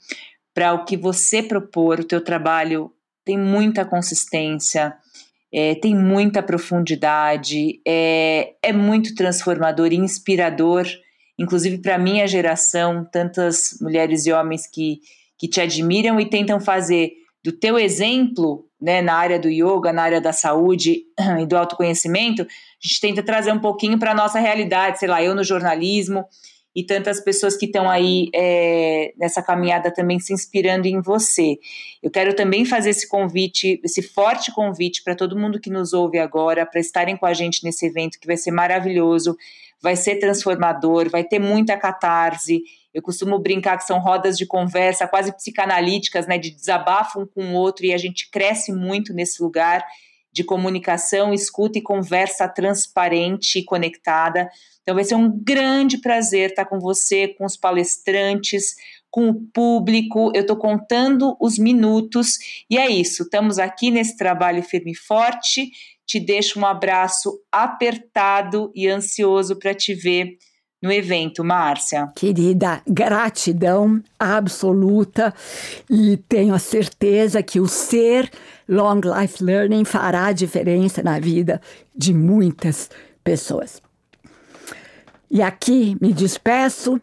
para 0.53 0.73
o 0.73 0.83
que 0.83 0.97
você 0.97 1.41
propor. 1.41 2.01
O 2.01 2.03
teu 2.03 2.21
trabalho 2.21 2.91
tem 3.23 3.37
muita 3.37 3.85
consistência, 3.85 4.93
é, 5.53 5.75
tem 5.75 5.95
muita 5.95 6.43
profundidade, 6.43 7.79
é, 7.87 8.55
é 8.61 8.73
muito 8.73 9.15
transformador 9.15 9.93
inspirador, 9.93 10.85
inclusive 11.39 11.77
para 11.77 11.95
a 11.95 11.99
minha 11.99 12.27
geração, 12.27 13.07
tantas 13.09 13.77
mulheres 13.79 14.25
e 14.25 14.33
homens 14.33 14.67
que, 14.67 14.99
que 15.39 15.47
te 15.47 15.61
admiram 15.61 16.19
e 16.19 16.29
tentam 16.29 16.59
fazer 16.59 17.13
do 17.41 17.53
teu 17.53 17.79
exemplo 17.79 18.65
né, 18.81 19.01
na 19.01 19.13
área 19.13 19.39
do 19.39 19.47
yoga, 19.47 19.93
na 19.93 20.03
área 20.03 20.19
da 20.19 20.33
saúde 20.33 21.03
e 21.41 21.45
do 21.45 21.55
autoconhecimento, 21.55 22.45
a 22.83 22.87
gente 22.87 23.01
tenta 23.01 23.23
trazer 23.23 23.51
um 23.51 23.59
pouquinho 23.59 23.97
para 23.97 24.11
a 24.11 24.15
nossa 24.15 24.39
realidade, 24.39 24.99
sei 24.99 25.07
lá, 25.07 25.21
eu 25.21 25.33
no 25.33 25.43
jornalismo 25.43 26.25
e 26.77 26.83
tantas 26.83 27.19
pessoas 27.19 27.57
que 27.57 27.65
estão 27.65 27.89
aí 27.89 28.29
é, 28.35 29.11
nessa 29.17 29.41
caminhada 29.41 29.91
também 29.91 30.19
se 30.19 30.31
inspirando 30.31 30.85
em 30.85 31.01
você. 31.01 31.57
Eu 32.03 32.11
quero 32.11 32.35
também 32.35 32.65
fazer 32.65 32.91
esse 32.91 33.07
convite, 33.09 33.81
esse 33.83 34.03
forte 34.03 34.53
convite 34.53 35.03
para 35.03 35.15
todo 35.15 35.39
mundo 35.39 35.59
que 35.59 35.71
nos 35.71 35.91
ouve 35.91 36.19
agora, 36.19 36.67
para 36.67 36.79
estarem 36.79 37.17
com 37.17 37.25
a 37.25 37.33
gente 37.33 37.63
nesse 37.63 37.87
evento 37.87 38.19
que 38.19 38.27
vai 38.27 38.37
ser 38.37 38.51
maravilhoso, 38.51 39.35
vai 39.81 39.95
ser 39.95 40.17
transformador, 40.17 41.09
vai 41.09 41.23
ter 41.23 41.39
muita 41.39 41.75
catarse. 41.75 42.61
Eu 42.93 43.01
costumo 43.01 43.39
brincar 43.39 43.77
que 43.77 43.83
são 43.83 43.99
rodas 43.99 44.37
de 44.37 44.45
conversa 44.45 45.07
quase 45.07 45.35
psicanalíticas, 45.35 46.27
né, 46.27 46.37
de 46.37 46.51
desabafo 46.51 47.21
um 47.21 47.25
com 47.25 47.43
o 47.43 47.53
outro 47.53 47.87
e 47.87 47.93
a 47.93 47.97
gente 47.97 48.29
cresce 48.29 48.71
muito 48.71 49.15
nesse 49.15 49.41
lugar 49.41 49.83
de 50.37 50.43
comunicação, 50.43 51.33
escuta 51.33 51.79
e 51.79 51.81
conversa 51.81 52.47
transparente 52.47 53.57
e 53.57 53.65
conectada. 53.65 54.47
Então 54.83 54.93
vai 54.93 55.03
ser 55.03 55.15
um 55.15 55.31
grande 55.43 55.97
prazer 55.97 56.51
estar 56.51 56.65
com 56.65 56.79
você, 56.79 57.27
com 57.27 57.43
os 57.43 57.57
palestrantes, 57.57 58.75
com 59.09 59.29
o 59.29 59.33
público. 59.51 60.31
Eu 60.35 60.41
estou 60.41 60.55
contando 60.55 61.35
os 61.41 61.57
minutos 61.57 62.37
e 62.69 62.77
é 62.77 62.87
isso. 62.87 63.23
Estamos 63.23 63.57
aqui 63.57 63.89
nesse 63.89 64.15
trabalho 64.15 64.61
firme 64.61 64.91
e 64.91 64.95
forte. 64.95 65.71
Te 66.05 66.19
deixo 66.19 66.59
um 66.59 66.65
abraço 66.67 67.41
apertado 67.51 68.71
e 68.75 68.87
ansioso 68.87 69.57
para 69.57 69.73
te 69.73 69.95
ver 69.95 70.37
no 70.79 70.91
evento, 70.91 71.43
Márcia. 71.43 72.11
Querida, 72.15 72.83
gratidão 72.87 73.99
absoluta 74.19 75.33
e 75.89 76.15
tenho 76.29 76.53
a 76.53 76.59
certeza 76.59 77.41
que 77.41 77.59
o 77.59 77.67
ser 77.67 78.29
Long 78.67 79.01
Life 79.01 79.43
Learning 79.43 79.85
fará 79.85 80.31
diferença 80.31 81.01
na 81.01 81.19
vida 81.19 81.61
de 81.95 82.13
muitas 82.13 82.89
pessoas. 83.23 83.81
E 85.29 85.41
aqui 85.41 85.97
me 86.01 86.13
despeço 86.13 87.01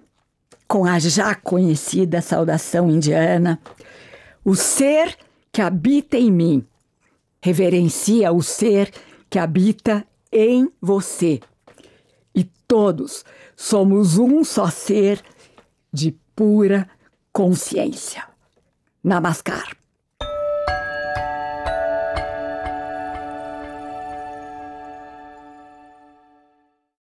com 0.66 0.84
a 0.84 0.98
já 0.98 1.34
conhecida 1.34 2.22
saudação 2.22 2.90
indiana. 2.90 3.60
O 4.44 4.54
ser 4.54 5.16
que 5.52 5.60
habita 5.60 6.16
em 6.16 6.30
mim 6.30 6.66
reverencia 7.42 8.32
o 8.32 8.42
ser 8.42 8.90
que 9.28 9.38
habita 9.38 10.06
em 10.32 10.70
você. 10.80 11.40
E 12.34 12.44
todos 12.66 13.24
somos 13.54 14.18
um 14.18 14.42
só 14.42 14.68
ser 14.68 15.22
de 15.92 16.16
pura 16.34 16.88
consciência. 17.32 18.24
Namaskar. 19.02 19.83